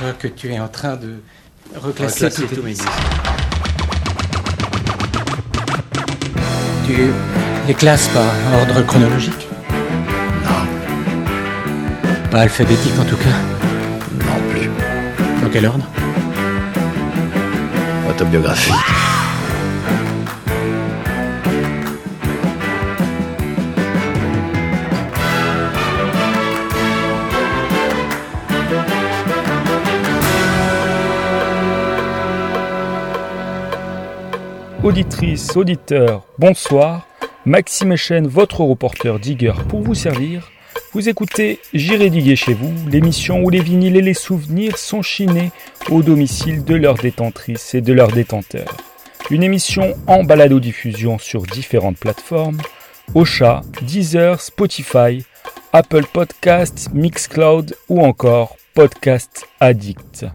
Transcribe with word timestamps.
crois 0.00 0.12
que 0.14 0.28
tu 0.28 0.50
es 0.50 0.58
en 0.58 0.68
train 0.68 0.96
de 0.96 1.16
reclasser, 1.76 2.24
Reclasser 2.26 2.46
tous 2.46 2.62
disques. 2.62 2.88
Tu 6.86 6.96
les 7.68 7.74
classes 7.74 8.08
par 8.08 8.24
ordre 8.60 8.80
chronologique 8.86 9.46
Non, 10.42 12.20
Pas 12.30 12.40
alphabétique 12.40 12.98
en 12.98 13.04
tout 13.04 13.16
cas. 13.16 13.36
non 14.24 14.40
plus. 14.50 14.70
Dans 15.42 15.50
quel 15.50 15.66
ordre? 15.66 15.86
Autobiographie. 18.08 18.72
Auditrices, 34.90 35.56
auditeurs, 35.56 36.26
bonsoir. 36.36 37.06
Maxime 37.44 37.94
Chen, 37.94 38.26
votre 38.26 38.62
reporter 38.62 39.20
digger 39.20 39.52
pour 39.68 39.82
vous 39.82 39.94
servir. 39.94 40.50
Vous 40.92 41.08
écoutez 41.08 41.60
J'irai 41.72 42.10
diguer 42.10 42.34
chez 42.34 42.54
vous, 42.54 42.72
l'émission 42.88 43.40
où 43.44 43.50
les 43.50 43.60
vinyles 43.60 43.96
et 43.96 44.02
les 44.02 44.14
souvenirs 44.14 44.78
sont 44.78 45.00
chinés 45.00 45.52
au 45.90 46.02
domicile 46.02 46.64
de 46.64 46.74
leurs 46.74 46.96
détentrices 46.96 47.72
et 47.76 47.82
de 47.82 47.92
leurs 47.92 48.10
détenteurs. 48.10 48.76
Une 49.30 49.44
émission 49.44 49.94
en 50.08 50.24
balado-diffusion 50.24 51.20
sur 51.20 51.42
différentes 51.42 51.98
plateformes 51.98 52.60
Ocha, 53.14 53.60
Deezer, 53.82 54.40
Spotify, 54.40 55.24
Apple 55.72 56.06
Podcasts, 56.12 56.92
Mixcloud 56.92 57.76
ou 57.88 58.00
encore 58.00 58.56
Podcast 58.74 59.46
Addict. 59.60 60.26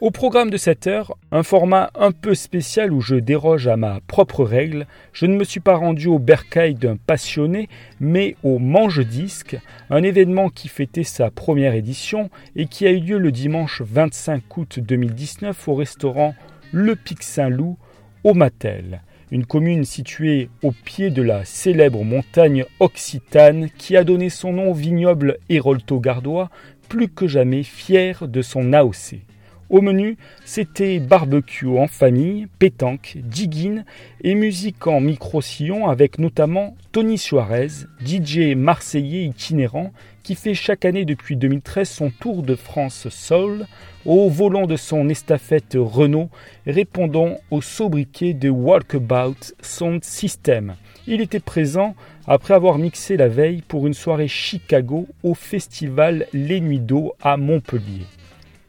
Au 0.00 0.12
programme 0.12 0.50
de 0.50 0.56
cette 0.56 0.86
heure, 0.86 1.16
un 1.32 1.42
format 1.42 1.90
un 1.96 2.12
peu 2.12 2.36
spécial 2.36 2.92
où 2.92 3.00
je 3.00 3.16
déroge 3.16 3.66
à 3.66 3.76
ma 3.76 3.98
propre 4.06 4.44
règle. 4.44 4.86
Je 5.12 5.26
ne 5.26 5.34
me 5.34 5.42
suis 5.42 5.58
pas 5.58 5.74
rendu 5.74 6.06
au 6.06 6.20
bercail 6.20 6.76
d'un 6.76 6.96
passionné, 6.96 7.68
mais 7.98 8.36
au 8.44 8.60
Mange 8.60 9.04
Disque, 9.04 9.58
un 9.90 10.04
événement 10.04 10.50
qui 10.50 10.68
fêtait 10.68 11.02
sa 11.02 11.32
première 11.32 11.74
édition 11.74 12.30
et 12.54 12.66
qui 12.66 12.86
a 12.86 12.92
eu 12.92 13.00
lieu 13.00 13.18
le 13.18 13.32
dimanche 13.32 13.82
25 13.82 14.56
août 14.56 14.78
2019 14.78 15.66
au 15.66 15.74
restaurant 15.74 16.36
Le 16.70 16.94
Pic 16.94 17.24
Saint-Loup 17.24 17.76
au 18.22 18.34
Matel, 18.34 19.02
une 19.32 19.46
commune 19.46 19.84
située 19.84 20.48
au 20.62 20.70
pied 20.70 21.10
de 21.10 21.22
la 21.22 21.44
célèbre 21.44 22.04
montagne 22.04 22.66
occitane 22.78 23.68
qui 23.76 23.96
a 23.96 24.04
donné 24.04 24.30
son 24.30 24.52
nom 24.52 24.70
au 24.70 24.74
vignoble 24.74 25.38
Hérolto-Gardois, 25.48 26.50
plus 26.88 27.08
que 27.08 27.26
jamais 27.26 27.64
fier 27.64 28.28
de 28.28 28.42
son 28.42 28.72
AOC. 28.72 29.27
Au 29.70 29.82
menu, 29.82 30.16
c'était 30.46 30.98
barbecue 30.98 31.66
en 31.66 31.88
famille, 31.88 32.46
pétanque, 32.58 33.18
digging 33.22 33.82
et 34.22 34.34
musique 34.34 34.86
en 34.86 34.98
micro-sillon 35.02 35.88
avec 35.88 36.18
notamment 36.18 36.74
Tony 36.90 37.18
Suarez, 37.18 37.68
DJ 38.02 38.54
marseillais 38.56 39.24
itinérant 39.24 39.92
qui 40.22 40.36
fait 40.36 40.54
chaque 40.54 40.86
année 40.86 41.04
depuis 41.04 41.36
2013 41.36 41.86
son 41.86 42.10
tour 42.10 42.42
de 42.42 42.54
France 42.54 43.10
Soul 43.10 43.66
au 44.06 44.30
volant 44.30 44.66
de 44.66 44.76
son 44.76 45.10
estafette 45.10 45.76
Renault 45.78 46.30
répondant 46.66 47.36
au 47.50 47.60
sobriquet 47.60 48.32
de 48.32 48.48
Walkabout 48.48 49.52
Sound 49.60 50.02
System. 50.02 50.76
Il 51.06 51.20
était 51.20 51.40
présent 51.40 51.94
après 52.26 52.54
avoir 52.54 52.78
mixé 52.78 53.18
la 53.18 53.28
veille 53.28 53.62
pour 53.68 53.86
une 53.86 53.94
soirée 53.94 54.28
Chicago 54.28 55.06
au 55.22 55.34
festival 55.34 56.26
Les 56.32 56.60
Nuits 56.60 56.80
d'eau 56.80 57.12
à 57.20 57.36
Montpellier. 57.36 58.06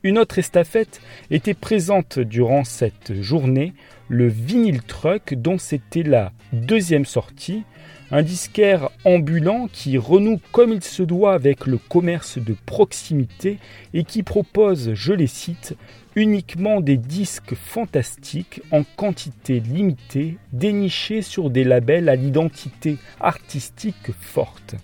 Une 0.02 0.18
autre 0.18 0.40
estafette 0.40 1.02
était 1.30 1.54
présente 1.54 2.20
durant 2.20 2.64
cette 2.64 3.22
journée, 3.22 3.74
le 4.08 4.30
Vinyl 4.30 4.82
Truck, 4.82 5.34
dont 5.34 5.58
c'était 5.58 6.04
la 6.04 6.32
deuxième 6.54 7.04
sortie, 7.04 7.64
un 8.10 8.24
disquaire 8.24 8.92
ambulant 9.04 9.68
qui 9.68 9.98
renoue 9.98 10.40
comme 10.54 10.72
il 10.72 10.84
se 10.84 11.04
doit 11.04 11.34
avec 11.34 11.66
le 11.66 11.78
commerce 11.78 12.38
de 12.38 12.56
proximité 12.66 13.60
et 13.94 14.06
qui 14.06 14.24
propose, 14.24 14.94
je 14.94 15.12
les 15.12 15.28
cite, 15.28 15.76
uniquement 16.16 16.80
des 16.80 16.98
disques 16.98 17.56
fantastiques 17.56 18.62
en 18.72 18.84
quantité 18.96 19.60
limitée, 19.60 20.38
dénichés 20.54 21.22
sur 21.22 21.50
des 21.50 21.66
labels 21.66 22.08
à 22.08 22.16
l'identité 22.16 22.98
artistique 23.20 24.12
forte. 24.18 24.76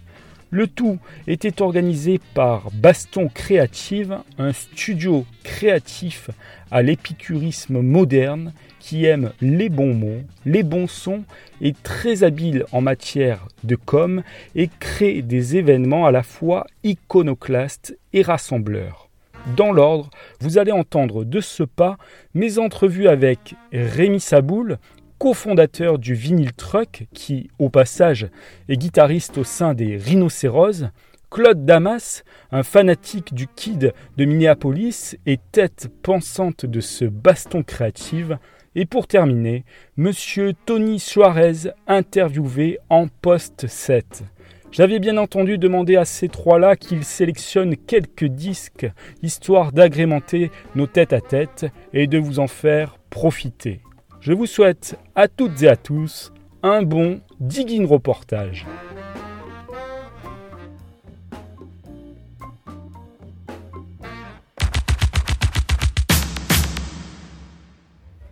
Le 0.55 0.67
tout 0.67 0.99
était 1.27 1.61
organisé 1.61 2.17
par 2.33 2.71
Baston 2.71 3.27
Créative, 3.27 4.19
un 4.37 4.53
studio 4.53 5.25
créatif 5.43 6.29
à 6.71 6.81
l'épicurisme 6.81 7.81
moderne 7.81 8.53
qui 8.79 9.03
aime 9.03 9.33
les 9.41 9.67
bons 9.67 9.93
mots, 9.93 10.21
les 10.45 10.63
bons 10.63 10.87
sons, 10.87 11.25
est 11.59 11.75
très 11.83 12.23
habile 12.23 12.63
en 12.71 12.79
matière 12.79 13.49
de 13.65 13.75
com 13.75 14.23
et 14.55 14.69
crée 14.79 15.21
des 15.21 15.57
événements 15.57 16.05
à 16.05 16.11
la 16.11 16.23
fois 16.23 16.67
iconoclastes 16.85 17.97
et 18.13 18.21
rassembleurs. 18.21 19.09
Dans 19.57 19.73
l'ordre, 19.73 20.09
vous 20.39 20.57
allez 20.57 20.71
entendre 20.71 21.25
de 21.25 21.41
ce 21.41 21.63
pas 21.63 21.97
mes 22.33 22.59
entrevues 22.59 23.09
avec 23.09 23.55
Rémi 23.73 24.21
Saboul, 24.21 24.77
cofondateur 25.17 25.99
du 25.99 26.13
Vinyl 26.13 26.53
Truck, 26.53 27.07
qui, 27.13 27.49
au 27.59 27.69
passage, 27.69 28.27
est 28.69 28.77
guitariste 28.77 29.37
au 29.37 29.43
sein 29.43 29.73
des 29.73 29.97
Rhinocéros, 29.97 30.85
Claude 31.29 31.65
Damas, 31.65 32.23
un 32.51 32.63
fanatique 32.63 33.33
du 33.33 33.47
Kid 33.47 33.93
de 34.17 34.25
Minneapolis 34.25 35.17
et 35.25 35.39
tête 35.51 35.89
pensante 36.01 36.65
de 36.65 36.79
ce 36.79 37.05
baston 37.05 37.63
créative, 37.63 38.37
et 38.75 38.85
pour 38.85 39.07
terminer, 39.07 39.63
Monsieur 39.97 40.53
Tony 40.65 40.99
Suarez, 40.99 41.71
interviewé 41.87 42.79
en 42.89 43.07
post 43.07 43.67
7. 43.67 44.23
J'avais 44.71 44.99
bien 44.99 45.15
entendu 45.15 45.57
demandé 45.57 45.95
à 45.95 46.03
ces 46.03 46.27
trois-là 46.27 46.75
qu'ils 46.75 47.05
sélectionnent 47.05 47.77
quelques 47.77 48.25
disques, 48.25 48.87
histoire 49.23 49.71
d'agrémenter 49.71 50.51
nos 50.75 50.87
têtes 50.87 51.13
à 51.13 51.21
tête 51.21 51.65
et 51.93 52.07
de 52.07 52.17
vous 52.17 52.39
en 52.39 52.47
faire 52.47 52.97
profiter. 53.09 53.79
Je 54.25 54.33
vous 54.33 54.47
souhaite 54.47 54.97
à 55.13 55.27
toutes 55.27 55.61
et 55.61 55.67
à 55.67 55.75
tous 55.75 56.33
un 56.63 56.81
bon 56.81 57.21
digging 57.39 57.85
reportage. 57.85 58.65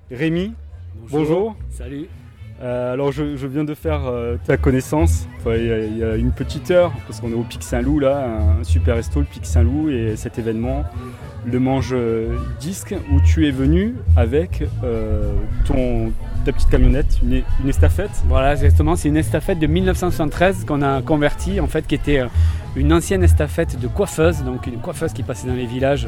Rémi, 0.09 0.55
bonjour. 1.11 1.55
Salut. 1.69 2.07
Euh, 2.63 2.93
alors 2.93 3.11
je, 3.11 3.23
viens 3.45 3.65
de 3.65 3.73
faire 3.73 4.03
euh, 4.05 4.37
ta 4.45 4.55
connaissance 4.55 5.27
il 5.45 5.97
y, 5.97 6.03
a- 6.03 6.15
une 6.15 6.31
petite 6.31 6.71
heure, 6.71 6.93
parce 7.05 7.19
qu'on 7.19 7.29
est 7.29 7.35
au 7.35 7.43
Pic 7.43 7.61
Saint-Loup 7.61 7.99
là, 7.99 8.25
un 8.59 8.63
super 8.63 8.95
resto, 8.95 9.19
le 9.19 9.25
Pic 9.25 9.45
Saint-Loup, 9.45 9.89
et 9.89 10.15
cet 10.15 10.39
événement, 10.39 10.85
le 11.45 11.59
Mange 11.59 11.93
Disque, 12.61 12.95
où 13.11 13.19
tu 13.19 13.45
es 13.45 13.51
venu 13.51 13.95
avec 14.15 14.63
euh, 14.85 15.33
ton, 15.65 16.13
ta 16.45 16.53
petite 16.53 16.69
camionnette, 16.69 17.19
une, 17.21 17.43
estafette. 17.67 18.11
Voilà, 18.29 18.53
exactement. 18.53 18.95
C'est 18.95 19.09
une 19.09 19.17
estafette 19.17 19.59
de 19.59 19.67
1973 19.67 20.63
qu'on 20.63 20.81
a 20.81 21.01
convertie, 21.01 21.59
en 21.59 21.67
fait, 21.67 21.85
qui 21.85 21.95
était 21.95 22.21
une 22.77 22.93
ancienne 22.93 23.23
estafette 23.23 23.77
de 23.77 23.87
coiffeuse, 23.87 24.43
donc 24.43 24.67
une 24.67 24.79
coiffeuse 24.79 25.11
qui 25.11 25.23
passait 25.23 25.47
dans 25.47 25.55
les 25.55 25.65
villages 25.65 26.07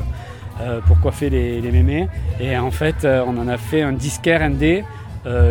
pour 0.88 0.98
coiffer 1.02 1.30
les, 1.30 1.60
mémés. 1.70 2.08
Et 2.40 2.58
en 2.58 2.72
fait, 2.72 3.06
on 3.06 3.38
en 3.38 3.50
a 3.50 3.58
fait 3.58 3.82
un 3.82 3.92
disquaire 3.92 4.42
indé 4.42 4.86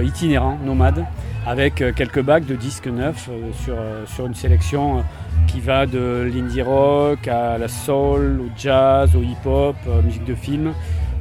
itinérant, 0.03 0.59
nomade, 0.65 1.05
avec 1.47 1.83
euh, 1.83 1.93
quelques 1.95 2.23
bacs 2.23 2.47
de 2.47 2.55
disques 2.55 2.87
neufs 2.87 3.29
euh, 3.31 3.51
sur, 3.65 3.75
euh, 3.79 4.07
sur 4.07 4.27
une 4.27 4.35
sélection 4.35 4.99
euh, 4.99 5.03
qui 5.47 5.61
va 5.61 5.87
de 5.87 6.31
l'indie 6.33 6.63
rock 6.63 7.29
à 7.29 7.59
la 7.59 7.69
soul, 7.69 8.41
au 8.41 8.49
jazz, 8.57 9.15
au 9.15 9.21
hip-hop, 9.23 9.77
euh, 9.87 10.03
musique 10.03 10.25
de 10.25 10.35
film. 10.35 10.73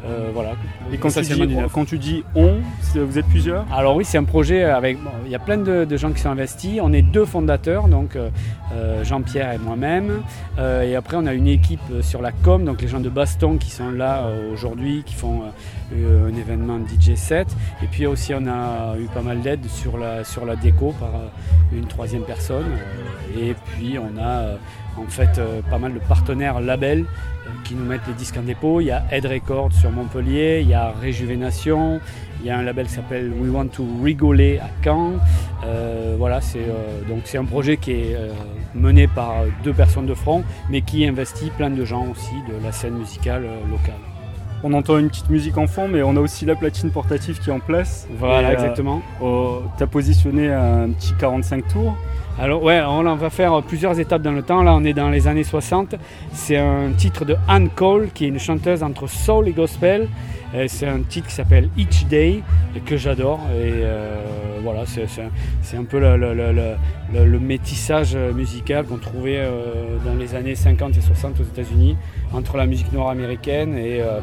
Euh, 0.05 0.29
voilà. 0.33 0.53
Et 0.91 0.97
quand 0.97 1.09
tu, 1.09 1.21
dis, 1.21 1.47
du 1.47 1.55
neuf. 1.55 1.71
quand 1.71 1.85
tu 1.85 1.97
dis 1.97 2.23
on, 2.35 2.55
vous 2.95 3.17
êtes 3.17 3.25
plusieurs? 3.27 3.65
Alors 3.71 3.95
oui, 3.95 4.03
c'est 4.03 4.17
un 4.17 4.23
projet 4.23 4.63
avec. 4.63 5.01
bon, 5.01 5.11
il 5.25 5.31
y 5.31 5.35
a 5.35 5.39
plein 5.39 5.57
de, 5.57 5.85
de 5.85 5.97
gens 5.97 6.11
qui 6.11 6.19
sont 6.19 6.29
investis. 6.29 6.79
On 6.81 6.91
est 6.91 7.01
deux 7.01 7.25
fondateurs, 7.25 7.87
donc 7.87 8.15
euh, 8.15 8.29
euh, 8.73 9.03
Jean-Pierre 9.03 9.53
et 9.53 9.57
moi-même. 9.57 10.21
Euh, 10.59 10.83
et 10.83 10.95
après, 10.95 11.17
on 11.17 11.25
a 11.25 11.33
une 11.33 11.47
équipe 11.47 11.79
sur 12.01 12.21
la 12.21 12.31
com, 12.31 12.65
donc 12.65 12.81
les 12.81 12.87
gens 12.87 12.99
de 12.99 13.09
Baston 13.09 13.57
qui 13.57 13.71
sont 13.71 13.91
là 13.91 14.23
aujourd'hui, 14.51 15.03
qui 15.05 15.13
font 15.13 15.43
un 15.93 16.35
événement 16.35 16.79
DJ 16.79 17.15
set. 17.15 17.47
Et 17.81 17.87
puis 17.87 18.05
aussi, 18.05 18.33
on 18.33 18.45
a 18.47 18.97
eu 18.97 19.05
pas 19.05 19.21
mal 19.21 19.41
d'aide 19.41 19.65
sur 19.67 19.97
la, 19.97 20.23
sur 20.23 20.45
la 20.45 20.55
déco 20.55 20.93
par 20.99 21.11
une 21.71 21.85
troisième 21.85 22.23
personne. 22.23 22.65
Et 23.39 23.53
puis, 23.53 23.97
on 23.97 24.21
a 24.21 24.57
en 24.97 25.07
fait 25.07 25.39
pas 25.69 25.77
mal 25.77 25.93
de 25.93 25.99
partenaires 25.99 26.59
labels 26.59 27.05
qui 27.63 27.75
nous 27.75 27.85
mettent 27.85 28.07
les 28.07 28.13
disques 28.13 28.37
en 28.37 28.43
dépôt. 28.43 28.81
Il 28.81 28.85
y 28.85 28.91
a 28.91 29.03
Ed 29.11 29.25
Records 29.25 29.73
sur 29.73 29.91
Montpellier, 29.91 30.59
il 30.61 30.69
y 30.69 30.73
a 30.73 30.91
Réjuvénation, 30.91 31.99
il 32.41 32.47
y 32.47 32.49
a 32.49 32.57
un 32.57 32.63
label 32.63 32.87
qui 32.87 32.93
s'appelle 32.93 33.31
We 33.39 33.51
Want 33.51 33.67
to 33.67 33.85
Rigoler 34.03 34.59
à 34.59 34.69
Caen. 34.83 35.13
Euh, 35.65 36.15
voilà, 36.17 36.41
c'est 36.41 36.59
euh, 36.59 37.01
donc 37.07 37.21
c'est 37.25 37.37
un 37.37 37.45
projet 37.45 37.77
qui 37.77 37.91
est 37.91 38.15
euh, 38.15 38.31
mené 38.75 39.07
par 39.07 39.35
deux 39.63 39.73
personnes 39.73 40.05
de 40.05 40.13
front, 40.13 40.43
mais 40.69 40.81
qui 40.81 41.05
investit 41.05 41.49
plein 41.51 41.69
de 41.69 41.85
gens 41.85 42.05
aussi 42.11 42.33
de 42.49 42.63
la 42.63 42.71
scène 42.71 42.95
musicale 42.95 43.45
euh, 43.45 43.71
locale. 43.71 43.95
on 44.63 44.73
entend 44.73 44.97
une 44.97 45.09
petite 45.09 45.29
musique 45.29 45.57
en 45.57 45.67
fond, 45.67 45.87
mais 45.87 46.03
on 46.03 46.15
a 46.15 46.19
aussi 46.19 46.45
la 46.45 46.55
platine 46.55 46.89
portative 46.91 47.39
qui 47.39 47.49
est 47.49 47.53
en 47.53 47.59
place. 47.59 48.07
Voilà, 48.17 48.49
Et, 48.49 48.51
euh, 48.51 48.53
exactement. 48.55 49.01
tu 49.77 49.83
as 49.83 49.87
positionné 49.87 50.51
un 50.51 50.89
petit 50.89 51.13
45 51.19 51.67
tours. 51.67 51.95
Alors 52.39 52.63
ouais, 52.63 52.81
on 52.81 53.15
va 53.15 53.29
faire 53.29 53.61
plusieurs 53.61 53.99
étapes 53.99 54.23
dans 54.23 54.31
le 54.31 54.41
temps. 54.41 54.63
Là, 54.63 54.73
on 54.73 54.83
est 54.83 54.93
dans 54.93 55.09
les 55.09 55.27
années 55.27 55.43
60. 55.43 55.95
C'est 56.31 56.57
un 56.57 56.91
titre 56.97 57.25
de 57.25 57.35
Anne 57.47 57.69
Cole, 57.69 58.09
qui 58.13 58.25
est 58.25 58.29
une 58.29 58.39
chanteuse 58.39 58.81
entre 58.81 59.07
soul 59.07 59.47
et 59.47 59.51
gospel. 59.51 60.07
Et 60.55 60.67
C'est 60.67 60.87
un 60.87 61.01
titre 61.01 61.27
qui 61.27 61.33
s'appelle 61.33 61.69
Each 61.77 62.05
Day, 62.07 62.41
et 62.75 62.79
que 62.79 62.97
j'adore. 62.97 63.39
Et 63.55 63.71
euh, 63.83 64.15
voilà, 64.63 64.85
c'est- 64.85 65.05
un- 65.77 65.83
peu 65.83 65.99
le, 65.99 67.39
métissage 67.39 68.15
musical 68.15 68.85
qu'on 68.85 68.97
trouvait 68.97 69.37
euh, 69.39 69.97
dans 70.05 70.13
les 70.15 70.35
années 70.35 70.55
50 70.55 70.97
et 70.97 71.01
60 71.01 71.39
aux 71.39 71.43
États-Unis 71.43 71.97
entre 72.33 72.57
la 72.57 72.65
musique 72.65 72.91
nord-américaine 72.93 73.75
et 73.77 74.01
euh, 74.01 74.19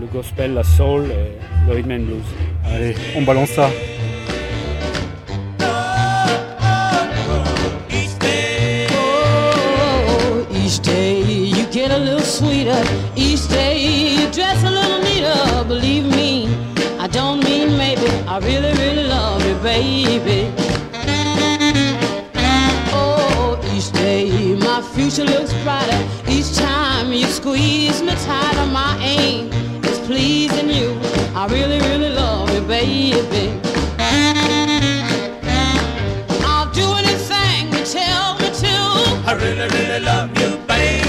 le 0.00 0.06
gospel, 0.06 0.54
la 0.54 0.62
soul 0.64 1.04
et 1.04 1.68
le 1.68 1.74
rhythm 1.74 1.92
and 1.92 2.04
blues. 2.04 2.24
Allez, 2.74 2.94
on 3.16 3.22
balance 3.22 3.50
ça. 3.50 3.68
Day 10.86 11.20
you 11.20 11.66
get 11.66 11.90
a 11.90 11.98
little 11.98 12.20
sweeter. 12.20 12.82
Each 13.16 13.48
day 13.48 13.76
you 14.18 14.30
dress 14.30 14.62
a 14.62 14.70
little 14.70 15.00
neater. 15.02 15.64
Believe 15.64 16.04
me, 16.04 16.46
I 16.98 17.08
don't 17.08 17.42
mean 17.42 17.76
maybe. 17.76 18.08
I 18.26 18.38
really, 18.38 18.72
really 18.84 19.04
love 19.04 19.44
you, 19.46 19.56
baby. 19.56 20.52
Oh, 22.92 23.58
each 23.74 23.90
day 23.92 24.54
my 24.54 24.80
future 24.94 25.24
looks 25.24 25.52
brighter. 25.64 26.00
Each 26.28 26.56
time 26.56 27.12
you 27.12 27.26
squeeze 27.26 28.00
me 28.02 28.14
tighter, 28.24 28.66
my 28.66 28.96
aim 29.02 29.52
is 29.84 29.98
pleasing 30.06 30.70
you. 30.70 30.88
I 31.34 31.46
really, 31.50 31.80
really 31.80 32.10
love 32.10 32.54
you, 32.54 32.60
baby. 32.62 33.65
Really, 39.46 39.68
really 39.68 40.00
love 40.00 40.36
you, 40.38 40.56
baby. 40.66 41.05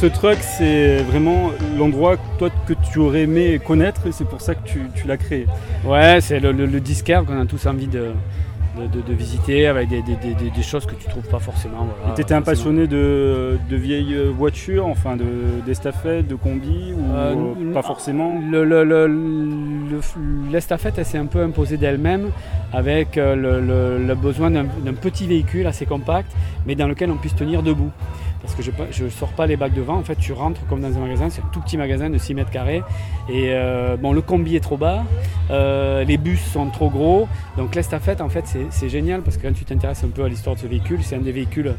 Ce 0.00 0.06
truck, 0.06 0.38
c'est 0.40 1.02
vraiment 1.02 1.50
l'endroit 1.76 2.16
toi 2.38 2.48
que 2.66 2.72
tu 2.90 2.98
aurais 3.00 3.22
aimé 3.24 3.60
connaître 3.62 4.06
et 4.06 4.12
c'est 4.12 4.24
pour 4.24 4.40
ça 4.40 4.54
que 4.54 4.66
tu, 4.66 4.80
tu 4.94 5.06
l'as 5.06 5.18
créé. 5.18 5.46
Ouais, 5.84 6.18
c'est 6.22 6.40
le, 6.40 6.52
le, 6.52 6.64
le 6.64 6.80
disquaire 6.80 7.22
qu'on 7.26 7.38
a 7.38 7.44
tous 7.44 7.66
envie 7.66 7.86
de, 7.86 8.12
de, 8.78 8.86
de- 8.86 9.02
de 9.06 9.12
visiter 9.12 9.66
avec 9.66 9.90
des, 9.90 10.00
des- 10.00 10.14
des- 10.16 10.32
des- 10.34 10.48
des 10.50 10.62
choses 10.62 10.86
que 10.86 10.94
tu 10.94 11.06
trouves 11.06 11.28
pas 11.28 11.38
forcément. 11.38 11.86
Voilà, 11.98 12.12
et 12.12 12.16
t'étais 12.16 12.32
un 12.32 12.40
passionné 12.40 12.86
de, 12.86 13.58
vieilles 13.76 14.16
voitures, 14.34 14.86
enfin 14.86 15.16
de 15.16 15.26
d'estafettes, 15.66 16.26
de 16.26 16.34
combis 16.34 16.94
ou 16.96 17.14
Euh, 17.14 17.34
euh, 17.60 17.72
pas 17.74 17.82
forcément? 17.82 18.40
Le, 18.50 18.64
le- 18.64 18.84
le- 18.84 19.06
le- 19.06 20.00
L'estafette, 20.50 20.94
elle 20.96 21.04
s'est 21.04 21.18
un 21.18 21.26
peu 21.26 21.42
imposée 21.42 21.76
d'elle-même 21.76 22.30
avec 22.72 23.18
euh, 23.18 23.36
le, 23.36 23.60
besoin 24.14 24.50
d'un 24.50 24.94
petit 24.94 25.26
véhicule 25.26 25.66
assez 25.66 25.84
compact, 25.84 26.32
mais 26.66 26.74
dans 26.74 26.88
lequel 26.88 27.10
on 27.10 27.16
puisse 27.16 27.36
tenir 27.36 27.62
debout. 27.62 27.90
Parce 28.42 28.54
que 28.54 28.62
je 28.62 29.04
ne 29.04 29.10
sors 29.10 29.28
pas 29.32 29.46
les 29.46 29.56
bacs 29.56 29.74
devant, 29.74 29.96
en 29.96 30.02
fait 30.02 30.16
tu 30.16 30.32
rentres 30.32 30.60
comme 30.68 30.80
dans 30.80 30.96
un 30.96 31.00
magasin, 31.00 31.28
c'est 31.28 31.42
un 31.42 31.48
tout 31.52 31.60
petit 31.60 31.76
magasin 31.76 32.08
de 32.08 32.16
6 32.16 32.34
mètres 32.34 32.50
carrés. 32.50 32.82
Et 33.28 33.50
euh, 33.52 33.96
bon, 33.98 34.12
le 34.12 34.22
combi 34.22 34.56
est 34.56 34.60
trop 34.60 34.78
bas, 34.78 35.04
euh, 35.50 36.04
les 36.04 36.16
bus 36.16 36.40
sont 36.40 36.66
trop 36.70 36.88
gros. 36.88 37.28
Donc 37.58 37.74
l'estafette, 37.74 38.20
en 38.20 38.28
fait, 38.30 38.46
c'est- 38.46 38.88
génial 38.88 39.20
parce 39.20 39.36
que 39.36 39.46
quand 39.46 39.52
tu 39.54 39.64
t'intéresses 39.64 40.02
un 40.04 40.08
peu 40.08 40.24
à 40.24 40.28
l'histoire 40.28 40.56
de 40.56 40.60
ce 40.60 40.66
véhicule, 40.66 41.00
c'est 41.02 41.16
un 41.16 41.20
des 41.20 41.32
véhicules 41.32 41.74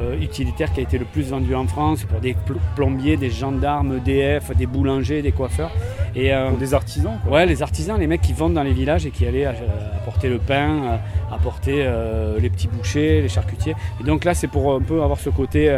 euh, 0.00 0.18
utilitaires 0.20 0.72
qui 0.72 0.80
a 0.80 0.82
été 0.82 0.98
le 0.98 1.04
plus 1.04 1.28
vendu 1.30 1.54
en 1.54 1.66
France 1.66 2.04
pour 2.04 2.18
des 2.18 2.34
pl- 2.34 2.58
plombiers, 2.74 3.16
des 3.16 3.30
gendarmes, 3.30 3.98
EDF, 3.98 4.56
des 4.56 4.66
boulangers, 4.66 5.20
des 5.22 5.32
coiffeurs. 5.32 5.70
Et 6.16 6.32
pour 6.48 6.56
des 6.56 6.72
artisans 6.72 7.18
quoi. 7.22 7.32
Ouais, 7.36 7.46
les 7.46 7.62
artisans, 7.62 8.00
les 8.00 8.06
mecs 8.06 8.22
qui 8.22 8.32
vendent 8.32 8.54
dans 8.54 8.62
les 8.62 8.72
villages 8.72 9.04
et 9.04 9.10
qui 9.10 9.26
allaient 9.26 9.44
apporter 9.44 10.30
le 10.30 10.38
pain, 10.38 10.98
apporter 11.30 11.86
les 12.40 12.48
petits 12.48 12.68
bouchers, 12.68 13.20
les 13.20 13.28
charcutiers. 13.28 13.74
Et 14.00 14.04
donc 14.04 14.24
là, 14.24 14.32
c'est 14.32 14.46
pour 14.48 14.72
un 14.74 14.80
peu 14.80 15.02
avoir 15.02 15.18
ce 15.18 15.28
côté 15.28 15.68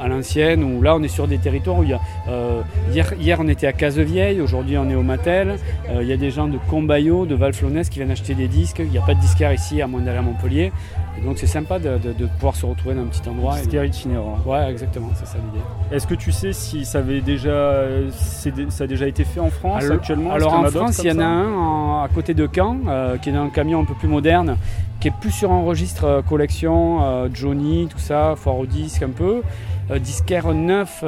à 0.00 0.08
l'ancienne 0.08 0.64
où 0.64 0.82
là, 0.82 0.96
on 0.96 1.02
est 1.02 1.08
sur 1.08 1.28
des 1.28 1.38
territoires 1.38 1.78
où 1.78 1.82
il 1.84 1.90
y 1.90 1.92
a. 1.92 2.00
euh, 2.28 2.60
hier, 2.90 3.12
hier, 3.20 3.38
on 3.40 3.46
était 3.46 3.66
à 3.68 3.72
Casevieille, 3.72 4.40
aujourd'hui, 4.40 4.76
on 4.78 4.88
est 4.90 4.94
au 4.96 5.02
Matel. 5.02 5.56
Euh, 5.90 6.02
il 6.02 6.08
y 6.08 6.12
a 6.12 6.16
des 6.16 6.30
gens 6.30 6.48
de 6.48 6.58
Combaillot, 6.70 7.24
de 7.26 7.34
Valflonès 7.36 7.88
qui 7.88 7.98
viennent 8.00 8.10
acheter 8.10 8.34
des 8.34 8.48
disques. 8.48 8.78
Il 8.80 8.90
n'y 8.90 8.98
a 8.98 9.02
pas 9.02 9.14
de 9.14 9.20
disquaire 9.20 9.52
ici, 9.52 9.80
à 9.80 9.86
moins 9.86 10.00
d'aller 10.00 10.18
à 10.18 10.22
Montpellier. 10.22 10.72
Et 11.18 11.24
donc, 11.24 11.38
c'est 11.38 11.46
sympa 11.46 11.78
de, 11.78 11.98
de- 11.98 12.12
de 12.14 12.26
pouvoir 12.26 12.56
se 12.56 12.64
retrouver 12.66 12.94
dans 12.94 13.02
un 13.02 13.06
petit 13.06 13.28
endroit. 13.28 13.56
et 13.58 13.60
Disquaire 13.60 13.84
itinérant. 13.84 14.38
Ouais, 14.46 14.70
exactement, 14.70 15.10
c'est 15.14 15.26
ça 15.26 15.36
l'idée. 15.38 15.64
Est-ce 15.94 16.06
que 16.06 16.14
tu 16.14 16.32
sais 16.32 16.52
si 16.52 16.84
ça 16.84 16.98
avait 16.98 17.20
déjà, 17.20 17.82
ça 18.10 18.84
a 18.84 18.86
déjà 18.86 19.06
été 19.06 19.24
fait 19.24 19.40
en 19.40 19.50
France 19.50 19.84
Alors, 19.84 19.96
actuellement? 19.98 20.32
Alors 20.32 20.54
en 20.54 20.64
France, 20.64 21.00
il 21.04 21.10
y 21.10 21.12
en 21.12 21.20
a 21.20 21.24
un 21.24 21.52
en- 21.54 22.02
à 22.02 22.08
côté 22.08 22.34
de 22.34 22.48
Caen, 22.52 22.78
euh, 22.88 23.18
qui 23.18 23.28
est 23.28 23.32
dans 23.32 23.42
un 23.44 23.50
camion 23.50 23.80
un 23.80 23.84
peu 23.84 23.94
plus 23.94 24.08
moderne, 24.08 24.56
qui 25.02 25.08
est 25.08 25.10
plus 25.10 25.32
sur 25.32 25.50
un 25.50 25.62
registre 25.62 26.04
euh, 26.04 26.22
collection, 26.22 27.02
euh, 27.02 27.28
Johnny, 27.34 27.88
tout 27.90 27.98
ça, 27.98 28.34
foire 28.36 28.56
au 28.56 28.66
disque 28.66 29.02
un 29.02 29.10
peu. 29.10 29.42
Euh, 29.90 29.98
disquaire 29.98 30.54
neuf 30.54 31.04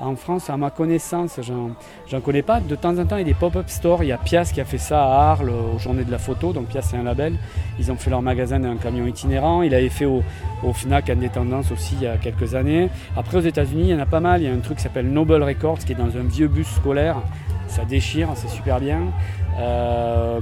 en 0.00 0.16
France, 0.16 0.48
à 0.48 0.56
ma 0.56 0.70
connaissance, 0.70 1.38
j'en, 1.42 2.20
connais 2.20 2.40
pas. 2.40 2.60
De 2.60 2.74
temps 2.74 2.96
en 2.96 3.04
temps, 3.04 3.16
il 3.16 3.20
y 3.20 3.22
a 3.22 3.26
des 3.26 3.34
pop-up 3.34 3.68
stores. 3.68 4.02
Il 4.02 4.06
y 4.06 4.12
a 4.12 4.16
Pias 4.16 4.50
qui 4.54 4.62
a 4.62 4.64
fait 4.64 4.78
ça 4.78 5.04
à 5.04 5.30
Arles 5.32 5.50
aux 5.50 5.78
Journées 5.78 6.04
de 6.04 6.10
la 6.10 6.18
photo. 6.18 6.54
Donc 6.54 6.68
Pias, 6.68 6.80
c'est 6.80 6.96
un 6.96 7.02
label. 7.02 7.34
Ils 7.78 7.92
ont 7.92 7.96
fait 7.96 8.08
leur 8.08 8.22
magasin 8.22 8.60
dans 8.60 8.70
un 8.70 8.76
camion 8.76 9.06
itinérant. 9.06 9.60
Il 9.60 9.74
avait 9.74 9.90
fait 9.90 10.06
au, 10.06 10.22
au 10.62 10.72
Fnac 10.72 11.10
Indépendance 11.10 11.70
aussi 11.70 11.96
il 11.96 12.04
y 12.04 12.06
a 12.06 12.16
quelques 12.16 12.54
années. 12.54 12.88
Après, 13.14 13.36
aux 13.36 13.42
États-Unis, 13.42 13.88
il 13.88 13.90
y 13.90 13.94
en 13.94 14.00
a 14.00 14.06
pas 14.06 14.20
mal. 14.20 14.40
Il 14.40 14.48
y 14.48 14.50
a 14.50 14.54
un 14.54 14.60
truc 14.60 14.78
qui 14.78 14.84
s'appelle 14.84 15.10
Noble 15.10 15.42
Records 15.42 15.80
qui 15.80 15.92
est 15.92 15.96
dans 15.96 16.16
un 16.16 16.26
vieux 16.26 16.48
bus 16.48 16.68
scolaire. 16.68 17.16
Ça 17.66 17.84
déchire, 17.84 18.30
c'est 18.36 18.48
super 18.48 18.80
bien. 18.80 19.00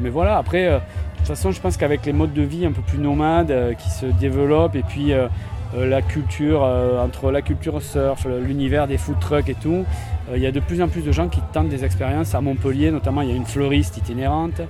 Mais 0.01 0.11
voilà, 0.11 0.37
après, 0.37 0.81
toute 1.27 1.35
façon, 1.35 1.51
je 1.51 1.61
pense 1.61 1.77
qu'avec 1.77 2.07
les 2.07 2.13
modes 2.13 2.33
de 2.33 2.43
vie 2.43 2.65
un 2.65 2.71
peu 2.71 2.83
plus 2.83 2.99
nomades 2.99 3.51
euh, 3.51 3.75
qui 3.75 3.91
se 3.91 4.07
développent 4.07 4.77
et 4.77 4.83
puis 4.83 5.13
euh, 5.13 5.27
la 5.75 6.03
culture, 6.03 6.63
euh, 6.65 7.03
entre 7.05 7.31
la 7.31 7.43
culture 7.43 7.81
surf, 7.83 8.27
l'univers 8.27 8.87
des 8.87 8.99
food 8.99 9.19
trucks 9.21 9.49
et 9.49 9.55
tout, 9.55 9.85
euh, 10.31 10.37
il 10.37 10.43
y 10.43 10.47
a 10.47 10.53
de 10.53 10.61
plus 10.61 10.81
en 10.83 10.89
plus 10.89 11.03
de 11.03 11.13
gens 11.13 11.29
qui 11.29 11.41
tentent 11.53 11.69
des 11.69 11.85
expériences. 11.85 12.35
À 12.35 12.41
Montpellier, 12.41 12.91
notamment, 12.91 13.23
il 13.23 13.31
y 13.31 13.33
a 13.33 13.37
une 13.37 13.45
fleuriste 13.45 13.97
itinérante, 13.97 14.61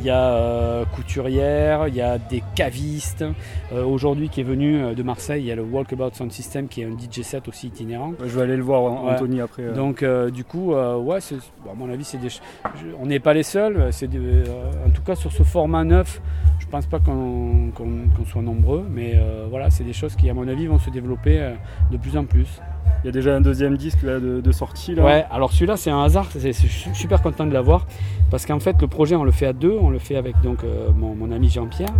il 0.00 0.04
y 0.06 0.10
a 0.10 0.18
euh, 0.34 0.84
couturière, 0.94 1.88
il 1.88 1.94
y 1.94 2.00
a 2.00 2.18
des 2.18 2.42
cavistes. 2.54 3.24
Euh, 3.72 3.84
Aujourd'hui, 3.84 4.28
qui 4.28 4.40
est 4.40 4.44
venu 4.44 4.82
euh, 4.82 4.94
de 4.94 5.02
Marseille, 5.02 5.42
il 5.42 5.46
y 5.46 5.52
a 5.52 5.56
le 5.56 5.62
Walkabout 5.62 6.10
Sound 6.14 6.32
System 6.32 6.68
qui 6.68 6.82
est 6.82 6.84
un 6.84 6.90
DJ 6.96 7.22
set 7.22 7.46
aussi 7.48 7.68
itinérant. 7.68 8.12
Je 8.20 8.26
vais 8.36 8.42
aller 8.42 8.56
le 8.56 8.62
voir, 8.62 8.82
Ouais. 9.04 9.12
Anthony, 9.12 9.40
après. 9.40 9.62
euh. 9.62 9.72
Donc 9.74 10.02
euh, 10.02 10.30
du 10.30 10.44
coup, 10.44 10.74
euh, 10.74 10.96
ouais, 10.96 11.18
bon, 11.64 11.70
à 11.70 11.74
mon 11.74 11.90
avis, 11.92 12.04
c'est 12.04 12.18
des, 12.18 12.28
on 13.00 13.06
n'est 13.06 13.20
pas 13.20 13.34
les 13.34 13.42
seuls. 13.42 13.90
Des- 14.02 14.18
euh, 14.18 14.44
en 14.86 14.90
tout 14.90 15.02
cas 15.02 15.14
sur 15.14 15.32
ce 15.32 15.42
format 15.42 15.84
neuf, 15.84 16.20
pense 16.74 16.86
pas 16.86 16.98
qu'on 16.98 18.24
soit 18.26 18.42
nombreux, 18.42 18.84
mais 18.92 19.12
euh, 19.14 19.46
voilà, 19.48 19.70
c'est 19.70 19.84
des 19.84 19.92
choses 19.92 20.16
qui, 20.16 20.28
à 20.28 20.34
mon 20.34 20.48
avis, 20.48 20.66
vont 20.66 20.78
se 20.80 20.90
développer 20.90 21.38
euh, 21.38 21.52
de 21.92 21.96
plus 21.96 22.16
en 22.16 22.24
plus. 22.24 22.60
Il 23.02 23.06
y 23.06 23.08
a 23.10 23.12
déjà 23.12 23.36
un 23.36 23.40
deuxième 23.40 23.76
disque 23.76 24.02
là, 24.02 24.18
de, 24.18 24.40
de 24.40 24.52
sortie. 24.52 24.94
Là. 24.96 25.04
Ouais, 25.04 25.24
alors 25.30 25.52
celui-là, 25.52 25.76
c'est 25.76 25.90
un 25.90 26.02
hasard. 26.02 26.26
je 26.34 26.50
suis 26.50 26.90
super 26.94 27.22
content 27.22 27.46
de 27.46 27.52
l'avoir 27.52 27.86
parce 28.30 28.44
qu'en 28.44 28.58
fait, 28.60 28.74
le 28.80 28.88
projet, 28.88 29.14
on 29.14 29.22
le 29.24 29.30
fait 29.30 29.46
à 29.46 29.52
deux. 29.52 29.76
On 29.80 29.90
le 29.90 29.98
fait 30.00 30.16
avec 30.16 30.34
donc 30.42 30.64
euh, 30.64 30.88
mon, 30.96 31.14
mon 31.14 31.30
ami 31.30 31.48
Jean-Pierre. 31.48 31.94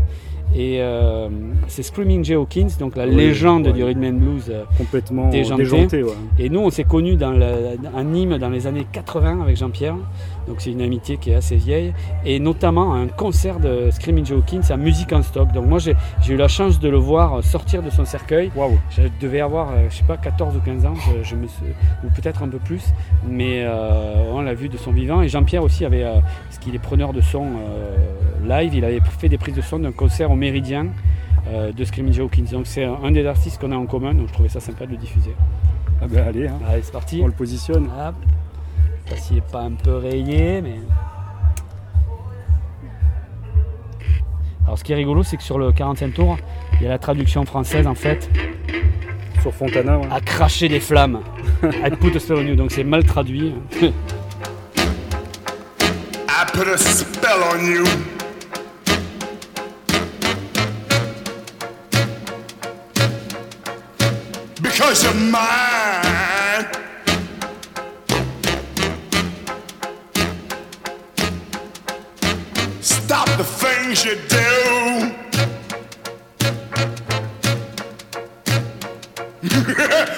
Et 0.57 0.81
c'est 1.69 1.83
Screaming 1.83 2.23
Jay 2.23 2.35
Hawkins, 2.35 2.69
donc 2.78 2.95
la 2.97 3.07
Oui, 3.09 3.14
légende 3.16 3.66
ouais. 3.66 3.73
du 3.73 3.83
rhythm 3.83 4.04
and 4.04 4.12
blues. 4.19 4.52
Complètement 4.78 5.28
Déjanté. 5.31 5.62
déjanté. 5.64 6.02
ouais. 6.04 6.12
Et 6.38 6.49
nous, 6.49 6.61
on 6.61 6.71
s'est 6.71 6.85
connus 6.85 7.16
dans 7.16 7.33
le- 7.33 7.76
à 7.97 8.04
Nîmes 8.04 8.38
dans 8.38 8.50
les 8.50 8.66
années 8.69 8.87
80 8.93 9.40
avec 9.40 9.57
Jean-Pierre. 9.57 9.97
Donc 10.46 10.56
c'est 10.60 10.70
une 10.72 10.82
amitié 10.82 11.16
qui 11.16 11.30
est 11.30 11.34
assez 11.34 11.56
vieille. 11.56 11.92
Et 12.24 12.38
notamment 12.38 12.94
un 12.94 13.06
concert 13.08 13.60
de 13.60 13.90
Screaming 13.90 14.30
Hawkins 14.32 14.60
à 14.70 14.76
Musique 14.76 15.12
en 15.12 15.22
Stock. 15.22 15.52
Donc 15.52 15.66
moi, 15.66 15.78
j'ai 15.78 15.94
eu 16.28 16.36
la 16.36 16.48
chance 16.48 16.78
de 16.80 16.88
le 16.88 16.98
voir 16.98 17.42
sortir 17.42 17.82
de 17.82 17.90
son 17.90 18.04
cercueil. 18.04 18.50
Waouh. 18.54 18.78
Je 18.90 19.02
devais 19.20 19.40
avoir, 19.40 19.70
euh, 19.70 19.86
je 19.90 19.96
sais 19.96 20.04
pas, 20.04 20.16
14 20.16 20.56
ou 20.56 20.60
15 20.60 20.86
ans, 20.86 20.94
je, 20.94 21.22
je 21.24 21.34
me 21.36 21.46
suis- 21.46 21.64
ou 22.04 22.08
peut-être 22.08 22.42
un 22.42 22.48
peu 22.48 22.58
plus. 22.58 22.84
Mais 23.28 23.62
euh, 23.64 24.14
on 24.32 24.40
l'a 24.42 24.54
vu 24.54 24.68
de 24.68 24.76
son 24.76 24.92
vivant. 24.92 25.22
Et 25.22 25.28
Jean-Pierre 25.28 25.62
aussi 25.62 25.84
avait, 25.84 26.04
euh, 26.04 26.20
parce 26.44 26.58
qu'il 26.58 26.74
est 26.74 26.78
preneur 26.78 27.12
de 27.12 27.20
son 27.20 27.44
euh, 27.44 27.96
live, 28.46 28.74
il 28.74 28.84
avait 28.84 29.00
fait 29.18 29.28
des 29.28 29.38
prises 29.38 29.54
de 29.54 29.62
son 29.62 29.78
d'un 29.78 29.92
concert 29.92 30.30
au 30.30 30.36
Méridien. 30.36 30.88
euh, 31.48 31.72
de 31.72 31.84
Screaming 31.84 32.18
Hawkins. 32.20 32.44
Donc 32.52 32.66
c'est 32.66 32.84
un 32.84 33.10
des 33.10 33.26
artistes 33.26 33.60
qu'on 33.60 33.70
a 33.72 33.76
en 33.76 33.84
commun, 33.86 34.14
donc 34.14 34.28
je 34.28 34.32
trouvais 34.32 34.48
ça 34.48 34.60
sympa 34.60 34.86
de 34.86 34.92
le 34.92 34.96
diffuser. 34.96 35.34
Ah 36.00 36.06
ben 36.08 36.26
allez, 36.26 36.46
hein. 36.48 36.58
Allez, 36.66 36.80
c'est 36.82 36.90
parti. 36.92 37.20
on 37.22 37.26
le 37.26 37.32
positionne. 37.34 37.86
Je 39.06 39.11
sais 39.11 39.14
pas 39.16 39.20
s'il 39.20 39.37
est 39.38 39.50
pas 39.52 39.61
un 39.61 39.73
peu 39.73 39.96
rayé, 39.96 40.61
mais. 40.62 40.80
Alors 44.64 44.78
ce 44.78 44.84
qui 44.84 44.92
est 44.92 44.96
rigolo, 44.96 45.23
c'est 45.23 45.37
que 45.37 45.42
sur 45.42 45.58
le 45.58 45.73
45 45.73 46.14
tours, 46.14 46.38
il 46.75 46.84
y 46.84 46.87
a 46.87 46.88
la 46.90 46.99
traduction 46.99 47.44
française 47.44 47.87
en 47.87 47.94
fait, 47.94 48.30
Sur 49.42 49.52
Fontana. 49.52 49.99
ouais. 49.99 50.08
à 50.11 50.20
cracher 50.20 50.68
des 50.68 50.80
flammes. 50.80 51.20
I 51.62 51.90
put 51.90 52.16
a 52.16 52.20
spell 52.20 52.38
on 52.38 52.46
you, 52.46 52.56
donc 52.56 52.70
c'est 52.73 52.84
mal 52.84 53.04
traduit. 53.04 53.54
I 53.82 53.92
put 56.52 56.68
a 56.68 56.78
spell 56.78 57.40
on 57.54 57.64
you. 57.66 57.84
Because 64.62 65.04
you're 65.04 65.14
mine. 65.14 66.03
Things 73.94 74.04
you 74.04 74.16
do. 74.28 74.44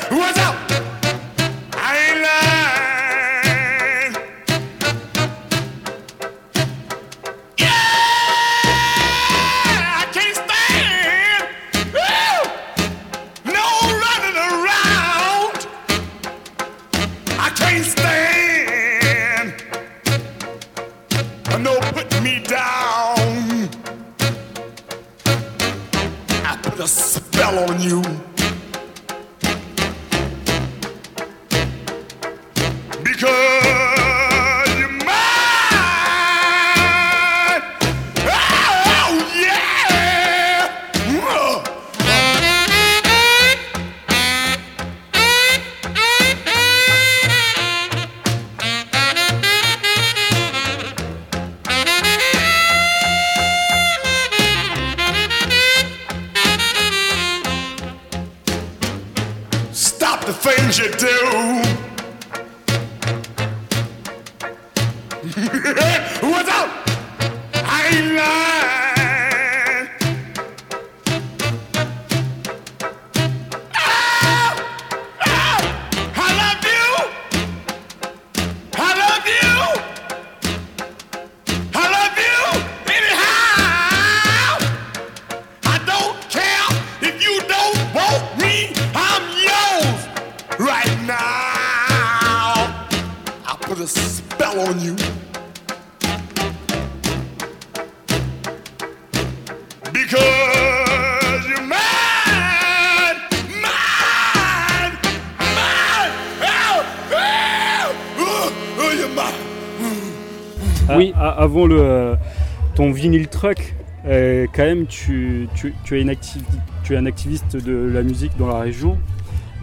truck, 113.36 113.74
euh, 114.06 114.46
quand 114.54 114.64
même, 114.64 114.86
tu, 114.86 115.48
tu, 115.54 115.74
tu 115.84 115.98
es 115.98 116.02
une 116.02 116.10
activi- 116.10 116.44
tu 116.84 116.94
es 116.94 116.96
un 116.96 117.06
activiste 117.06 117.56
de 117.56 117.90
la 117.92 118.02
musique 118.02 118.32
dans 118.38 118.48
la 118.48 118.58
région. 118.60 118.96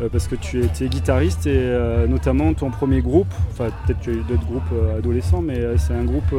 euh, 0.01 0.09
parce 0.11 0.27
que 0.27 0.33
tu 0.35 0.59
étais 0.63 0.87
guitariste 0.87 1.45
et 1.45 1.51
euh, 1.55 2.07
notamment 2.07 2.51
ton 2.55 2.71
premier 2.71 2.99
groupe, 3.01 3.31
enfin 3.51 3.67
peut-être 3.85 3.99
tu 4.01 4.09
as 4.09 4.13
eu 4.13 4.23
d'autres 4.27 4.45
groupes 4.45 4.73
adolescents, 4.97 5.41
mais 5.43 5.59
c'est 5.77 5.93
un 5.93 6.03
groupe 6.03 6.33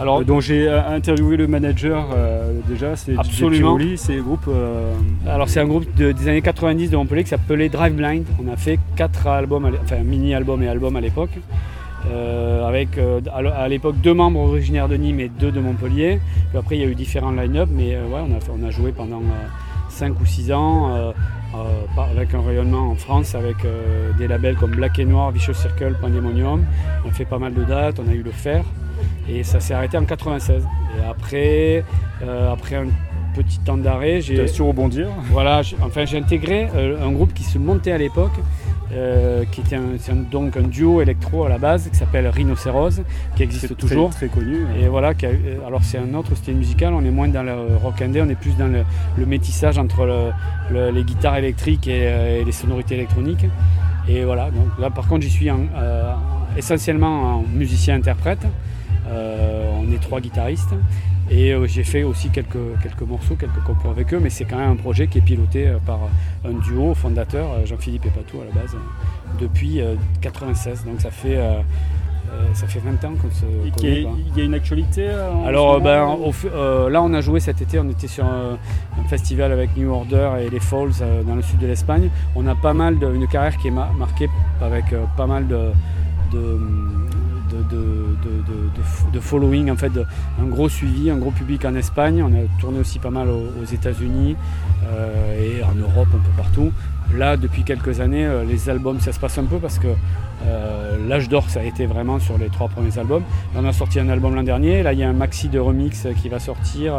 Alors, 0.00 0.24
dont 0.24 0.40
j'ai 0.40 0.66
interviewé 0.68 1.36
le 1.36 1.46
manager 1.48 2.06
déjà, 2.66 2.96
c'est 2.96 3.16
Absolument. 3.18 3.78
C'est 3.96 4.16
groupe 4.16 4.48
alors 5.28 5.48
c'est 5.50 5.60
un 5.60 5.66
groupe 5.66 5.84
de- 5.96 6.12
des 6.12 6.28
années 6.28 6.40
90 6.42 6.88
de 6.90 6.96
Montpellier 6.96 7.24
qui 7.24 7.30
s'appelait 7.30 7.68
Drive 7.68 7.94
Blind. 7.94 8.24
On 8.42 8.50
a 8.50 8.56
fait 8.56 8.78
quatre 8.96 9.26
albums, 9.26 9.70
enfin 9.84 9.98
mini-albums 10.02 10.62
et 10.62 10.68
albums 10.68 10.96
à 10.96 11.00
l'époque. 11.02 11.36
Euh, 12.08 12.64
avec 12.68 12.98
euh, 12.98 13.20
à 13.34 13.68
l'époque 13.68 13.96
deux 14.00 14.14
membres 14.14 14.38
originaires 14.40 14.86
de 14.88 14.96
Nîmes 14.96 15.18
et 15.18 15.28
deux 15.28 15.50
de 15.50 15.58
Montpellier. 15.60 16.20
Puis 16.50 16.58
après 16.58 16.76
il 16.76 16.82
y 16.82 16.84
a 16.84 16.88
eu 16.88 16.94
différents 16.94 17.32
line-up, 17.32 17.68
mais 17.72 17.94
euh, 17.96 18.06
ouais, 18.06 18.20
on, 18.28 18.36
a 18.36 18.40
fait- 18.40 18.52
on 18.56 18.64
a 18.64 18.70
joué 18.70 18.92
pendant 18.92 19.22
5 19.88 20.20
ou 20.20 20.26
6 20.26 20.52
ans 20.52 21.12
avec 21.98 22.34
un 22.34 22.42
rayonnement 22.42 22.90
en 22.90 22.94
France 22.96 23.34
avec 23.34 23.56
des 24.18 24.28
labels 24.28 24.56
comme 24.56 24.72
Black 24.72 24.98
et 24.98 25.04
Noir, 25.06 25.30
Vicious 25.32 25.54
Circle, 25.54 25.94
Pandemonium. 26.00 26.64
On 27.04 27.08
a 27.08 27.12
fait 27.12 27.24
pas 27.24 27.38
mal 27.38 27.54
de 27.54 27.64
dates, 27.64 27.98
on 27.98 28.08
a 28.10 28.14
eu 28.14 28.22
le 28.22 28.30
fer 28.30 28.62
et 29.28 29.42
ça 29.42 29.58
s'est 29.58 29.72
arrêté 29.74 29.96
en 29.96 30.04
96. 30.04 30.62
Et 30.98 31.08
après, 31.08 31.82
après 32.52 32.76
un 32.76 32.86
petit 33.34 33.58
temps 33.60 33.76
d'arrêt, 33.78 34.20
j'ai 34.20 34.46
su 34.48 34.60
rebondir? 34.62 35.08
voilà, 35.30 35.62
enfin 35.82 36.04
j'ai 36.04 36.18
intégré 36.18 36.68
un 37.02 37.10
groupe 37.12 37.32
qui 37.32 37.42
se 37.44 37.58
montait 37.58 37.92
à 37.92 37.98
l'époque, 37.98 38.32
euh, 38.92 39.44
qui 39.50 39.60
était 39.62 39.76
un, 39.76 39.82
c'est 39.98 40.12
un- 40.12 40.16
donc 40.30 40.56
un 40.56 40.62
duo 40.62 41.00
électro 41.02 41.44
à 41.44 41.48
la 41.48 41.58
base 41.58 41.88
qui 41.90 41.96
s'appelle 41.96 42.26
Rhinocéros, 42.28 43.00
qui 43.36 43.42
existe 43.42 43.76
toujours. 43.76 44.10
Très, 44.10 44.28
très 44.28 44.38
connu. 44.40 44.64
Et 44.80 44.88
voilà, 44.88 45.14
qui 45.14 45.26
a- 45.26 45.30
euh, 45.30 45.66
alors 45.66 45.82
c'est 45.82 45.98
un 45.98 46.14
autre 46.14 46.34
style 46.36 46.54
musical, 46.56 46.94
on 46.94 47.04
est 47.04 47.10
moins 47.10 47.28
dans 47.28 47.42
le 47.42 47.52
rock 47.82 48.00
indé, 48.02 48.22
on 48.22 48.28
est 48.28 48.34
plus 48.36 48.56
dans 48.56 48.68
le, 48.68 48.84
le 49.16 49.26
métissage 49.26 49.78
entre 49.78 50.04
le- 50.06 50.30
le- 50.72 50.90
les 50.90 51.02
guitares 51.04 51.36
électriques 51.36 51.88
et, 51.88 52.02
euh, 52.06 52.40
et 52.40 52.44
les 52.44 52.52
sonorités 52.52 52.94
électroniques. 52.94 53.46
Et 54.08 54.24
voilà, 54.24 54.50
donc 54.50 54.68
là 54.78 54.88
par 54.90 55.08
contre 55.08 55.22
j'y 55.24 55.30
suis 55.30 55.50
en- 55.50 55.66
euh, 55.76 56.12
essentiellement 56.56 57.38
en 57.38 57.44
musicien-interprète. 57.52 58.46
Euh, 59.08 59.68
on 59.80 59.92
est 59.92 60.00
trois 60.00 60.20
guitaristes. 60.20 60.74
Et 61.30 61.52
euh, 61.52 61.66
j'ai 61.66 61.82
fait 61.84 62.02
aussi 62.04 62.30
quelques, 62.30 62.56
quelques 62.82 63.02
morceaux, 63.02 63.34
quelques 63.34 63.62
compos 63.64 63.90
avec 63.90 64.12
eux, 64.14 64.20
mais 64.22 64.30
c'est 64.30 64.44
quand 64.44 64.58
même 64.58 64.70
un 64.70 64.76
projet 64.76 65.08
qui 65.08 65.18
est 65.18 65.22
piloté 65.22 65.66
euh, 65.66 65.78
par 65.84 65.98
un 66.44 66.52
duo 66.52 66.94
fondateur, 66.94 67.50
euh, 67.52 67.66
Jean-Philippe 67.66 68.06
Epatou 68.06 68.40
à 68.42 68.44
la 68.44 68.60
base, 68.60 68.74
euh, 68.74 68.78
depuis 69.40 69.80
euh, 69.80 69.94
96. 70.20 70.84
Donc 70.84 71.00
ça 71.00 71.10
fait, 71.10 71.36
euh, 71.36 71.54
euh, 72.32 72.54
ça 72.54 72.68
fait 72.68 72.78
20 72.78 73.04
ans 73.08 73.14
qu'on 73.20 73.30
se 73.30 73.44
connaît. 73.76 74.06
il 74.28 74.38
y 74.38 74.40
a 74.40 74.44
une 74.44 74.54
actualité 74.54 75.08
euh, 75.08 75.30
Alors 75.44 75.74
euh, 75.74 75.80
ben, 75.80 76.04
au 76.06 76.32
euh, 76.46 76.88
là 76.90 77.02
on 77.02 77.12
a 77.12 77.20
joué 77.20 77.40
cet 77.40 77.60
été, 77.60 77.78
on 77.80 77.88
était 77.90 78.06
sur 78.08 78.24
un, 78.24 78.56
un 79.00 79.08
festival 79.08 79.50
avec 79.50 79.76
New 79.76 79.90
Order 79.90 80.30
et 80.44 80.48
les 80.50 80.60
Falls 80.60 80.90
euh, 81.00 81.22
dans 81.24 81.34
le 81.34 81.42
sud 81.42 81.58
de 81.58 81.66
l'Espagne. 81.66 82.08
On 82.36 82.46
a 82.46 82.54
pas 82.54 82.72
mal 82.72 82.98
de, 83.00 83.12
une 83.12 83.26
carrière 83.26 83.56
qui 83.56 83.66
est 83.68 83.72
ma- 83.72 83.90
marquée 83.98 84.28
avec 84.62 84.92
euh, 84.92 85.04
pas 85.16 85.26
mal 85.26 85.46
de, 85.48 85.70
de, 86.32 86.60
de, 87.70 89.20
following, 89.20 89.70
en 89.70 89.76
fait, 89.76 89.92
un 90.40 90.46
gros 90.46 90.68
suivi, 90.68 91.10
un 91.10 91.16
gros 91.16 91.30
public 91.30 91.64
en 91.64 91.74
Espagne. 91.74 92.22
On 92.22 92.32
a 92.32 92.60
tourné 92.60 92.78
aussi 92.78 92.98
pas 92.98 93.10
mal 93.10 93.28
aux, 93.28 93.62
aux 93.62 93.64
États-Unis 93.64 94.36
euh, 94.84 95.58
et 95.58 95.62
en 95.62 95.74
Europe, 95.74 96.08
un 96.14 96.18
peu 96.18 96.36
partout. 96.36 96.72
Là, 97.14 97.36
depuis 97.36 97.62
quelques 97.62 98.00
années, 98.00 98.26
euh, 98.26 98.44
les 98.44 98.68
albums, 98.68 99.00
ça 99.00 99.12
se 99.12 99.20
passe 99.20 99.38
un 99.38 99.44
peu 99.44 99.58
parce 99.58 99.78
que 99.78 99.88
euh, 100.46 101.08
l'âge 101.08 101.28
d'or, 101.28 101.48
ça 101.48 101.60
a 101.60 101.62
été 101.62 101.86
vraiment 101.86 102.18
sur 102.18 102.36
les 102.36 102.48
trois 102.48 102.68
premiers 102.68 102.98
albums. 102.98 103.22
On 103.54 103.64
a 103.64 103.72
sorti 103.72 104.00
un 104.00 104.08
album 104.08 104.34
l'an 104.34 104.42
dernier. 104.42 104.82
Là, 104.82 104.92
il 104.92 104.98
y 104.98 105.02
a 105.02 105.08
un 105.08 105.14
maxi 105.14 105.48
de 105.48 105.58
remix 105.58 106.06
qui 106.20 106.28
va 106.28 106.38
sortir 106.38 106.94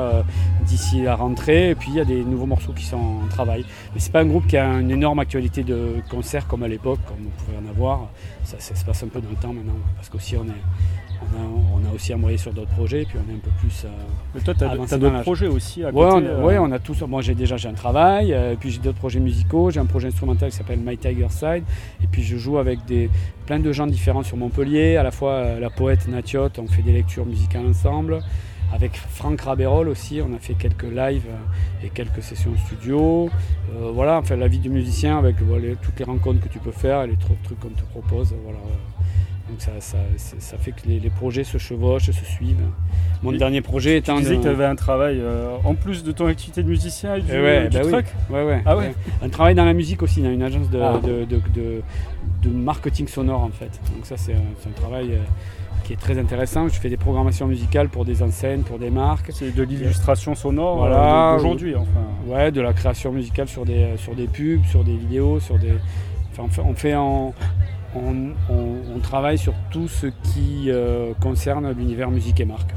d'ici 0.63 1.03
la 1.03 1.15
rentrée. 1.15 1.71
Et 1.71 1.75
puis, 1.75 1.89
il 1.89 1.95
y 1.95 1.99
a 1.99 2.05
des 2.05 2.23
nouveaux 2.23 2.45
morceaux 2.45 2.73
qui 2.73 2.85
sont 2.85 2.97
en 2.97 3.27
travail. 3.29 3.65
Mais 3.93 3.99
c'est 3.99 4.11
pas 4.11 4.21
un 4.21 4.25
groupe 4.25 4.47
qui 4.47 4.57
a 4.57 4.65
une 4.65 4.91
énorme 4.91 5.19
actualité 5.19 5.63
de 5.63 5.95
concert 6.09 6.47
comme 6.47 6.63
à 6.63 6.67
l'époque, 6.67 6.99
comme 7.05 7.17
on 7.27 7.43
pouvait 7.43 7.57
en 7.57 7.69
avoir. 7.69 8.09
Ça, 8.47 8.55
ça 8.61 8.75
se 8.75 8.85
passe 8.85 9.03
un 9.03 9.07
peu 9.07 9.19
dans 9.19 9.29
le 9.29 9.35
temps 9.35 9.51
maintenant. 9.51 9.73
Parce 9.97 10.07
qu'aussi, 10.07 10.37
on, 10.37 10.45
est, 10.45 10.61
on, 11.21 11.37
a, 11.37 11.81
on 11.83 11.91
a 11.91 11.93
aussi 11.93 12.13
embrayé 12.13 12.37
sur 12.37 12.53
d'autres 12.53 12.71
projets. 12.71 13.01
Et 13.01 13.05
puis, 13.05 13.17
on 13.17 13.29
est 13.29 13.35
un 13.35 13.39
peu 13.39 13.51
plus. 13.59 13.83
euh, 13.83 13.89
Mais 14.33 14.39
toi, 14.39 14.53
tu 14.53 14.63
as, 14.63 14.97
d'autres 14.97 15.21
projets 15.21 15.47
aussi 15.47 15.83
à 15.83 15.87
Ouais, 15.87 15.93
côté. 15.93 16.25
on, 16.25 16.25
euh, 16.25 16.43
ouais, 16.45 16.57
on 16.57 16.71
a 16.71 16.79
tous. 16.79 17.01
Moi, 17.01 17.21
j'ai 17.21 17.35
déjà 17.35 17.57
j'ai 17.57 17.67
un 17.67 17.73
travail, 17.73 18.31
euh, 18.33 18.55
puis 18.57 18.71
j'ai 18.71 18.79
d'autres 18.79 18.99
projets 18.99 19.19
musicaux. 19.19 19.69
J'ai 19.69 19.81
un 19.81 19.85
projet 19.85 20.07
instrumental 20.07 20.49
qui 20.49 20.55
s'appelle 20.55 20.79
My 20.79 20.97
Tiger 20.97 21.27
Side, 21.29 21.63
et 22.01 22.07
puis 22.09 22.23
je 22.23 22.37
joue 22.37 22.57
avec 22.57 22.85
des 22.85 23.09
plein 23.45 23.59
de 23.59 23.71
gens 23.73 23.85
différents 23.85 24.23
sur 24.23 24.37
Montpellier. 24.37 24.95
À 24.95 25.03
la 25.03 25.11
fois 25.11 25.59
la 25.59 25.69
poète 25.69 26.07
Natiot, 26.07 26.47
on 26.57 26.67
fait 26.67 26.83
des 26.83 26.93
lectures 26.93 27.25
musicales 27.25 27.65
ensemble. 27.67 28.19
Avec 28.73 28.97
Franck 28.97 29.41
Rabérol 29.41 29.87
aussi, 29.87 30.19
on 30.21 30.35
a 30.35 30.39
fait 30.39 30.53
quelques 30.53 30.83
lives 30.83 31.25
euh, 31.29 31.85
et 31.85 31.89
quelques 31.89 32.21
sessions 32.21 32.51
studio. 32.65 33.29
Euh, 33.75 33.91
voilà, 33.93 34.17
enfin 34.19 34.35
la 34.35 34.47
vie 34.47 34.59
du 34.59 34.69
musicien 34.69 35.17
avec 35.17 35.37
voilà, 35.41 35.75
toutes 35.81 35.97
les 35.99 36.05
rencontres 36.05 36.41
que 36.41 36.49
tu 36.49 36.59
peux 36.59 36.71
faire 36.71 37.03
et 37.03 37.07
les 37.07 37.13
tru- 37.13 37.37
trucs 37.43 37.59
qu'on 37.59 37.69
te 37.69 37.83
propose. 37.91 38.33
Voilà. 38.43 38.59
Donc 39.49 39.61
ça, 39.61 39.71
ça, 39.79 39.97
ça- 40.17 40.35
ça 40.39 40.57
fait 40.57 40.71
que 40.73 40.85
les, 40.85 40.99
les 40.99 41.09
projets 41.09 41.45
se 41.45 41.57
chevauchent, 41.57 42.07
se 42.11 42.25
suivent. 42.25 42.65
Mon 43.23 43.31
Et 43.31 43.37
dernier 43.37 43.61
projet 43.61 43.91
Tu 43.91 43.97
étant 43.99 44.17
disais 44.17 44.31
de- 44.31 44.37
que 44.39 44.43
tu 44.43 44.49
avais 44.49 44.65
un 44.65 44.75
travail 44.75 45.19
euh, 45.21 45.55
en 45.63 45.73
plus 45.73 46.03
de 46.03 46.11
ton 46.11 46.27
activité 46.27 46.61
de 46.61 46.67
musicien 46.67 47.15
et 47.15 47.21
du, 47.21 47.31
Eh 47.33 47.39
ouais, 47.41 47.69
du 47.69 47.77
bah 47.77 47.83
oui. 47.85 47.91
truc. 47.93 48.05
Ouais, 48.29 48.43
ouais. 48.43 48.61
Ah 48.65 48.75
ouais 48.75 48.93
Un 49.23 49.29
travail 49.29 49.55
dans 49.55 49.63
la 49.65 49.73
musique 49.73 50.03
aussi, 50.03 50.21
dans 50.21 50.29
une 50.31 50.43
agence 50.43 50.69
de, 50.69 50.79
Ah. 50.81 50.99
de, 51.01 51.23
de- 51.23 51.39
marketing 52.49 53.07
sonore 53.07 53.41
en 53.41 53.49
fait. 53.49 53.79
Donc 53.95 54.05
ça 54.05 54.17
c'est 54.17 54.33
un, 54.33 54.71
travail 54.75 55.13
euh, 55.13 55.17
qui 55.83 55.93
est 55.93 55.97
très 55.97 56.17
intéressant. 56.19 56.67
Je 56.67 56.79
fais 56.79 56.89
des 56.89 56.97
programmations 56.97 57.47
musicales 57.47 57.89
pour 57.89 58.05
des 58.05 58.21
enseignes, 58.23 58.61
pour 58.61 58.79
des 58.79 58.89
marques. 58.89 59.29
C'est 59.33 59.55
de 59.55 59.63
l'illustration 59.63 60.35
sonore 60.35 60.83
euh, 60.85 60.89
Voilà. 60.89 61.33
d'aujourd'hui. 61.37 61.75
Enfin. 61.75 61.87
Ouais, 62.27 62.51
de 62.51 62.61
la 62.61 62.73
création 62.73 63.11
musicale 63.11 63.47
sur 63.47 63.65
des, 63.65 63.89
sur 63.97 64.15
des 64.15 64.27
pubs, 64.27 64.65
sur 64.65 64.83
des 64.83 64.95
vidéos, 64.95 65.39
sur 65.39 65.57
des. 65.57 65.73
Enfin, 66.31 66.43
on 66.43 66.49
fait, 66.49 66.61
on, 66.61 66.73
fait 66.73 66.95
en- 66.95 67.33
on, 67.95 68.13
on- 68.49 68.95
on 68.95 68.99
travaille 68.99 69.37
sur 69.37 69.53
tout 69.71 69.87
ce 69.87 70.07
qui 70.07 70.65
euh, 70.67 71.13
concerne 71.21 71.71
l'univers 71.71 72.11
musique 72.11 72.39
et 72.39 72.45
marque. 72.45 72.69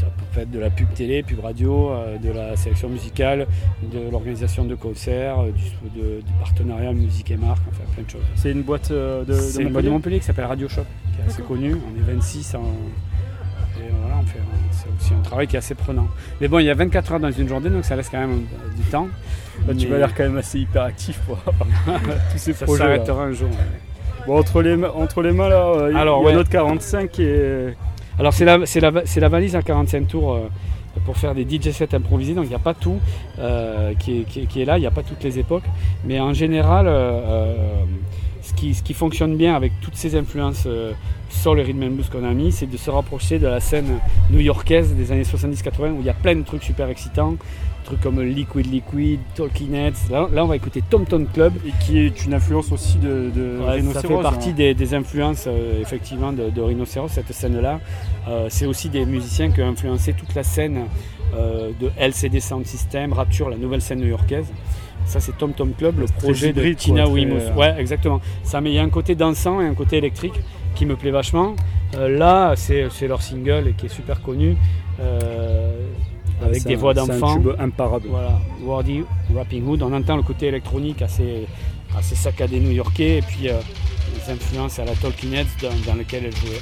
Ça 0.00 0.06
peut 0.32 0.40
être 0.40 0.50
de 0.50 0.58
la 0.58 0.70
pub 0.70 0.88
télé, 0.94 1.22
pub 1.22 1.40
radio, 1.40 1.90
euh, 1.90 2.16
de 2.16 2.30
la 2.30 2.56
sélection 2.56 2.88
musicale, 2.88 3.46
de 3.82 4.10
l'organisation 4.10 4.64
de 4.64 4.74
concerts, 4.74 5.40
euh, 5.40 5.50
du, 5.50 6.00
de- 6.00 6.20
du 6.22 6.32
partenariat 6.40 6.92
musique 6.92 7.30
et 7.30 7.36
marque, 7.36 7.60
enfin 7.68 7.82
plein 7.94 8.04
de 8.04 8.10
choses. 8.10 8.22
C'est 8.34 8.50
une 8.52 8.62
boîte 8.62 8.90
euh, 8.92 9.24
de, 9.24 9.32
de 9.34 9.34
C'est 9.34 9.62
une 9.62 9.68
boîte 9.70 9.84
Montpellier 9.84 9.88
de 9.88 9.90
Montpellier 9.90 10.18
qui 10.20 10.24
s'appelle 10.24 10.46
Radio 10.46 10.68
Shop, 10.68 10.84
qui 11.14 11.20
est 11.20 11.26
assez 11.30 11.42
connue. 11.42 11.74
On 11.74 11.98
est 11.98 12.14
26 12.14 12.54
en- 12.54 12.60
et 12.60 13.90
voilà, 14.00 14.16
on 14.22 14.26
fait 14.26 14.38
c'est 14.72 14.86
aussi 14.98 15.12
un 15.14 15.20
travail 15.22 15.46
qui 15.46 15.56
est 15.56 15.58
assez 15.58 15.74
prenant. 15.74 16.06
Mais 16.40 16.48
bon, 16.48 16.58
il 16.60 16.64
y 16.66 16.70
a 16.70 16.74
24 16.74 17.12
heures 17.12 17.20
dans 17.20 17.30
une 17.30 17.48
journée, 17.48 17.68
donc 17.68 17.84
ça 17.84 17.94
laisse 17.96 18.08
quand 18.08 18.20
même 18.20 18.42
du 18.76 18.82
temps. 18.84 19.08
Bah, 19.66 19.74
tu 19.76 19.84
Mais 19.86 19.92
m'as 19.92 19.98
l'air 19.98 20.14
quand 20.14 20.22
même 20.22 20.38
assez 20.38 20.58
hyperactif 20.60 21.18
pour 21.26 21.36
tous 22.32 22.38
ces 22.38 22.52
Ça 22.54 22.64
projets. 22.64 22.82
s'arrêtera 22.84 23.24
un 23.24 23.32
jour. 23.32 23.48
ouais. 23.50 24.26
Bon, 24.26 24.38
entre 24.38 24.62
les, 24.62 24.82
entre 24.84 25.22
les 25.22 25.32
mains 25.32 25.48
là, 25.48 25.88
il 25.90 25.96
Alors, 25.96 26.20
y 26.22 26.24
a 26.24 26.26
ouais. 26.28 26.34
notre 26.34 26.50
45 26.50 27.18
et 27.20 27.74
Alors 28.20 28.32
c'est 28.34 28.44
la, 28.44 28.58
la, 28.58 28.90
la 29.16 29.28
valise 29.28 29.56
à 29.56 29.62
45 29.62 30.06
tours 30.06 30.34
euh, 30.34 30.40
pour 31.06 31.16
faire 31.16 31.34
des 31.34 31.42
DJ 31.48 31.70
sets 31.70 31.94
improvisés, 31.94 32.34
donc 32.34 32.44
il 32.44 32.50
n'y 32.50 32.54
a 32.54 32.58
pas 32.58 32.74
tout 32.74 32.98
euh, 33.38 33.94
qui, 33.98 34.20
est, 34.20 34.24
qui 34.46 34.60
est- 34.60 34.64
là, 34.66 34.76
il 34.76 34.82
n'y 34.82 34.86
a 34.86 34.90
pas 34.90 35.02
toutes 35.02 35.24
les 35.24 35.38
époques, 35.38 35.64
mais 36.04 36.20
en 36.20 36.34
général, 36.34 36.86
euh, 36.86 37.54
ce, 38.42 38.52
qui, 38.52 38.74
ce 38.74 38.82
qui 38.82 38.92
fonctionne 38.92 39.36
bien 39.36 39.54
avec 39.56 39.72
toutes 39.80 39.96
ces 39.96 40.16
influences 40.16 40.68
sur 41.30 41.54
le 41.54 41.62
rhythm 41.62 41.82
and 41.84 41.90
blues 41.92 42.08
qu'on 42.10 42.24
a 42.28 42.32
mis, 42.34 42.52
c'est 42.52 42.66
de 42.70 42.76
se 42.76 42.90
rapprocher 42.90 43.38
de 43.38 43.46
la 43.46 43.60
scène 43.60 43.98
new-yorkaise 44.30 44.92
des 44.94 45.12
années 45.12 45.22
70-80 45.22 45.92
où 45.92 46.00
il 46.00 46.06
y 46.06 46.10
a 46.10 46.14
plein 46.14 46.34
de 46.36 46.42
trucs 46.42 46.62
super 46.64 46.88
excitants, 46.90 47.36
trucs 47.90 48.02
comme 48.02 48.22
Liquid 48.22 48.66
Liquid, 48.70 49.20
Talking 49.34 49.74
Heads, 49.74 50.10
là, 50.10 50.28
là 50.32 50.44
on 50.44 50.48
va 50.48 50.56
écouter 50.56 50.82
Tom 50.88 51.04
Tom 51.04 51.26
Club, 51.26 51.52
et 51.66 51.72
qui 51.84 51.98
est 51.98 52.24
une 52.24 52.34
influence 52.34 52.70
aussi 52.72 52.98
de, 52.98 53.30
de 53.34 53.58
Ouais, 53.60 53.82
ça 53.92 54.02
fait 54.02 54.22
partie 54.22 54.50
hein. 54.50 54.54
des, 54.56 54.74
des 54.74 54.94
influences 54.94 55.44
euh, 55.46 55.80
effectivement 55.80 56.32
de, 56.32 56.50
de 56.50 56.60
Rhinocéros, 56.60 57.08
cette 57.08 57.32
scène-là. 57.32 57.80
Euh, 58.28 58.46
c'est 58.48 58.66
aussi 58.66 58.88
des 58.88 59.04
musiciens 59.04 59.50
qui 59.50 59.60
ont 59.62 59.68
influencé 59.68 60.12
toute 60.12 60.34
la 60.34 60.44
scène 60.44 60.86
euh, 61.34 61.72
de 61.80 61.90
LCD 61.98 62.40
Sound 62.40 62.66
System, 62.66 63.12
Rapture, 63.12 63.50
la 63.50 63.56
nouvelle 63.56 63.82
scène 63.82 64.00
new-yorkaise. 64.00 64.46
Ça, 65.06 65.18
c'est 65.18 65.36
Tom 65.36 65.52
Tom 65.52 65.72
Club, 65.76 65.98
le 65.98 66.06
projet 66.06 66.52
de 66.52 66.72
Tina 66.72 67.06
euh, 67.06 67.54
Ouais, 67.54 67.74
exactement. 67.78 68.20
Ça, 68.44 68.60
mais 68.60 68.70
il 68.70 68.74
y 68.74 68.78
a 68.78 68.82
un 68.82 68.90
côté 68.90 69.14
dansant 69.14 69.60
et 69.60 69.66
un 69.66 69.74
côté 69.74 69.96
électrique 69.96 70.40
qui 70.74 70.86
me 70.86 70.96
plaît 70.96 71.10
vachement. 71.10 71.56
Euh, 71.96 72.08
là, 72.16 72.54
c'est 72.56 73.08
leur 73.08 73.22
single 73.22 73.66
et 73.68 73.72
qui 73.72 73.86
est 73.86 73.90
super 73.90 74.22
connu, 74.22 74.56
euh, 75.00 75.72
avec 76.42 76.62
C'est 76.62 76.68
des 76.68 76.74
un- 76.74 76.78
voix 76.78 76.94
d'enfants. 76.94 77.36
imparable. 77.58 78.06
Voilà, 78.08 78.38
Wardy 78.62 79.02
Rapping 79.34 79.66
Hood. 79.66 79.82
On 79.82 79.92
entend 79.92 80.16
le 80.16 80.22
côté 80.22 80.46
électronique 80.46 81.02
assez, 81.02 81.46
assez 81.96 82.14
saccadé 82.14 82.60
new-yorkais 82.60 83.18
et 83.18 83.22
puis 83.22 83.48
euh, 83.48 83.54
les 84.14 84.32
influences 84.32 84.78
à 84.78 84.84
la 84.84 84.92
Heads 85.34 85.46
dans, 85.62 85.92
dans 85.92 85.98
lequel 85.98 86.26
elle 86.26 86.36
jouait. 86.36 86.60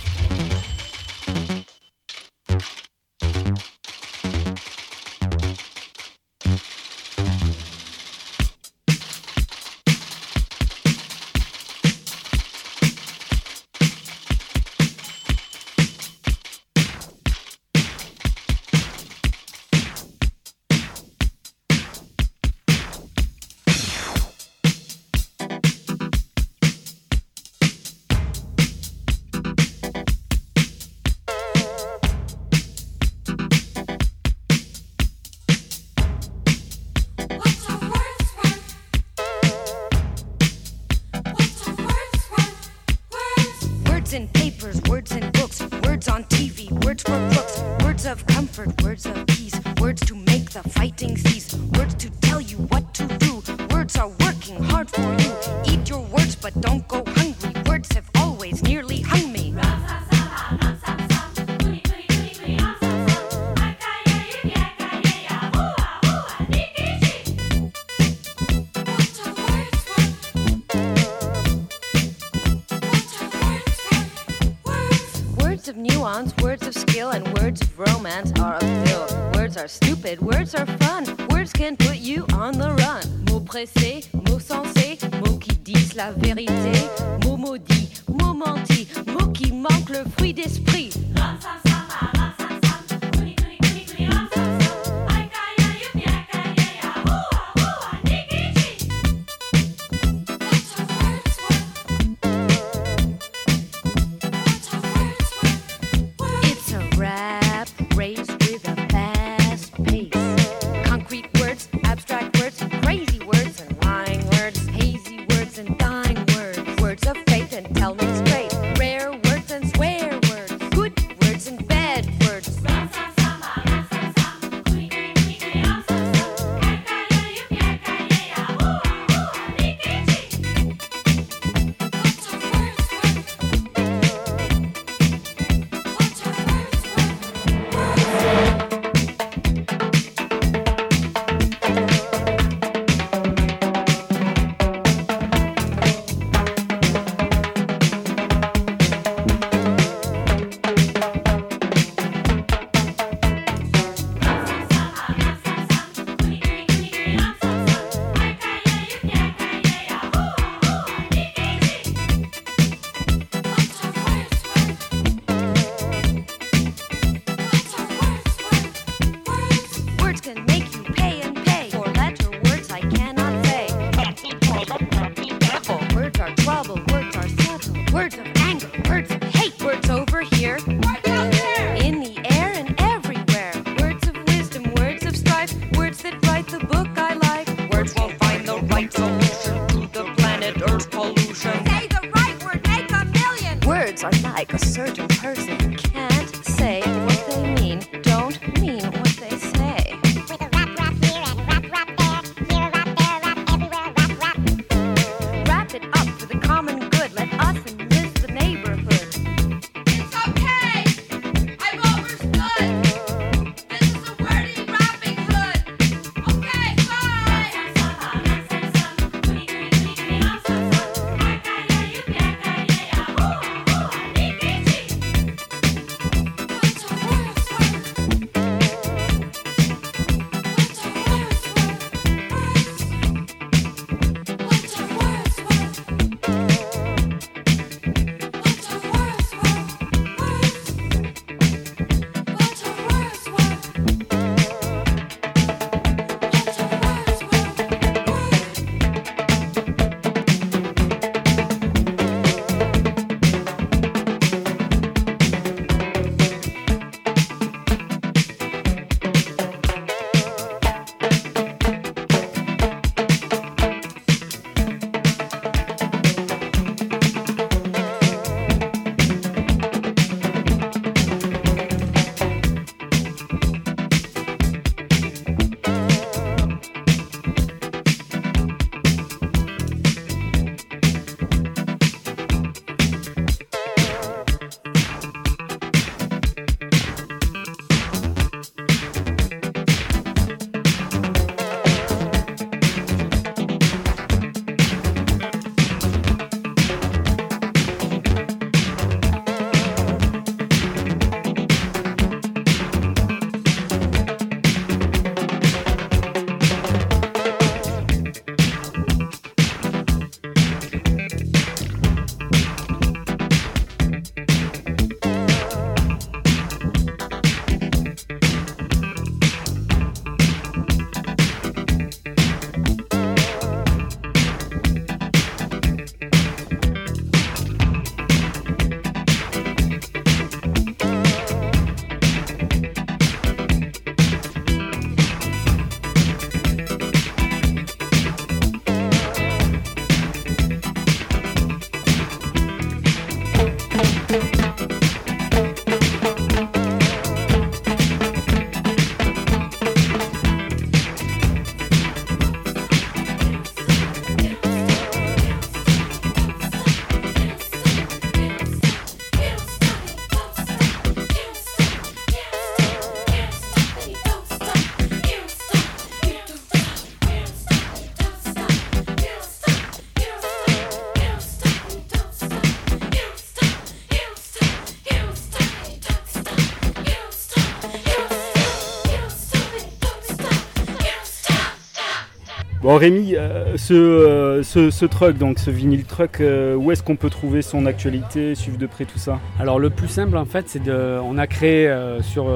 Bon 382.68 382.76
Rémi, 382.76 383.14
euh, 383.16 383.57
ce, 383.57 383.72
euh, 383.72 384.42
ce, 384.42 384.70
ce 384.70 384.85
truck, 384.85 385.16
donc 385.16 385.38
ce 385.38 385.50
vinyle 385.50 385.87
truck, 385.87 386.20
euh, 386.20 386.54
où 386.54 386.70
est-ce 386.70 386.83
qu'on 386.83 386.96
peut 386.96 387.09
trouver 387.09 387.40
son 387.40 387.64
actualité, 387.64 388.35
suivre 388.35 388.59
de 388.59 388.66
près 388.66 388.85
tout 388.85 388.98
ça? 388.98 389.20
Alors 389.40 389.59
le 389.59 389.70
plus 389.70 389.88
simple 389.88 390.18
en 390.18 390.26
fait, 390.26 390.50
c'est 390.50 390.62
de, 390.62 391.00
on 391.02 391.16
a 391.16 391.26
créé 391.26 391.74
sur 392.02 392.31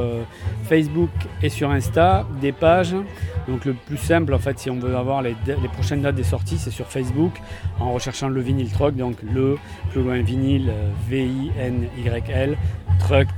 Facebook 0.65 1.11
et 1.43 1.51
sur 1.51 1.71
Insta 1.71 2.27
des 2.41 2.53
pages. 2.53 2.95
Donc 3.49 3.65
le 3.65 3.75
plus 3.75 3.97
simple 3.97 4.33
en 4.35 4.39
fait, 4.39 4.59
si 4.59 4.71
on 4.71 4.79
veut 4.79 4.97
avoir 4.97 5.21
les, 5.23 5.35
les 5.47 5.69
prochaines 5.69 6.03
dates 6.03 6.15
des 6.15 6.23
sorties, 6.23 6.59
c'est 6.59 6.71
sur 6.71 6.87
Facebook 6.87 7.33
en 7.81 7.93
recherchant 7.93 8.29
le 8.29 8.41
vinyle 8.41 8.71
truck, 8.71 8.95
donc 8.95 9.17
le 9.23 9.57
plus 9.91 10.03
loin 10.03 10.21
vinyle 10.23 10.71
euh, 10.71 10.91
V-I-N-Y-L, 11.11 12.57
truck. 13.13 13.29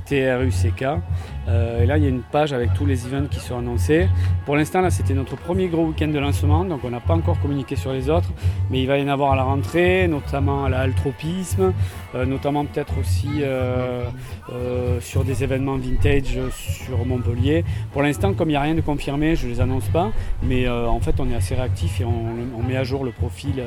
Euh, 1.47 1.83
et 1.83 1.85
là, 1.85 1.97
il 1.97 2.03
y 2.03 2.05
a 2.07 2.09
une 2.09 2.21
page 2.21 2.53
avec 2.53 2.73
tous 2.73 2.85
les 2.85 3.05
events 3.05 3.27
qui 3.29 3.39
sont 3.39 3.57
annoncés. 3.57 4.07
Pour 4.45 4.55
l'instant, 4.55 4.81
là, 4.81 4.89
c'était 4.89 5.13
notre 5.13 5.35
premier 5.35 5.67
gros 5.67 5.85
week-end 5.85 6.07
de 6.07 6.17
lancement, 6.17 6.65
donc 6.65 6.79
on 6.83 6.89
n'a 6.89 6.99
pas 6.99 7.13
encore 7.13 7.39
communiqué 7.39 7.75
sur 7.75 7.93
les 7.93 8.09
autres, 8.09 8.29
mais 8.69 8.81
il 8.81 8.87
va 8.87 8.97
y 8.97 9.03
en 9.03 9.07
avoir 9.07 9.33
à 9.33 9.35
la 9.35 9.43
rentrée, 9.43 10.07
notamment 10.07 10.65
à 10.65 10.69
la 10.69 10.79
Altropisme, 10.79 11.73
euh, 12.15 12.25
notamment 12.25 12.65
peut-être 12.65 12.97
aussi 12.99 13.27
euh, 13.41 14.05
euh, 14.51 14.99
sur 15.01 15.23
des 15.23 15.43
événements 15.43 15.77
vintage 15.77 16.39
sur 16.51 17.05
Montpellier. 17.05 17.63
Pour 17.91 18.01
l'instant, 18.01 18.33
comme 18.33 18.49
il 18.49 18.53
n'y 18.53 18.57
a 18.57 18.61
rien 18.61 18.75
de 18.75 18.81
confirmé, 18.81 19.35
je 19.35 19.45
ne 19.45 19.51
les 19.51 19.61
annonce 19.61 19.87
pas, 19.89 20.11
mais 20.41 20.67
en 20.67 20.99
fait, 20.99 21.19
on 21.19 21.29
est 21.29 21.35
assez 21.35 21.55
réactif 21.55 22.01
et 22.01 22.05
on, 22.05 22.63
met 22.67 22.77
à 22.77 22.83
jour 22.83 23.03
le 23.03 23.11
profil 23.11 23.63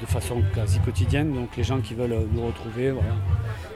de 0.00 0.06
façon 0.06 0.42
quasi 0.54 0.78
quotidienne. 0.80 1.32
Donc 1.32 1.48
les 1.56 1.62
gens 1.64 1.78
qui 1.78 1.94
veulent 1.94 2.16
nous 2.32 2.46
retrouver, 2.46 2.90
voilà, 2.90 3.14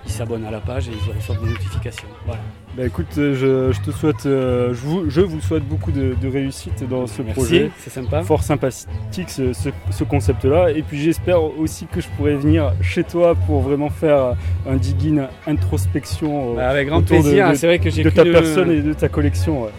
ils 0.07 0.11
s'abonnent 0.13 0.45
à 0.47 0.51
la 0.51 0.61
page 0.61 0.89
et 0.89 0.93
ils 0.93 1.13
reçoivent 1.17 1.43
des 1.43 1.51
notifications. 1.51 2.09
Voilà. 2.27 2.41
Bah 2.77 2.85
écoute, 2.87 3.07
euh, 3.19 3.35
je, 3.37 3.73
je 3.73 3.81
te 3.83 3.93
souhaite, 3.93 4.27
euh, 4.27 4.71
je, 4.75 4.81
vous, 4.81 5.09
je 5.09 5.21
vous 5.21 5.41
souhaite 5.41 5.63
beaucoup 5.65 5.93
de, 5.93 6.17
de 6.21 6.29
réussite 6.29 6.83
dans 6.89 7.07
ce 7.07 7.23
Merci, 7.23 7.41
projet. 7.41 7.71
c'est 7.79 7.91
sympa. 7.91 8.23
Fort 8.25 8.43
sympathique 8.43 9.31
ce, 9.31 9.53
ce- 9.53 9.69
ce 9.93 10.03
concept-là. 10.03 10.73
Et 10.73 10.83
puis 10.83 10.99
j'espère 11.01 11.41
aussi 11.43 11.87
que 11.87 12.01
je 12.01 12.09
pourrai 12.17 12.35
venir 12.35 12.73
chez 12.81 13.05
toi 13.05 13.37
pour 13.47 13.61
vraiment 13.61 13.91
faire 13.91 14.35
un 14.69 14.75
digging 14.75 15.21
introspection 15.47 16.53
euh, 16.53 16.57
Bah, 16.57 16.69
avec 16.69 16.89
grand 16.89 17.03
plaisir. 17.03 17.51
c'est 17.55 17.67
vrai 17.67 17.79
que 17.79 17.91
j'ai 17.91 18.03
de 18.03 18.11
ta 18.11 18.25
le- 18.25 18.33
personne 18.33 18.71
et 18.71 18.81
de 18.81 18.93
ta 18.93 19.09
collection. 19.09 19.63
ouais. 19.65 19.71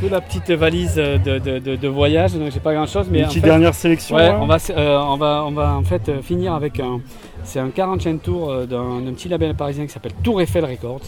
que 0.00 0.06
la 0.06 0.20
petite 0.20 0.50
valise 0.50 0.96
de, 0.96 1.76
de, 1.76 1.88
voyage, 1.88 2.34
donc 2.34 2.50
j'ai 2.52 2.60
pas 2.60 2.74
grand 2.74 2.86
chose. 2.86 3.06
Mais 3.10 3.18
Une 3.20 3.24
en 3.26 3.28
petite 3.28 3.42
fait, 3.42 3.48
dernière 3.48 3.74
sélection. 3.74 4.16
Ouais, 4.16 4.26
hein. 4.26 4.38
on 4.40 4.46
va, 4.46 4.56
euh, 4.70 4.98
on 4.98 5.16
va, 5.16 5.44
on 5.46 5.50
va 5.52 5.68
fait 5.90 6.08
euh, 6.08 6.22
finir 6.22 6.54
avec 6.54 6.78
un, 6.78 7.00
c'est 7.42 7.58
un 7.58 7.70
40 7.70 8.00
chaîne 8.00 8.20
tour 8.20 8.48
euh, 8.48 8.64
d'un 8.64 9.12
petit 9.12 9.28
label 9.28 9.56
parisien 9.56 9.86
qui 9.86 9.92
s'appelle 9.92 10.12
Tour 10.22 10.40
Eiffel 10.40 10.64
Records. 10.64 11.02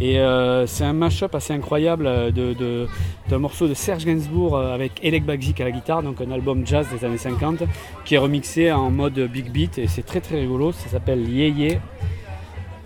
Et 0.00 0.20
euh, 0.20 0.68
c'est 0.68 0.84
un 0.84 0.92
mash-up 0.92 1.34
assez 1.34 1.52
incroyable 1.52 2.32
de, 2.32 2.86
d'un 3.28 3.38
morceau 3.38 3.66
de 3.66 3.74
Serge 3.74 4.04
Gainsbourg 4.04 4.58
avec 4.58 4.92
Elec 5.02 5.26
Bagzik 5.26 5.60
à 5.60 5.64
la 5.64 5.72
guitare, 5.72 6.02
donc 6.02 6.20
un 6.20 6.30
album 6.30 6.64
jazz 6.64 6.86
des 6.90 7.04
années 7.04 7.18
50, 7.18 7.64
qui 8.04 8.14
est 8.14 8.18
remixé 8.18 8.72
en 8.72 8.90
mode 8.90 9.18
big 9.18 9.50
beat 9.50 9.76
et 9.76 9.88
c'est 9.88 10.06
très 10.06 10.20
très 10.20 10.40
rigolo. 10.40 10.72
Ça 10.72 10.88
s'appelle 10.88 11.28
Yé 11.28 11.80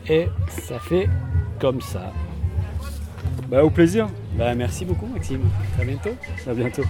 et 0.09 0.27
ça 0.49 0.81
fait 0.81 1.09
comme 1.61 1.81
ça. 1.81 2.13
Bah, 3.49 3.63
au 3.63 3.71
plaisir. 3.71 4.09
Bah, 4.37 4.55
merci 4.57 4.85
beaucoup 4.85 5.07
Maxime. 5.07 5.43
À 5.81 5.85
bientôt. 5.85 6.17
À 6.49 6.55
bientôt. 6.55 6.83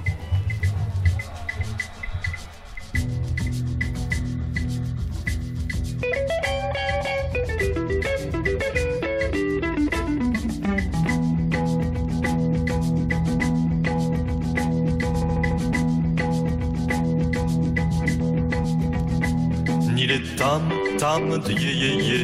Ni 20.05 20.11
les 20.11 20.23
tam 20.37 20.63
tam 20.99 21.39
de 21.45 21.53
yé 21.53 21.73
yé 22.09 22.21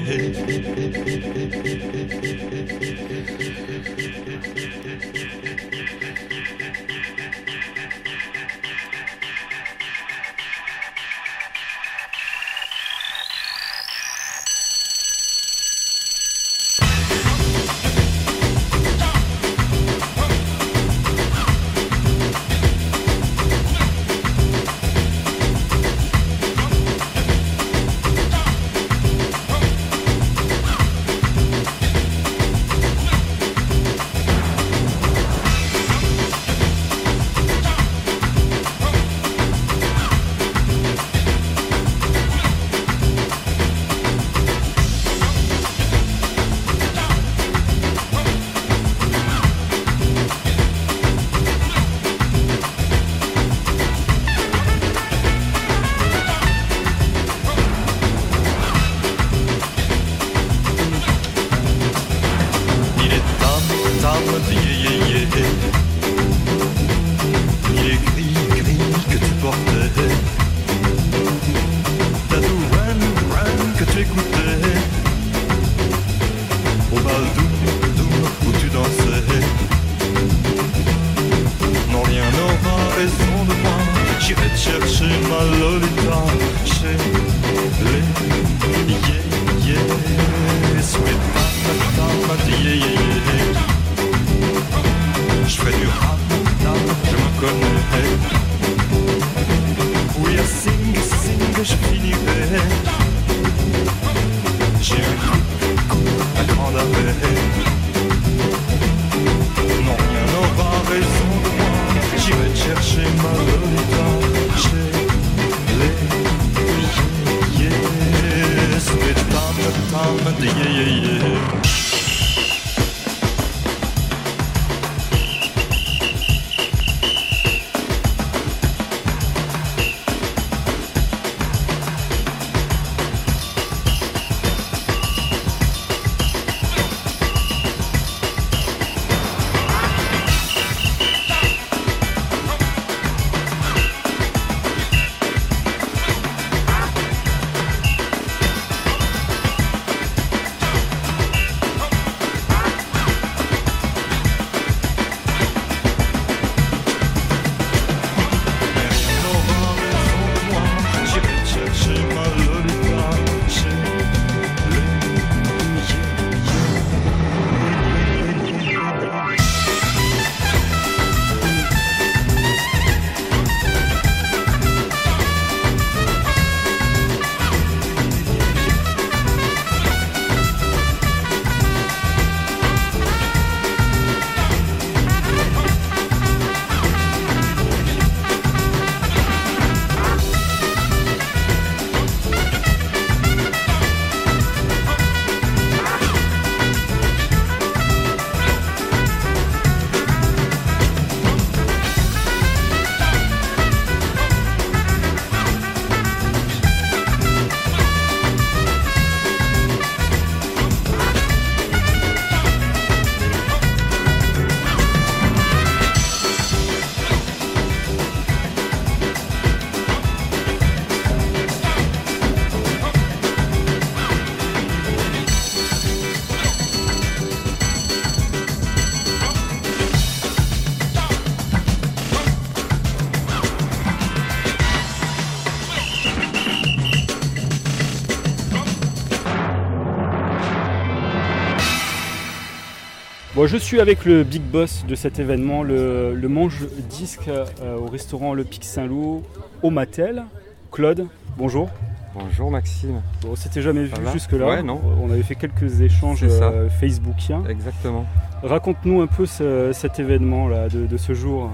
Bon, 243.41 243.47
je 243.47 243.57
suis 243.57 243.81
avec 243.81 244.05
le 244.05 244.23
big 244.23 244.43
boss 244.43 244.85
de 244.87 244.95
cet 244.95 245.19
événement, 245.19 245.63
le, 245.63 246.15
le 246.15 246.29
mange 246.29 246.67
disque 246.91 247.29
euh, 247.29 247.79
au 247.79 247.87
restaurant 247.87 248.35
Le 248.35 248.45
Pic 248.45 248.63
Saint-Loup 248.67 249.23
au 249.63 249.71
Matel. 249.71 250.25
Claude, 250.71 251.07
bonjour. 251.39 251.71
Bonjour 252.15 252.51
Maxime. 252.51 253.01
Bon, 253.23 253.35
c'était 253.37 253.63
jamais 253.63 253.85
vu 253.85 253.93
jusque-là. 254.13 254.47
Ouais, 254.47 254.63
non. 254.63 254.79
On 255.03 255.11
avait 255.11 255.23
fait 255.23 255.37
quelques 255.37 255.81
échanges 255.81 256.23
euh, 256.23 256.69
facebookiens. 256.69 257.43
Exactement. 257.49 258.05
Raconte-nous 258.43 259.01
un 259.01 259.07
peu 259.07 259.25
ce- 259.25 259.71
cet 259.73 259.99
événement 259.99 260.47
là 260.47 260.69
de, 260.69 260.85
de 260.85 260.97
ce 260.99 261.15
jour. 261.15 261.51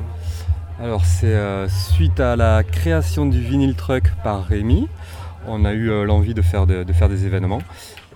Alors 0.82 1.04
c'est 1.04 1.34
euh, 1.34 1.68
suite 1.68 2.18
à 2.18 2.34
la 2.34 2.64
création 2.64 3.26
du 3.26 3.40
vinyle 3.40 3.76
truck 3.76 4.10
par 4.24 4.44
Rémi, 4.44 4.88
on 5.46 5.64
a 5.64 5.72
eu 5.72 5.88
euh, 5.88 6.02
l'envie 6.02 6.34
de 6.34 6.42
faire, 6.42 6.66
de, 6.66 6.82
de 6.82 6.92
faire 6.92 7.08
des 7.08 7.26
événements. 7.26 7.62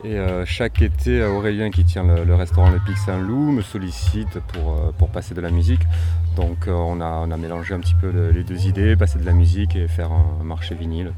Et 0.02 0.16
euh, 0.18 0.46
chaque 0.46 0.80
été, 0.80 1.20
euh, 1.20 1.30
Aurélien 1.30 1.70
qui 1.70 1.84
tient 1.84 2.04
le, 2.04 2.34
restaurant 2.34 2.70
Le 2.70 2.78
Pic 2.78 2.96
Saint-Loup 2.96 3.52
me 3.52 3.60
sollicite 3.60 4.38
pour, 4.52 4.72
euh, 4.72 4.92
pour 4.96 5.10
passer 5.10 5.34
de 5.34 5.40
la 5.42 5.50
musique. 5.50 5.82
Donc 6.36 6.68
on, 6.68 7.00
a, 7.02 7.22
on 7.26 7.30
a 7.30 7.36
mélangé 7.36 7.74
un 7.74 7.80
petit 7.80 7.94
peu 7.94 8.10
le- 8.10 8.30
les 8.30 8.42
deux 8.42 8.66
idées, 8.66 8.96
passer 8.96 9.18
de 9.18 9.26
la 9.26 9.32
musique 9.32 9.76
et 9.76 9.88
faire 9.88 10.10
un, 10.10 10.42
marché 10.42 10.74
vinyle. 10.74 11.12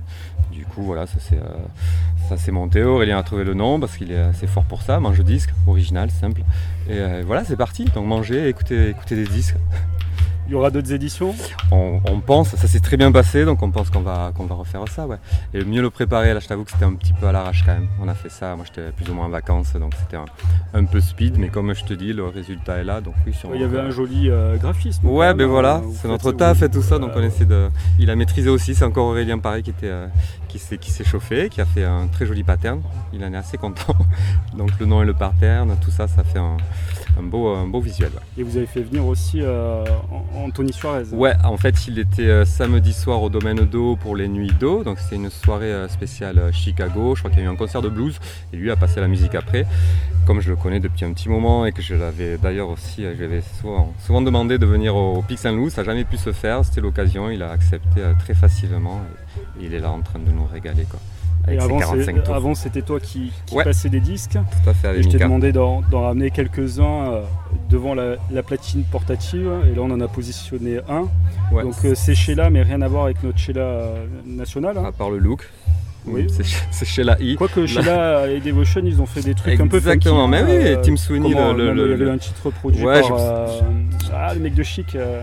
Du 0.51 0.65
coup 0.65 0.83
voilà, 0.83 1.07
ça 1.07 2.37
s'est 2.37 2.51
monté. 2.53 2.83
Aurélien 2.83 3.19
a 3.19 3.23
trouvé 3.23 3.45
le 3.45 3.55
nom 3.55 3.79
parce 3.79 3.97
qu'il 3.97 4.11
est 4.11 4.19
assez 4.19 4.47
fort 4.47 4.65
pour 4.65 4.83
ça, 4.83 4.99
mange 5.01 5.23
disque, 5.23 5.51
original, 5.67 6.11
simple. 6.11 6.43
Et 6.91 7.23
voilà, 7.25 7.45
c'est 7.45 7.57
parti. 7.57 7.85
Donc 7.95 8.07
manger, 8.07 8.49
écouter, 8.49 8.89
écouter 8.89 9.15
des 9.17 9.27
disques. 9.27 9.57
Il 10.53 10.57
y 10.57 10.59
aura 10.59 10.71
d'autres 10.71 10.93
éditions 10.93 11.35
On, 11.71 11.99
on 12.11 12.21
pense, 12.21 12.51
ça 12.55 12.67
s'est 12.69 12.81
très 12.81 12.99
bien 12.99 13.11
passé, 13.11 13.47
donc 13.47 13.63
on 13.63 13.71
pense 13.71 13.89
qu'on 13.89 14.03
va, 14.03 14.33
qu'on 14.37 14.45
va 14.45 14.55
refaire 14.55 14.87
ça, 14.87 15.07
ouais. 15.07 15.17
Et 15.55 15.65
mieux 15.65 15.81
le 15.81 15.89
préparer, 15.89 16.35
là 16.35 16.41
je 16.41 16.47
t'avoue 16.47 16.65
que 16.65 16.71
c'était 16.71 16.85
un 16.85 16.93
petit 16.93 17.15
peu 17.15 17.27
à 17.27 17.33
l'arrache 17.33 17.63
quand 17.65 17.73
même. 17.73 17.89
On 18.03 18.07
a 18.07 18.13
fait 18.13 18.29
ça, 18.29 18.55
moi 18.55 18.67
j'étais 18.67 18.91
plus 18.91 19.09
ou 19.11 19.15
moins 19.15 19.25
en 19.25 19.31
vacances, 19.31 19.73
donc 19.73 19.95
c'était 19.99 20.19
un, 20.19 20.27
un 20.75 20.85
peu 20.85 21.01
speed, 21.01 21.39
mais 21.39 21.49
comme 21.49 21.75
je 21.75 21.85
te 21.85 21.95
dis, 21.95 22.13
le 22.13 22.27
résultat 22.27 22.77
est 22.77 22.85
là, 22.85 23.01
donc 23.01 23.15
oui, 23.27 23.33
si 23.33 23.47
on 23.47 23.55
Il 23.55 23.63
y 23.63 23.65
avait 23.65 23.81
un 23.81 23.89
joli 23.91 24.29
euh, 24.29 24.59
graphisme. 24.59 25.09
Ouais, 25.09 25.33
ben 25.33 25.45
hein, 25.45 25.49
voilà, 25.49 25.81
c'est 25.95 26.09
notre 26.09 26.33
taf 26.33 26.61
et 26.61 26.69
tout 26.69 26.83
ça, 26.83 26.99
donc 26.99 27.13
on 27.17 27.21
Euh, 27.21 27.29
essaie 27.29 27.47
de. 27.47 27.71
Il 27.99 28.11
a 28.11 28.15
maîtrisé 28.15 28.51
aussi, 28.51 28.75
c'est 28.75 28.85
encore 28.85 29.07
Aurélien 29.07 29.39
pareil 29.39 29.63
qui 29.63 29.71
était, 29.71 29.87
euh, 29.87 30.07
qui 30.53 30.59
s'est, 30.59 30.77
qui 30.77 30.91
s'est 30.91 31.05
chauffé, 31.05 31.49
qui 31.49 31.63
a 31.63 31.65
fait 31.65 31.85
un 31.85 32.09
très 32.09 32.27
joli 32.27 32.45
pattern. 32.45 32.83
Il 33.15 33.25
en 33.25 33.33
est 33.33 33.37
assez 33.37 33.57
content. 33.57 33.97
Donc 34.57 34.71
le 34.79 34.85
nom 34.85 35.03
et 35.03 35.07
le 35.07 35.15
pattern, 35.15 35.75
tout 35.81 35.91
ça, 35.91 36.07
ça 36.07 36.23
fait 36.25 36.39
un, 36.39 36.59
un 37.19 37.23
beau, 37.23 37.49
un 37.49 37.67
beau 37.67 37.81
visuel. 37.81 38.11
ouais. 38.15 38.21
Et 38.37 38.43
vous 38.43 38.59
avez 38.59 38.67
fait 38.67 38.83
venir 38.83 39.07
aussi 39.07 39.41
euh, 39.41 39.83
An- 40.11 40.45
Anthony 40.45 40.75
Suarez. 40.75 41.05
Ouais, 41.13 41.35
en 41.43 41.57
fait, 41.57 41.87
il 41.89 41.99
était 41.99 42.27
euh, 42.29 42.45
samedi 42.45 42.93
soir 42.93 43.23
au 43.23 43.31
domaine 43.31 43.61
d'eau 43.61 43.97
pour 43.97 44.15
les 44.15 44.29
nuits 44.29 44.53
d'eau. 44.61 44.85
Donc, 44.85 44.99
c'est 44.99 45.17
une 45.17 45.31
soirée 45.31 45.73
euh, 45.73 45.89
spéciale 45.89 46.51
Chicago. 46.53 47.15
Je 47.15 47.23
crois 47.23 47.31
qu'il 47.31 47.41
y 47.41 47.43
a 47.43 47.47
eu 47.47 47.51
un 47.51 47.57
concert 47.57 47.81
de 47.81 47.89
blues 47.89 48.21
et 48.53 48.57
lui 48.59 48.71
a 48.71 48.77
passé 48.77 49.01
la 49.01 49.09
musique 49.09 49.35
après. 49.35 49.67
Comme 50.27 50.41
je 50.41 50.51
le 50.51 50.57
connais 50.57 50.81
depuis 50.81 51.07
un 51.07 51.13
petit 51.15 51.31
moment 51.31 51.65
et 51.65 51.73
que 51.73 51.83
je 51.83 51.95
l'avais 51.95 52.37
d'ailleurs 52.37 52.69
aussi, 52.69 53.03
je 53.03 53.09
lui 53.09 53.25
avais 53.25 53.43
souvent, 53.59 53.93
souvent 54.07 54.21
demandé 54.23 54.57
de 54.59 54.67
venir 54.67 54.95
au, 54.95 55.21
Pic 55.23 55.39
Saint-Loup, 55.39 55.69
ça 55.71 55.83
n'a 55.83 55.87
jamais 55.87 56.05
pu 56.05 56.17
se 56.17 56.31
faire. 56.31 56.65
C'était 56.65 56.81
l'occasion, 56.83 57.29
il 57.31 57.43
a 57.43 57.51
accepté 57.51 58.03
très 58.21 58.35
facilement 58.35 59.01
et 59.61 59.65
il 59.65 59.75
est 59.75 59.81
là 59.81 59.91
en 59.91 60.01
train 60.01 60.21
de 60.21 60.31
nous 60.31 60.42
régaler. 60.47 60.85
Quoi, 60.85 60.99
avec 61.47 61.61
avant, 61.61 61.79
45 61.79 62.05
c'est- 62.17 62.23
tours. 62.23 62.35
avant, 62.35 62.55
c'était 62.55 62.83
toi 62.83 63.01
qui, 63.01 63.33
qui 63.47 63.55
Ouais. 63.57 63.65
passais 63.65 63.89
des 63.89 63.99
disques. 64.01 64.33
Tout 64.65 64.71
à 64.71 64.75
fait, 64.75 64.99
Et 64.99 65.03
je 65.03 65.09
t'ai 65.09 65.19
demandé 65.19 65.51
d'en 65.53 65.83
ramener 65.93 66.31
quelques-uns 66.31 66.85
euh, 67.13 67.23
devant 67.69 67.95
la, 67.95 68.17
la 68.31 68.43
platine 68.43 68.85
portative. 68.85 69.51
Et 69.71 69.75
là, 69.75 69.83
on 69.83 69.91
en 69.91 70.01
a 70.01 70.09
positionné 70.09 70.79
un. 70.89 71.09
Ouais, 71.53 71.65
Donc, 71.65 71.75
euh, 71.85 71.95
c'est 71.97 72.15
Sheila, 72.15 72.49
mais 72.51 72.63
rien 72.63 72.81
à 72.83 72.89
voir 72.89 73.05
avec 73.05 73.23
notre 73.25 73.39
Sheila 73.39 73.61
euh, 73.61 74.07
nationale. 74.25 74.79
hein. 74.79 74.85
à 74.87 74.93
part 74.93 75.11
le 75.11 75.19
look, 75.19 75.51
Oui. 76.07 76.27
c'est 76.31 76.45
chez- 76.45 76.85
chez 76.87 77.03
la 77.05 77.21
I. 77.21 77.35
Quoique 77.37 77.67
Sheila 77.67 78.29
et 78.29 78.39
Devotion, 78.41 78.81
ils 78.85 79.01
ont 79.03 79.07
fait 79.07 79.23
des 79.23 79.35
trucs 79.35 79.55
un 79.61 79.67
peu 79.67 79.81
funky. 79.81 79.89
Exactement, 79.97 80.29
mais 80.29 80.39
hein, 80.39 80.47
oui, 80.49 80.55
euh, 80.55 80.77
Tim 80.83 80.97
Sweeney, 80.97 81.33
comment, 81.33 81.53
le- 81.53 81.67
même, 81.67 81.75
le- 81.77 81.87
il 81.87 81.91
y 81.91 81.95
avait 81.95 82.05
le- 82.05 82.11
un 82.13 82.19
titre 82.19 82.51
produit 82.51 82.85
Ouais, 82.85 83.01
par 83.01 83.19
je- 83.19 83.23
euh, 83.25 83.47
ah, 84.15 84.33
le 84.35 84.41
mec 84.41 84.55
de 84.55 84.63
chic. 84.63 84.95
euh, 84.95 85.23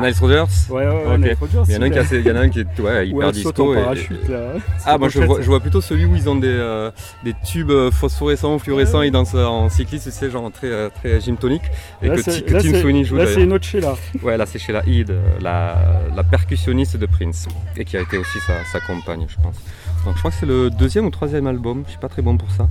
Niles 0.00 0.14
Rodgers. 0.20 0.44
Ouais, 0.70 0.86
ouais, 0.86 1.16
ouais, 1.18 1.36
Rodgers, 1.40 1.62
Il 1.68 1.74
y 1.74 1.76
en 1.78 1.82
a 1.82 1.86
un 1.86 1.90
qui, 1.90 1.98
assez- 1.98 2.20
y 2.20 2.30
en 2.30 2.36
a 2.36 2.40
un 2.40 2.48
qui 2.50 2.60
est 2.60 2.80
ouais, 2.80 3.00
Ou 3.12 3.16
hyper 3.20 3.32
disco. 3.32 3.74
et- 3.74 3.76
parachute, 3.82 4.28
là. 4.28 4.38
Ah, 4.84 4.98
moi 4.98 5.08
je 5.08 5.20
vois, 5.20 5.40
je 5.40 5.46
vois 5.46 5.60
plutôt 5.60 5.80
celui 5.80 6.04
où 6.04 6.14
ils 6.14 6.28
ont 6.28 6.36
des, 6.36 6.46
euh, 6.48 6.90
des 7.24 7.34
tubes 7.44 7.70
euh, 7.70 7.90
phosphorescents, 7.90 8.58
fluorescents, 8.58 9.02
ils 9.02 9.10
dansent 9.10 9.34
en 9.34 9.68
cycliste, 9.68 10.04
tu 10.04 10.10
sais, 10.10 10.30
genre 10.30 10.50
très, 10.52 10.66
euh, 10.68 10.88
très 10.94 11.20
gym 11.20 11.36
tonic. 11.36 11.62
Et 12.02 12.08
Là, 12.08 12.16
que, 12.16 12.20
que 12.22 12.52
là, 12.52 12.60
Tim 12.62 12.74
Sweeney 12.74 13.04
joue 13.04 13.16
Là, 13.16 13.26
c'est 13.26 13.42
une 13.42 13.52
autre 13.52 13.64
Sheila. 13.64 13.94
Ouais, 14.22 14.36
là 14.36 14.46
c'est 14.46 14.58
chez 14.58 14.72
la 14.72 14.82
Id, 14.86 15.12
la, 15.40 16.02
la 16.14 16.22
percussionniste 16.24 16.96
de 16.96 17.06
Prince, 17.06 17.48
et 17.76 17.84
qui 17.84 17.96
a 17.96 18.00
été 18.00 18.18
aussi 18.18 18.38
sa, 18.46 18.64
sa 18.70 18.80
compagne, 18.80 19.26
je 19.28 19.36
pense. 19.42 19.56
Donc 20.04 20.14
je 20.14 20.18
crois 20.20 20.30
que 20.30 20.36
c'est 20.38 20.46
le 20.46 20.70
deuxième 20.70 21.06
ou 21.06 21.10
troisième 21.10 21.46
album, 21.46 21.82
je 21.86 21.90
suis 21.90 21.98
pas 21.98 22.08
très 22.08 22.22
bon 22.22 22.36
pour 22.36 22.50
ça. 22.50 22.68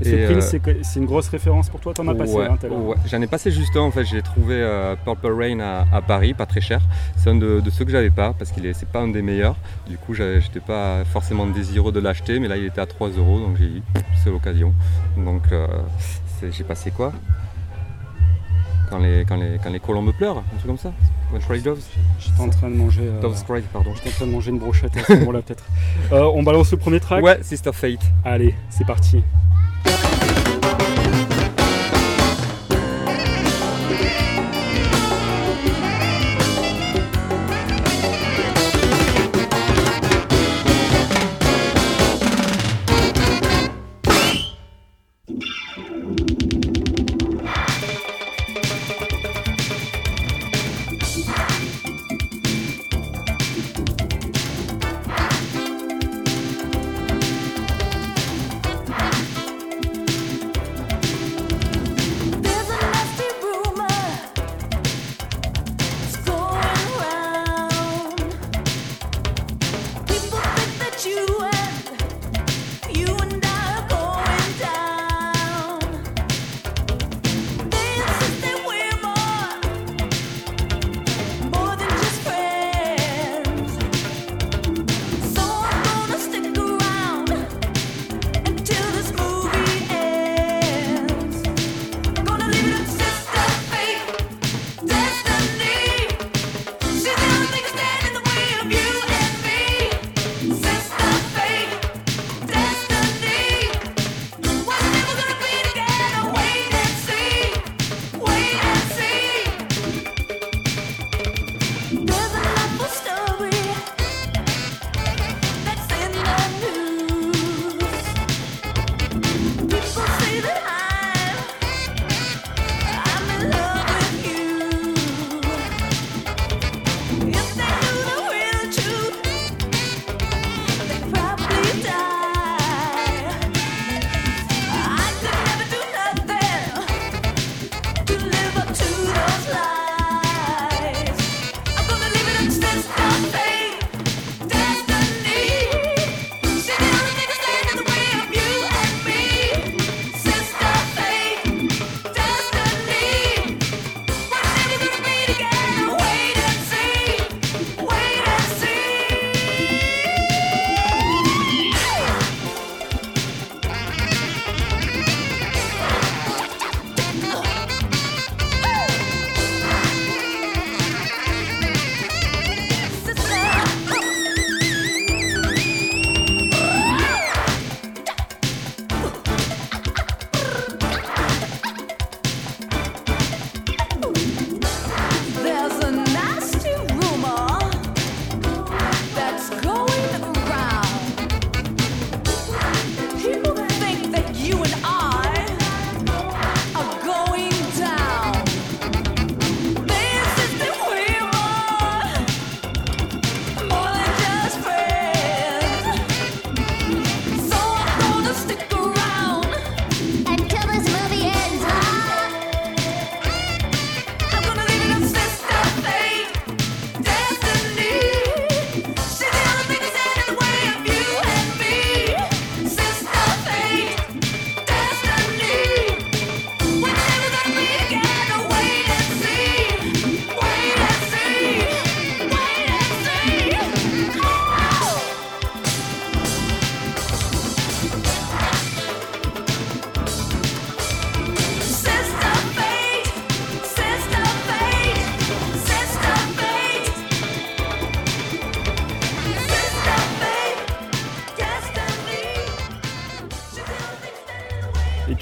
Et 0.00 0.04
ce 0.04 0.10
Et, 0.10 0.26
Prince, 0.26 0.54
euh, 0.66 0.74
c'est 0.82 1.00
une 1.00 1.06
grosse 1.06 1.28
référence 1.28 1.68
pour 1.70 1.80
toi, 1.80 1.94
t'en 1.94 2.06
as 2.08 2.14
passé 2.14 2.36
hein, 2.36 2.56
ouais. 2.70 2.96
J'en 3.10 3.20
ai 3.22 3.26
passé 3.26 3.50
juste 3.50 3.76
un 3.76 3.80
en 3.80 3.90
fait, 3.90 4.04
j'ai 4.04 4.20
trouvé 4.22 4.54
euh, 4.56 4.94
Purple 5.04 5.32
Rain 5.32 5.60
à, 5.60 5.86
à 5.92 6.02
Paris, 6.02 6.34
pas 6.34 6.46
très 6.46 6.60
cher. 6.60 6.80
C'est 7.16 7.30
un 7.30 7.36
de, 7.36 7.60
de 7.60 7.70
ceux 7.70 7.84
que 7.84 7.90
j'avais 7.90 8.10
pas 8.10 8.34
parce 8.38 8.50
qu'il 8.52 8.66
est 8.66 8.74
c'est 8.74 8.88
pas 8.88 9.00
un 9.00 9.08
des 9.08 9.22
meilleurs. 9.22 9.56
Du 9.88 9.96
coup 9.98 10.14
j'étais 10.14 10.60
pas 10.60 11.04
forcément 11.04 11.46
désireux 11.46 11.92
de 11.92 12.00
l'acheter, 12.00 12.38
mais 12.40 12.48
là 12.48 12.56
il 12.56 12.64
était 12.66 12.80
à 12.80 12.86
3 12.86 13.10
euros 13.10 13.40
donc 13.40 13.56
j'ai 13.58 13.68
dit 13.68 13.82
c'est 14.22 14.30
l'occasion. 14.30 14.72
Donc 15.16 15.42
euh, 15.52 15.66
j'ai 16.50 16.64
passé 16.64 16.90
quoi? 16.90 17.12
Quand 18.88 18.98
les, 18.98 19.24
quand, 19.24 19.34
les, 19.36 19.58
quand 19.60 19.70
les 19.70 19.80
colombes 19.80 20.12
pleurent, 20.12 20.38
un 20.38 20.56
truc 20.58 20.66
comme 20.66 20.78
ça? 20.78 20.92
When 21.32 21.42
Cry 21.42 21.60
Doves? 21.60 21.80
J'étais 22.20 22.40
en 22.40 22.48
train 22.48 22.70
de 22.70 22.76
manger. 22.76 23.02
euh, 23.02 23.20
Doves 23.20 23.42
Cry, 23.44 23.60
pardon. 23.72 23.90
J'étais 23.96 24.10
en 24.10 24.12
train 24.12 24.26
de 24.26 24.30
manger 24.30 24.50
une 24.52 24.60
brochette 24.60 24.96
à 24.96 25.02
ce 25.02 25.12
moment-là, 25.14 25.42
peut-être. 25.42 25.64
Euh, 26.12 26.30
on 26.32 26.44
balance 26.44 26.70
le 26.70 26.76
premier 26.78 27.00
track? 27.00 27.20
Ouais, 27.24 27.40
Sister 27.42 27.72
Fate. 27.72 27.98
Allez, 28.24 28.54
c'est 28.70 28.86
parti. 28.86 29.24
Thank 29.84 30.38
you. 30.38 30.45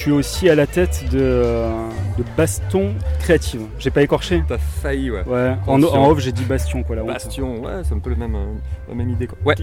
Tu 0.04 0.10
es 0.10 0.12
aussi 0.12 0.50
à 0.50 0.54
la 0.54 0.66
tête 0.66 1.02
de, 1.10 1.18
euh, 1.18 1.88
de 2.18 2.24
Baston 2.36 2.92
Créative. 3.24 3.62
J'ai 3.78 3.90
pas 3.90 4.02
écorché 4.02 4.42
T'as 4.46 4.58
failli, 4.58 5.10
ouais. 5.10 5.22
Ouais, 5.26 5.54
en, 5.66 5.82
en 5.82 6.10
off 6.10 6.18
j'ai 6.18 6.30
dit 6.32 6.44
Bastion 6.44 6.82
quoi 6.82 6.96
la 6.96 7.02
honte. 7.02 7.08
Bastion, 7.08 7.62
ouais, 7.64 7.80
c'est 7.82 7.94
un 7.94 7.98
peu 7.98 8.10
le 8.10 8.16
même, 8.16 8.34
euh, 8.34 8.52
la 8.88 8.94
même 8.94 9.08
idée 9.08 9.26
quoi. 9.26 9.38
Ouais. 9.46 9.54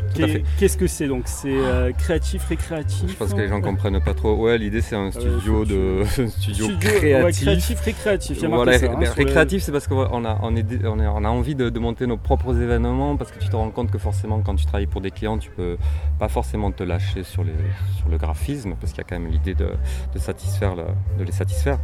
Qu'est-ce 0.58 0.78
que 0.78 0.88
c'est 0.88 1.08
donc? 1.08 1.24
C'est 1.26 1.54
euh, 1.54 1.92
créatif, 1.92 2.44
récréatif 2.46 3.10
Je 3.12 3.16
pense 3.16 3.34
que 3.34 3.40
les 3.40 3.48
gens 3.48 3.62
comprennent 3.62 4.02
pas 4.02 4.14
trop. 4.16 4.36
Ouais, 4.36 4.58
l'idée 4.58 4.82
c'est 4.82 4.96
un 4.96 5.12
studio 5.12 5.64
de 5.66 6.02
un 6.20 6.28
studio, 6.28 6.68
créatif. 6.80 7.42
créatif, 7.44 7.80
récréatif. 7.82 8.38
Il 8.38 8.44
y 8.44 8.46
a 8.46 8.50
Voilà, 8.50 8.80
ça, 8.80 8.86
hein, 8.88 8.96
ben, 9.00 9.02
le- 9.06 9.12
récréatif, 9.12 9.62
c'est 9.62 9.72
parce 9.72 9.88
qu'on 9.88 10.26
a, 10.26 10.40
on 10.42 10.56
est, 10.56 10.64
dé- 10.64 10.80
on 10.86 11.00
a 11.00 11.30
envie 11.30 11.54
de, 11.56 11.70
de 11.70 11.80
monter 11.80 12.08
nos 12.08 12.18
propres 12.18 12.60
événements 12.60 13.16
parce 13.16 13.32
que 13.32 13.38
tu 13.40 13.48
te 13.50 13.56
rends 13.56 13.70
compte 13.70 13.92
que 13.92 13.98
forcément, 14.00 14.42
quand 14.42 14.56
tu 14.56 14.66
travailles 14.66 14.88
pour 14.88 15.02
des 15.02 15.12
clients, 15.12 15.38
tu 15.38 15.52
peux 15.52 15.78
pas 16.18 16.30
forcément 16.30 16.72
te 16.72 16.84
lâcher 16.84 17.24
sur, 17.24 17.44
les, 17.44 17.54
sur 17.98 18.10
le 18.10 18.18
graphisme 18.18 18.74
parce 18.80 18.92
qu'il 18.94 19.04
y 19.04 19.06
a 19.06 19.08
quand 19.08 19.20
même 19.20 19.32
l'idée 19.32 19.54
de, 19.54 19.68
de 20.14 20.20
satisfaire 20.20 20.76
le- 20.76 20.86
de 21.20 21.24
les 21.24 21.32
satisfaire. 21.32 21.78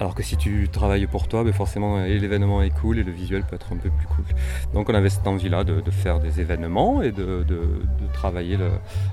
Alors 0.00 0.14
que 0.14 0.22
si 0.22 0.38
tu 0.38 0.66
travailles 0.72 1.06
pour 1.06 1.28
toi, 1.28 1.44
ben 1.44 1.52
forcément, 1.52 1.98
l'événement 1.98 2.62
est 2.62 2.70
cool 2.70 2.98
et 2.98 3.02
le 3.02 3.12
visuel 3.12 3.42
peut 3.44 3.56
être 3.56 3.70
un 3.74 3.76
peu 3.76 3.90
plus 3.90 4.06
cool. 4.06 4.24
Donc 4.72 4.88
on 4.88 4.94
avait 4.94 5.10
cette 5.10 5.26
envie-là 5.26 5.62
de, 5.62 5.82
de 5.82 5.90
faire 5.90 6.20
des 6.20 6.40
événements 6.40 7.02
et 7.02 7.12
de, 7.12 7.44
de- 7.46 7.82
de 8.00 8.12
travailler 8.14 8.56
le- 8.56 8.70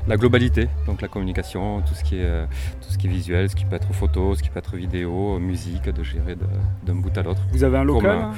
la 0.08 0.16
globalité, 0.16 0.70
donc 0.86 1.02
la 1.02 1.10
communication, 1.10 1.82
tout 1.82 1.94
ce, 1.94 2.06
qui 2.06 2.16
est, 2.16 2.24
euh, 2.24 2.46
tout 2.82 2.90
ce 2.90 2.98
qui 2.98 3.08
est 3.08 3.10
visuel, 3.10 3.50
ce 3.50 3.56
qui 3.58 3.66
peut 3.66 3.76
être 3.76 3.92
photo, 3.94 4.34
ce 4.36 4.42
qui 4.42 4.50
peut 4.50 4.60
être 4.60 4.78
vidéo, 4.78 5.38
musique, 5.40 5.90
de 5.90 6.04
gérer 6.04 6.38
d'un 6.86 6.96
bout 6.96 7.16
à 7.18 7.22
l'autre. 7.22 7.42
Vous 7.52 7.66
avez 7.66 7.78
un 7.80 7.84
local 7.84 8.04
Comme, 8.10 8.20
là 8.22 8.32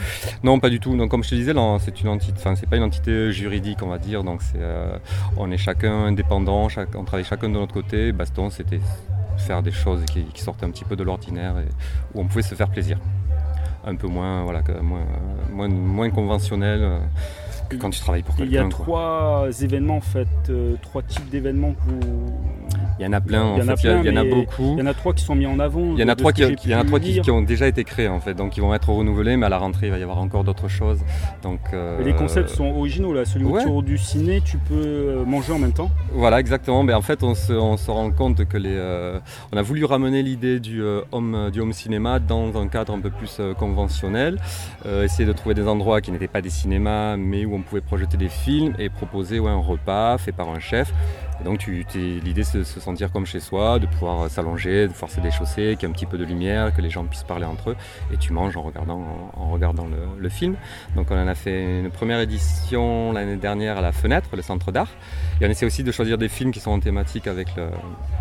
Non, 0.44 0.60
pas 0.60 0.70
du 0.72 0.80
tout. 0.80 0.98
Donc, 0.98 1.12
comme 1.12 1.24
je 1.24 1.30
te 1.30 1.36
disais, 1.36 1.54
c'est 1.82 2.02
une 2.02 2.08
entité, 2.10 2.34
enfin, 2.36 2.56
c'est 2.56 2.68
pas 2.68 2.78
une 2.78 2.84
entité 2.84 3.32
juridique, 3.32 3.84
on 3.84 3.90
va 3.90 4.00
dire. 4.00 4.24
Donc, 4.24 4.42
c'est, 4.42 4.58
euh, 4.58 4.98
on 5.38 5.52
est 5.52 5.58
chacun 5.58 6.06
indépendant, 6.06 6.68
chaque- 6.68 6.96
on 6.96 7.04
travaille 7.04 7.26
chacun 7.26 7.48
de 7.50 7.54
notre 7.54 7.74
côté. 7.76 8.12
Baston, 8.12 8.50
c'était 8.50 8.80
faire 9.40 9.62
des 9.62 9.72
choses 9.72 10.06
qui, 10.06 10.26
sortent 10.36 10.64
un 10.64 10.72
petit 10.72 10.86
peu 10.86 10.96
de 10.96 11.04
l'ordinaire 11.04 11.58
et 11.60 11.68
où 12.14 12.22
on 12.22 12.28
pouvait 12.28 12.42
se 12.42 12.56
faire 12.56 12.70
plaisir. 12.70 12.98
Un 13.86 13.96
peu 13.96 14.08
moins, 14.08 14.44
voilà, 14.44 14.62
moins, 14.82 15.06
moins, 15.52 15.70
moins 15.70 16.10
conventionnel 16.10 16.80
euh, 16.84 17.00
que 17.70 17.76
quand 17.78 17.90
tu 17.92 18.00
travailles 18.00 18.24
pour 18.24 18.36
Il 18.40 18.52
y 18.52 18.58
a 18.58 18.62
quelqu'un. 18.62 18.76
quoi. 18.76 18.84
trois 18.86 19.62
événements 19.62 19.98
en 19.98 20.02
fait, 20.02 20.28
euh, 20.50 20.76
trois 20.82 21.02
types 21.04 21.30
d'événements 21.30 21.72
que 21.74 21.90
vous. 22.06 22.34
Il 23.00 23.04
y 23.04 23.08
en 23.08 23.14
a 23.14 23.22
plein, 23.22 23.44
en 23.44 23.56
Il 23.56 23.60
y 23.60 23.66
en 23.66 23.68
a 23.70 23.78
fait, 23.78 23.84
il 23.84 23.86
y 23.86 23.90
a- 23.90 23.94
plein, 23.94 24.02
il 24.04 24.14
y 24.14 24.18
en 24.18 24.22
a 24.22 24.24
mais 24.26 24.30
beaucoup. 24.30 24.74
Il 24.74 24.80
y 24.80 24.82
en 24.82 24.86
a 24.88 24.94
trois 24.94 25.14
qui 25.14 25.24
sont 25.24 25.36
mis 25.36 25.46
en 25.46 25.58
avant. 25.60 25.94
Il 25.94 26.00
y 26.00 26.04
en 26.04 26.10
a 26.10 26.16
trois, 26.18 26.34
qui, 26.34 26.42
que 26.42 26.48
j'ai 26.50 26.56
il 26.66 26.72
y 26.72 26.76
en 26.76 26.80
a 26.80 26.82
pu 26.82 26.88
trois 26.88 27.00
qui, 27.00 27.12
lire. 27.14 27.24
qui 27.24 27.32
ont 27.32 27.42
déjà 27.42 27.68
été 27.68 27.86
créés 27.86 28.10
en 28.10 28.20
fait, 28.20 28.34
donc 28.34 28.58
ils 28.58 28.62
vont 28.62 28.74
être 28.74 28.90
renouvelés, 28.90 29.38
mais 29.38 29.46
à 29.46 29.50
la 29.50 29.58
rentrée 29.58 29.88
il 29.88 29.92
va 29.92 29.98
y 30.00 30.04
avoir 30.04 30.18
encore 30.18 30.44
d'autres 30.44 30.68
choses. 30.68 31.00
Donc, 31.42 31.60
les 31.72 31.78
euh, 31.78 32.14
concepts 32.14 32.50
sont 32.50 32.66
originaux 32.66 33.14
là. 33.14 33.24
Celui 33.24 33.46
ouais. 33.46 33.62
autour 33.64 33.84
du 33.84 33.98
ciné, 33.98 34.42
tu 34.42 34.58
peux 34.58 34.74
euh, 34.76 35.24
manger 35.26 35.54
en 35.54 35.60
même 35.60 35.72
temps. 35.72 35.90
Voilà, 36.12 36.40
exactement. 36.42 36.84
Ben, 36.84 36.96
en 36.96 37.02
fait, 37.02 37.24
on 37.24 37.36
se, 37.36 37.54
on 37.54 37.78
se 37.78 37.90
rend 37.90 38.12
compte 38.12 38.44
que 38.46 38.58
les, 38.58 38.74
euh, 38.76 39.20
on 39.54 39.58
a 39.58 39.62
voulu 39.62 39.86
ramener 39.86 40.22
l'idée 40.22 40.60
du, 40.60 40.82
home, 41.12 41.52
du 41.54 41.62
home 41.62 41.72
cinéma 41.74 42.20
dans 42.20 42.58
un 42.62 42.68
cadre 42.68 42.94
un 42.94 43.00
peu 43.00 43.12
plus 43.12 43.40
conventionnel, 43.58 44.40
essayer 45.04 45.26
de 45.26 45.34
trouver 45.34 45.56
des 45.56 45.68
endroits 45.68 46.02
qui 46.02 46.12
n'étaient 46.12 46.28
pas 46.28 46.42
des 46.42 46.50
cinémas, 46.50 47.16
mais 47.16 47.46
où 47.46 47.56
on 47.56 47.59
pouvait 47.62 47.82
projeter 47.82 48.18
des 48.18 48.30
films 48.30 48.74
et 48.80 48.90
proposer 48.90 49.40
ouais, 49.40 49.52
un 49.52 49.58
repas 49.58 50.18
fait 50.18 50.32
par 50.32 50.50
un 50.50 50.60
chef. 50.60 50.94
Et 51.42 51.46
donc, 51.46 51.68
l'idée, 51.68 52.44
c'est 52.44 52.58
de 52.58 52.64
se 52.64 52.82
sentir 52.82 53.14
comme 53.14 53.26
chez 53.26 53.40
soi, 53.40 53.80
de 53.80 53.86
pouvoir 53.86 54.24
euh, 54.24 54.28
s'allonger, 54.28 54.90
de 54.90 54.94
forcer 54.94 55.22
des 55.22 55.32
chaussées, 55.32 55.78
qu'il 55.80 55.84
y 55.84 55.86
ait 55.86 55.90
un 55.90 55.94
petit 55.94 56.06
peu 56.06 56.18
de 56.18 56.26
lumière, 56.26 56.76
que 56.76 56.82
les 56.82 56.90
gens 56.90 57.06
puissent 57.06 57.24
parler 57.24 57.46
entre 57.46 57.70
eux, 57.70 57.76
et 58.12 58.18
tu 58.18 58.34
manges 58.34 58.58
en 58.58 58.62
regardant, 58.62 59.00
en, 59.38 59.42
en 59.42 59.50
regardant 59.52 59.86
le, 59.86 60.22
le 60.22 60.30
film. 60.30 60.56
Donc, 60.98 61.08
on 61.12 61.16
en 61.16 61.28
a 61.28 61.36
fait 61.36 61.80
une 61.80 61.92
première 61.92 62.20
édition 62.20 63.14
l'année 63.14 63.38
dernière 63.38 63.78
à 63.78 63.82
la 63.82 63.94
Fenêtre, 63.94 64.30
le 64.36 64.42
centre 64.42 64.74
d'art. 64.74 64.90
Et 65.40 65.46
on 65.46 65.50
essaie 65.50 65.66
aussi 65.66 65.84
de 65.84 65.92
choisir 65.94 66.18
des 66.18 66.28
films 66.28 66.52
qui 66.52 66.60
sont 66.60 66.72
en 66.72 66.80
thématique 66.82 67.26
avec 67.28 67.56
le, 67.56 67.70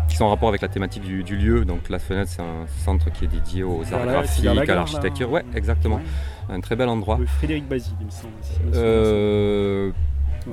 qui 0.07 0.15
sont 0.15 0.23
en 0.23 0.29
rapport 0.29 0.47
avec 0.47 0.61
la 0.61 0.69
thématique 0.69 1.03
du, 1.03 1.23
du 1.23 1.35
lieu. 1.35 1.65
Donc 1.65 1.89
la 1.89 1.99
fenêtre, 1.99 2.31
c'est 2.33 2.41
un 2.41 2.67
centre 2.85 3.11
qui 3.11 3.25
est 3.25 3.27
dédié 3.27 3.63
aux 3.63 3.83
arts 3.91 4.05
graphiques, 4.05 4.45
à 4.45 4.65
gare, 4.65 4.77
l'architecture. 4.77 5.29
Ouais, 5.29 5.43
exactement. 5.53 5.97
Ouais. 5.97 6.03
Un 6.49 6.59
très 6.61 6.75
bel 6.75 6.89
endroit. 6.89 7.17
Le 7.19 7.25
Frédéric 7.25 7.67
Basile, 7.67 7.93
il 7.99 8.05
me 8.07 8.11
semble. 8.11 8.33
Euh, 8.75 9.91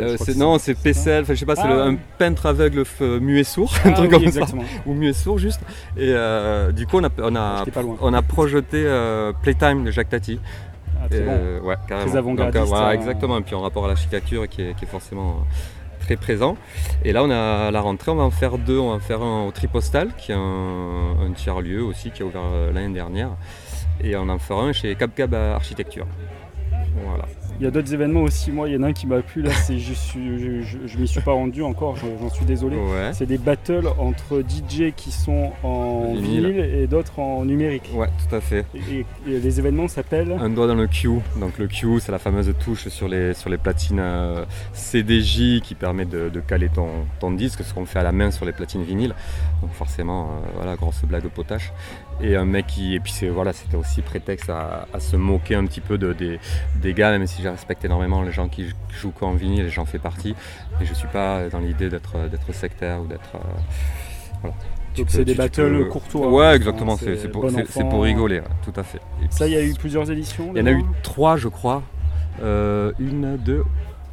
euh, 0.01 0.17
c'est- 0.19 0.37
non, 0.37 0.59
c'est. 0.59 0.75
Pessel, 0.75 1.25
je 1.27 1.35
sais 1.35 1.47
pas, 1.47 1.57
c'est 1.57 1.63
Ah, 1.65 1.85
un 1.87 1.97
peintre 2.19 2.47
aveugle 2.47 2.81
f- 2.83 3.19
muet 3.19 3.45
sourd, 3.45 3.73
un 3.85 3.91
Ah 3.91 3.93
truc 3.93 4.13
oui, 4.13 4.25
comme 4.25 4.33
ça, 4.47 4.55
ou 4.85 4.93
muet 4.95 5.13
sourd 5.13 5.39
juste. 5.39 5.61
Et 5.97 6.11
euh, 6.13 6.71
du 6.73 6.87
coup, 6.87 6.99
on 6.99 7.05
a, 7.05 7.09
on 7.19 7.35
a, 7.37 7.59
J'étais 7.61 7.71
pas 7.71 7.83
loin. 7.83 7.97
on 8.01 8.13
a 8.13 8.23
projeté 8.23 8.83
euh, 8.85 9.33
Playtime 9.43 9.85
de 9.85 9.91
Jacques 9.91 10.11
Tati. 10.11 10.39
Ah, 11.01 11.07
Et, 11.15 11.21
bon. 11.21 11.27
euh, 11.31 11.61
ouais, 11.61 11.77
carrément. 11.89 12.09
Très 12.11 12.19
avant-gardiste, 12.19 12.55
Donc, 12.59 12.63
euh, 12.65 12.69
voilà, 12.69 12.89
hein. 12.89 12.93
exactement. 12.93 13.39
Et 13.39 13.43
puis 13.43 13.55
en 13.55 13.61
rapport 13.63 13.85
à 13.85 13.89
l'architecture 13.89 14.49
qui 14.49 14.63
est, 14.63 14.75
qui 14.75 14.85
est 14.85 14.89
forcément 14.89 15.31
euh, 15.31 16.05
très 16.05 16.17
présent. 16.17 16.57
Et 17.05 17.13
là, 17.13 17.23
on 17.23 17.31
a 17.31 17.67
à 17.69 17.71
la 17.71 17.81
rentrée, 17.81 18.11
on 18.11 18.17
va 18.17 18.25
en 18.25 18.31
faire 18.31 18.59
deux. 18.59 18.79
On 18.79 18.91
va 18.91 18.95
en 18.97 19.01
faire 19.01 19.23
un 19.23 19.47
au 19.47 19.51
Tripostal, 19.51 20.09
qui 20.19 20.33
est 20.33 20.37
un, 20.37 20.41
un 21.27 21.31
tiers-lieu 21.35 21.83
aussi, 21.83 22.11
qui 22.11 22.23
a 22.23 22.27
ouvert 22.27 22.43
euh, 22.45 22.73
l'année 22.73 22.93
dernière. 22.95 23.31
Et 24.03 24.17
on 24.17 24.29
en 24.29 24.39
fera 24.39 24.63
un 24.63 24.73
chez 24.73 24.95
Cap 24.95 25.15
Cab 25.15 25.35
Architecture. 25.35 26.07
Voilà. 27.05 27.25
Il 27.59 27.65
y 27.65 27.67
a 27.67 27.71
d'autres 27.71 27.93
événements 27.95 28.21
aussi. 28.21 28.51
Moi, 28.53 28.69
il 28.69 28.75
y 28.75 28.77
en 28.77 28.83
a 28.83 28.89
un 28.89 28.93
qui 28.93 29.07
m'a 29.07 29.23
plu 29.23 29.41
là. 29.41 29.51
C'est 29.51 29.79
je 29.79 29.95
je, 29.95 30.61
je, 30.63 30.79
je 30.87 30.99
m'y 30.99 31.09
suis 31.09 31.23
pas 31.23 31.33
rendu 31.33 31.63
encore. 31.63 31.97
je- 31.97 32.05
J'en 32.21 32.29
suis 32.29 32.45
désolé. 32.45 32.77
Ouais. 32.77 33.13
C'est 33.15 33.25
des 33.25 33.39
battles 33.39 33.89
entre 33.99 34.43
DJ 34.43 34.93
qui 34.95 35.11
sont 35.11 35.53
en 35.63 36.13
Vinyle. 36.15 36.47
vinyle 36.49 36.61
et 36.61 36.87
d'autres 36.87 37.19
en 37.19 37.47
numérique. 37.47 37.91
Ouais, 37.95 38.09
tout 38.29 38.35
à 38.35 38.41
fait. 38.43 38.67
Et, 38.75 39.07
et 39.27 39.41
les 39.41 39.59
événements 39.59 39.89
s'appellent. 39.89 40.37
Un 40.39 40.51
doigt 40.51 40.67
dans 40.67 40.75
le 40.75 40.87
Q. 40.87 41.09
Donc 41.41 41.57
le 41.59 41.67
Q, 41.67 41.99
c'est 42.01 42.13
la 42.13 42.19
fameuse 42.19 42.53
touche 42.63 42.89
sur 42.89 43.09
les, 43.09 43.33
sur 43.33 43.49
les 43.49 43.57
platines 43.59 44.01
euh, 44.01 44.45
CDJ 44.75 45.61
qui 45.63 45.75
permet 45.75 46.05
de, 46.05 46.29
de 46.29 46.41
caler 46.41 46.69
ton, 46.69 46.89
ton 47.21 47.31
disque, 47.31 47.63
ce 47.65 47.73
qu'on 47.73 47.87
fait 47.87 48.01
à 48.01 48.03
la 48.03 48.13
main 48.13 48.31
sur 48.31 48.45
les 48.45 48.53
platines 48.53 48.83
vinyles. 48.83 49.15
Donc 49.63 49.73
forcément, 49.73 50.25
euh, 50.27 50.49
voilà, 50.57 50.77
grosse 50.77 51.03
blague 51.07 51.27
potache. 51.29 51.73
Et 52.23 52.35
un 52.35 52.45
mec 52.47 52.67
qui. 52.67 52.95
Et 52.95 53.01
puis 53.01 53.13
c'est, 53.13 53.29
voilà, 53.29 53.53
c'était 53.53 53.77
aussi 53.77 54.01
prétexte 54.01 54.49
à, 54.49 54.87
à 54.93 55.01
se 55.01 55.17
moquer 55.17 55.55
un 55.55 55.67
petit 55.67 55.81
peu 55.83 55.99
de, 55.99 56.13
des, 56.15 56.41
des 56.77 56.95
gars, 56.95 57.11
même 57.11 57.27
si 57.27 57.43
je 57.43 57.49
respecte 57.49 57.85
énormément 57.85 58.23
les 58.23 58.33
gens 58.33 58.49
qui 58.49 58.73
jouent 58.91 59.11
qu'en 59.11 59.33
vinyle 59.33 59.67
et 59.67 59.71
j'en 59.71 59.85
fais 59.85 59.99
partie. 59.99 60.35
Mais 60.81 60.87
je 60.87 60.95
suis 60.95 61.09
pas 61.09 61.49
dans 61.51 61.59
l'idée 61.61 61.89
d'être, 61.91 62.29
d'être 62.31 62.53
sectaire 62.55 63.01
ou 63.03 63.07
d'être. 63.07 63.35
euh, 63.35 63.39
voilà. 64.41 64.57
Donc 64.97 65.07
c'est 65.11 65.19
des 65.27 65.33
tu- 65.33 65.33
tu 65.33 65.37
battles 65.37 65.77
peux- 65.79 65.85
courtois. 65.87 66.29
Ouais, 66.31 66.57
exactement. 66.57 66.97
C'est, 66.97 67.31
pour, 67.31 67.43
bon 67.51 67.89
pour 67.91 68.03
rigoler, 68.05 68.41
ouais, 68.41 68.47
tout 68.65 68.73
à 68.81 68.83
fait. 68.83 69.01
Et 69.23 69.27
Ça, 69.29 69.47
il 69.47 69.53
y 69.53 69.57
a 69.57 69.63
eu 69.63 69.75
plusieurs 69.75 70.11
éditions. 70.11 70.53
il 70.55 70.59
y 70.59 70.63
en 70.63 70.67
a 70.67 70.71
eu 70.73 70.85
trois, 71.03 71.37
je 71.37 71.49
crois. 71.49 71.83
Euh, 72.43 72.93
une, 72.99 73.37
deux, 73.37 73.63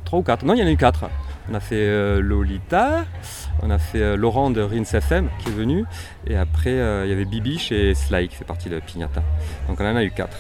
trois 0.04 0.20
ou 0.20 0.24
quatre. 0.24 0.44
Non, 0.46 0.54
il 0.56 0.60
y 0.60 0.64
en 0.64 0.68
a 0.68 0.72
eu 0.72 0.78
quatre. 0.78 1.06
On 1.50 1.54
a 1.56 1.60
fait 1.62 1.76
euh, 1.78 2.20
Lolita, 2.22 3.06
on 3.62 3.70
a 3.70 3.78
fait 3.78 4.02
euh, 4.02 4.16
Laurent 4.18 4.50
de 4.50 4.62
Rins 4.62 4.84
FM 4.84 5.30
qui 5.40 5.50
est 5.50 5.54
venu, 5.54 5.86
et 6.28 6.36
après 6.36 6.72
euh, 6.72 7.06
il 7.06 7.10
y 7.10 7.14
avait 7.14 7.26
Bibi 7.26 7.58
chez 7.60 7.94
Sly 7.96 8.28
qui 8.28 8.36
fait 8.36 8.46
partie 8.46 8.70
de 8.70 8.80
Pignata. 8.80 9.22
Donc 9.68 9.80
on 9.80 9.86
en 9.86 9.96
a 9.96 10.04
eu 10.04 10.12
quatre. 10.12 10.38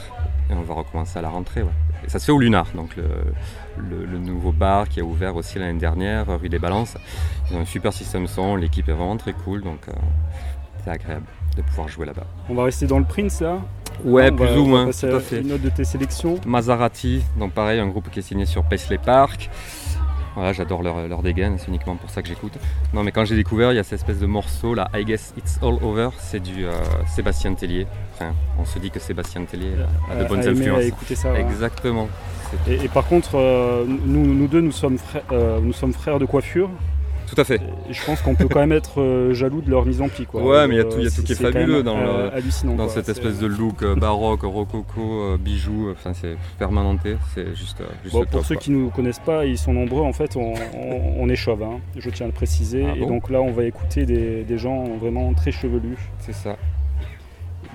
Et 0.50 0.54
on 0.54 0.62
va 0.62 0.74
recommencer 0.74 1.18
à 1.20 1.22
la 1.22 1.30
rentrée. 1.30 1.62
ouais. 1.64 1.70
Et 2.06 2.10
ça 2.10 2.20
se 2.20 2.26
fait 2.26 2.32
au 2.34 2.38
Lunar, 2.40 2.68
donc 2.76 2.98
le, 2.98 3.04
le- 3.78 4.06
le 4.06 4.18
nouveau 4.18 4.52
bar 4.52 4.90
qui 4.90 5.00
a 5.00 5.04
ouvert 5.04 5.38
aussi 5.38 5.58
l'année 5.58 5.80
dernière, 5.80 6.26
rue 6.38 6.50
des 6.50 6.60
Balances. 6.60 6.98
Ils 7.50 7.56
ont 7.56 7.62
un 7.62 7.66
super 7.66 7.94
système 7.94 8.28
son, 8.28 8.58
l'équipe 8.58 8.90
est 8.90 8.94
vraiment 8.94 9.16
très 9.16 9.32
cool, 9.32 9.62
donc 9.64 9.80
euh, 9.88 9.94
c'est 10.84 10.90
agréable 10.90 11.26
de 11.56 11.62
pouvoir 11.62 11.88
jouer 11.88 12.06
là-bas. 12.06 12.26
On 12.50 12.56
va 12.56 12.66
rester 12.66 12.88
dans 12.88 13.00
le 13.00 13.06
Prince 13.06 13.40
là. 13.40 13.60
Ouais, 14.04 14.32
On 14.32 14.36
plus 14.36 14.46
va- 14.48 14.52
ou 14.52 14.60
on 14.60 14.64
va 14.64 14.70
moins, 14.70 14.86
passer 14.88 15.08
tout 15.10 15.16
à 15.16 15.20
fait. 15.22 15.40
Une 15.40 15.48
note 15.48 15.62
de 15.62 15.70
tes 15.70 15.86
sélections. 15.86 16.36
Maserati, 16.46 17.24
donc 17.40 17.54
pareil, 17.54 17.80
un 17.80 17.88
groupe 17.88 18.10
qui 18.12 18.20
est 18.20 18.24
signé 18.24 18.46
sur 18.46 18.64
Paisley 18.66 18.98
Park. 18.98 19.50
Voilà, 20.36 20.52
j'adore 20.54 20.82
leur, 20.82 21.08
leur 21.08 21.22
dégaine, 21.22 21.58
c'est 21.60 21.68
uniquement 21.68 21.96
pour 21.96 22.10
ça 22.10 22.22
que 22.22 22.28
j'écoute. 22.28 22.54
Non, 22.94 23.04
mais 23.04 23.12
quand 23.12 23.24
j'ai 23.26 23.36
découvert, 23.36 23.72
il 23.72 23.76
y 23.76 23.80
a 23.80 23.84
cette 23.84 24.00
espèce 24.00 24.20
de 24.20 24.26
morceau 24.26 24.74
là, 24.74 24.90
I 24.96 25.06
Guess 25.06 25.34
It's 25.38 25.60
All 25.62 25.78
Over, 25.84 26.10
c'est 26.20 26.40
du 26.42 26.66
euh, 26.66 26.72
Sébastien 27.08 27.54
Tellier. 27.54 27.86
Enfin, 28.16 28.34
on 28.60 28.66
se 28.66 28.80
dit 28.80 28.90
que 28.90 29.00
Sébastien 29.00 29.44
Tellier 29.46 29.74
a 30.12 30.16
de 30.16 30.24
Euh, 30.24 30.28
bonnes 30.28 30.48
à 30.48 30.52
influences. 30.52 30.80
à 30.80 30.84
écouter 30.84 31.16
ça. 31.16 31.38
Exactement. 31.40 32.08
Et, 32.68 32.86
et 32.86 32.88
par 32.88 33.06
contre, 33.06 33.36
euh, 33.36 33.86
nous, 33.88 34.26
nous 34.34 34.48
deux, 34.48 34.62
nous 34.62 34.72
sommes, 34.72 34.98
frères, 34.98 35.24
euh, 35.32 35.60
nous 35.62 35.74
sommes 35.74 35.94
frères 35.94 36.20
de 36.20 36.26
coiffure. 36.26 36.70
Tout 37.34 37.42
à 37.42 37.44
fait. 37.46 37.60
Je 37.90 38.06
pense 38.06 38.22
qu'on 38.22 38.36
peut 38.36 38.48
quand 38.48 38.60
même 38.60 38.72
être 38.72 39.02
euh, 39.02 39.34
jaloux 39.34 39.62
de 39.62 39.70
leur 39.72 39.86
mise 39.86 40.02
en 40.02 40.08
pli. 40.10 40.26
Quoi. 40.26 40.44
Ouais, 40.44 40.68
mais 40.68 40.76
il 40.76 40.78
y 40.78 40.82
a 40.82 40.86
Euh, 40.86 40.90
tout- 40.92 41.00
y 41.00 41.02
a 41.02 41.10
tout 41.10 41.16
c'est- 41.16 41.24
qui 41.24 41.32
est 41.32 41.36
fabuleux 41.36 41.82
dans 41.82 41.98
euh, 41.98 42.30
le- 42.30 42.34
hallucinant, 42.36 42.76
Dans 42.76 42.86
quoi. 42.86 42.94
cette 42.94 43.10
espèce 43.10 43.40
de 43.40 43.48
look 43.48 43.84
baroque, 43.98 44.44
rococo, 44.44 45.38
bijoux, 45.40 45.90
enfin 45.92 46.14
c'est 46.14 46.36
permanenté, 46.60 47.16
c'est 47.34 47.56
juste, 47.56 47.82
juste 48.04 48.14
Bon, 48.14 48.22
pour 48.22 48.30
top, 48.32 48.46
ceux 48.46 48.56
quoi. 48.56 48.62
qui 48.64 48.72
ne 48.72 48.78
nous 48.78 48.90
connaissent 48.90 49.20
pas, 49.20 49.46
ils 49.46 49.58
sont 49.58 49.74
nombreux. 49.74 50.02
En 50.04 50.14
fait, 50.14 50.36
on, 50.36 50.54
on- 50.54 51.14
on 51.20 51.30
est 51.30 51.36
chauve, 51.36 51.64
hein, 51.64 51.80
je 51.98 52.10
tiens 52.12 52.26
à 52.26 52.30
le 52.30 52.34
préciser. 52.34 52.86
Ah 52.88 52.96
et 52.96 53.00
bon 53.00 53.08
donc 53.08 53.30
là, 53.30 53.42
on 53.42 53.52
va 53.52 53.64
écouter 53.64 54.06
des, 54.06 54.44
des 54.44 54.58
gens 54.58 54.84
vraiment 55.00 55.34
très 55.34 55.52
chevelus, 55.52 55.98
C'est 56.20 56.34
ça. 56.36 56.56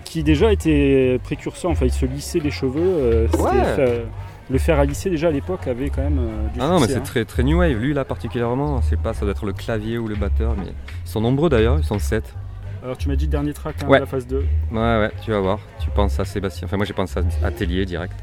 qui 0.04 0.22
déjà 0.22 0.52
étaient 0.52 1.18
précurseurs. 1.24 1.70
Enfin, 1.70 1.86
ils 1.86 1.92
se 1.92 2.06
lissaient 2.06 2.38
les 2.40 2.50
cheveux. 2.50 2.80
euh, 2.80 3.26
Ouais 3.38 4.04
le 4.50 4.58
fer 4.58 4.78
à 4.78 4.84
lisser 4.84 5.10
déjà 5.10 5.28
à 5.28 5.30
l'époque 5.30 5.66
avait 5.66 5.90
quand 5.90 6.02
même 6.02 6.18
euh, 6.18 6.48
Ah 6.58 6.68
non, 6.68 6.80
mais 6.80 6.86
c'est 6.86 6.96
hein. 6.96 7.00
très, 7.00 7.24
très 7.24 7.42
new 7.42 7.58
wave. 7.58 7.78
Lui 7.78 7.92
là 7.92 8.04
particulièrement, 8.04 8.80
je 8.80 8.88
sais 8.88 8.96
pas, 8.96 9.12
ça 9.12 9.22
doit 9.22 9.32
être 9.32 9.46
le 9.46 9.52
clavier 9.52 9.98
ou 9.98 10.08
le 10.08 10.16
batteur, 10.16 10.54
mais 10.56 10.72
ils 11.04 11.10
sont 11.10 11.20
nombreux 11.20 11.50
d'ailleurs, 11.50 11.78
ils 11.78 11.84
sont 11.84 11.98
7. 11.98 12.34
Alors 12.82 12.96
tu 12.96 13.08
m'as 13.08 13.16
dit 13.16 13.28
dernier 13.28 13.52
track 13.52 13.76
hein, 13.82 13.88
de 13.88 13.92
la 13.94 14.06
phase 14.06 14.26
2. 14.26 14.38
Ouais, 14.70 14.78
ouais, 14.78 15.10
tu 15.22 15.32
vas 15.32 15.40
voir. 15.40 15.58
Tu 15.80 15.90
penses 15.90 16.18
à 16.20 16.24
Sébastien. 16.24 16.66
Enfin, 16.66 16.76
moi, 16.76 16.86
j'ai 16.86 16.94
pensé 16.94 17.18
à 17.42 17.46
Atelier 17.46 17.84
direct. 17.84 18.14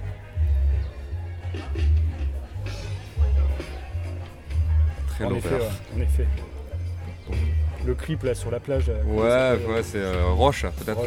Très 5.08 5.26
en 5.26 5.36
effet, 5.36 5.60
en 5.96 6.02
effet. 6.02 6.28
Le 7.86 7.94
clip 7.94 8.24
là 8.24 8.34
sur 8.34 8.50
la 8.50 8.60
plage. 8.60 8.90
Euh, 8.90 9.04
ouais, 9.04 9.66
ouais, 9.68 9.78
euh, 9.78 9.84
c'est 9.84 10.02
euh, 10.02 10.32
Roche, 10.32 10.66
peut-être. 10.84 11.02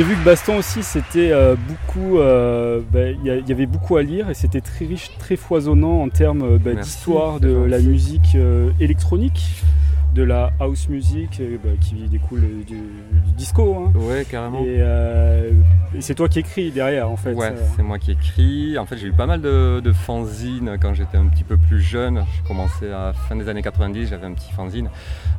J'ai 0.00 0.06
vu 0.06 0.16
que 0.16 0.24
Baston 0.24 0.56
aussi, 0.56 0.82
c'était 0.82 1.30
euh, 1.30 1.56
beaucoup. 1.56 2.20
Euh, 2.20 2.80
bah, 2.90 3.10
il 3.10 3.22
y, 3.22 3.52
avait 3.52 3.66
beaucoup 3.66 3.98
à 3.98 4.02
lire 4.02 4.30
et 4.30 4.34
c'était 4.34 4.62
très 4.62 4.86
riche, 4.86 5.10
très 5.18 5.36
foisonnant 5.36 6.00
en 6.00 6.08
termes 6.08 6.54
euh, 6.54 6.58
bah, 6.58 6.72
d'histoire 6.72 7.38
de 7.38 7.52
la 7.52 7.80
musique 7.80 8.34
électronique, 8.80 9.62
de 10.14 10.22
la 10.22 10.54
house 10.58 10.88
music 10.88 11.42
bah, 11.62 11.72
qui 11.82 12.08
découle 12.08 12.64
du, 12.66 12.80
disco. 13.36 13.76
Hein. 13.76 13.92
Ouais, 13.98 14.24
carrément 14.24 14.64
et 15.94 16.00
c'est 16.00 16.14
toi 16.14 16.28
qui 16.28 16.38
écris 16.40 16.70
derrière 16.70 17.10
en 17.10 17.16
fait. 17.16 17.32
Ouais, 17.32 17.52
c'est 17.76 17.82
moi 17.82 17.98
qui 17.98 18.12
écris. 18.12 18.78
En 18.78 18.86
fait, 18.86 18.96
j'ai 18.96 19.08
eu 19.08 19.12
pas 19.12 19.26
mal 19.26 19.40
de, 19.40 19.80
de 19.82 19.92
fanzines 19.92 20.76
quand 20.80 20.94
j'étais 20.94 21.16
un 21.16 21.26
petit 21.26 21.44
peu 21.44 21.56
plus 21.56 21.80
jeune. 21.80 22.24
J'ai 22.36 22.48
commencé 22.48 22.86
à 22.86 23.06
la 23.06 23.12
fin 23.12 23.36
des 23.36 23.48
années 23.48 23.62
90, 23.62 24.08
j'avais 24.08 24.26
un 24.26 24.32
petit 24.34 24.52
fanzine. 24.52 24.88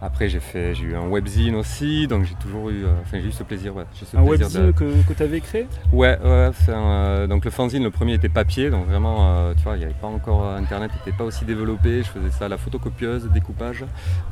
Après, 0.01 0.29
j'ai 0.29 0.39
fait, 0.39 0.73
j'ai 0.75 0.83
eu 0.85 0.95
un 0.95 1.07
webzine 1.07 1.55
aussi, 1.55 2.07
donc 2.07 2.25
j'ai 2.25 2.33
toujours 2.35 2.69
eu, 2.69 2.83
euh, 2.85 2.93
enfin, 3.01 3.19
j'ai 3.21 3.27
eu 3.29 3.31
ce 3.31 3.43
plaisir. 3.43 3.75
Ouais, 3.75 3.83
j'ai 3.93 4.05
ce 4.05 4.17
un 4.17 4.23
plaisir 4.25 4.47
webzine 4.47 4.65
de- 4.67 4.71
que, 4.71 5.07
que 5.07 5.13
tu 5.13 5.23
avais 5.23 5.39
créé? 5.41 5.67
Ouais, 5.93 6.17
ouais, 6.23 6.49
un, 6.69 6.71
euh, 6.73 7.27
donc 7.27 7.45
le 7.45 7.51
fanzine, 7.51 7.83
le 7.83 7.91
premier 7.91 8.13
était 8.15 8.29
papier, 8.29 8.69
donc 8.69 8.87
vraiment, 8.87 9.17
euh, 9.37 9.53
tu 9.55 9.63
vois, 9.63 9.75
il 9.75 9.79
n'y 9.79 9.85
avait 9.85 9.93
pas 9.93 10.07
encore 10.07 10.45
Internet, 10.55 10.91
n'était 10.97 11.15
pas 11.15 11.23
aussi 11.23 11.45
développé. 11.45 12.01
Je 12.03 12.07
faisais 12.09 12.31
ça 12.31 12.45
à 12.45 12.49
la 12.49 12.57
photocopieuse, 12.57 13.29
découpage. 13.31 13.85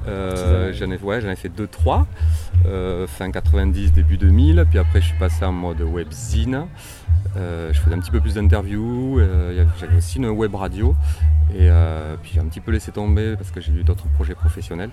Euh, 0.08 0.74
j'en 0.74 0.90
ai, 0.92 0.98
ouais, 0.98 1.22
j'en 1.22 1.30
ai 1.30 1.36
fait 1.36 1.50
2-3, 1.50 2.06
euh, 2.66 3.06
fin 3.08 3.30
90, 3.32 3.94
début 3.94 4.18
2000. 4.18 4.66
Puis 4.70 4.80
après, 4.80 5.02
je 5.02 5.08
suis 5.08 5.18
passé 5.20 5.46
en 5.46 5.52
mode 5.52 5.82
webzine. 6.10 6.66
Euh, 7.38 7.72
je 7.74 7.80
faisais 7.80 7.96
un 7.96 8.00
petit 8.00 8.12
peu 8.12 8.20
plus 8.20 8.34
d'interviews. 8.36 9.20
euh, 9.20 9.66
J'avais 9.80 9.98
aussi 9.98 10.18
une 10.18 10.28
web 10.28 10.56
radio. 10.56 10.96
Et 11.52 11.68
euh, 11.70 12.16
puis 12.22 12.32
j'ai 12.36 12.40
un 12.40 12.46
petit 12.46 12.60
peu 12.60 12.72
laissé 12.72 12.92
tomber 12.92 13.36
parce 13.36 13.50
que 13.50 13.60
j'ai 13.60 13.72
eu 13.72 13.84
d'autres 13.84 14.08
projets 14.10 14.36
professionnels. 14.36 14.92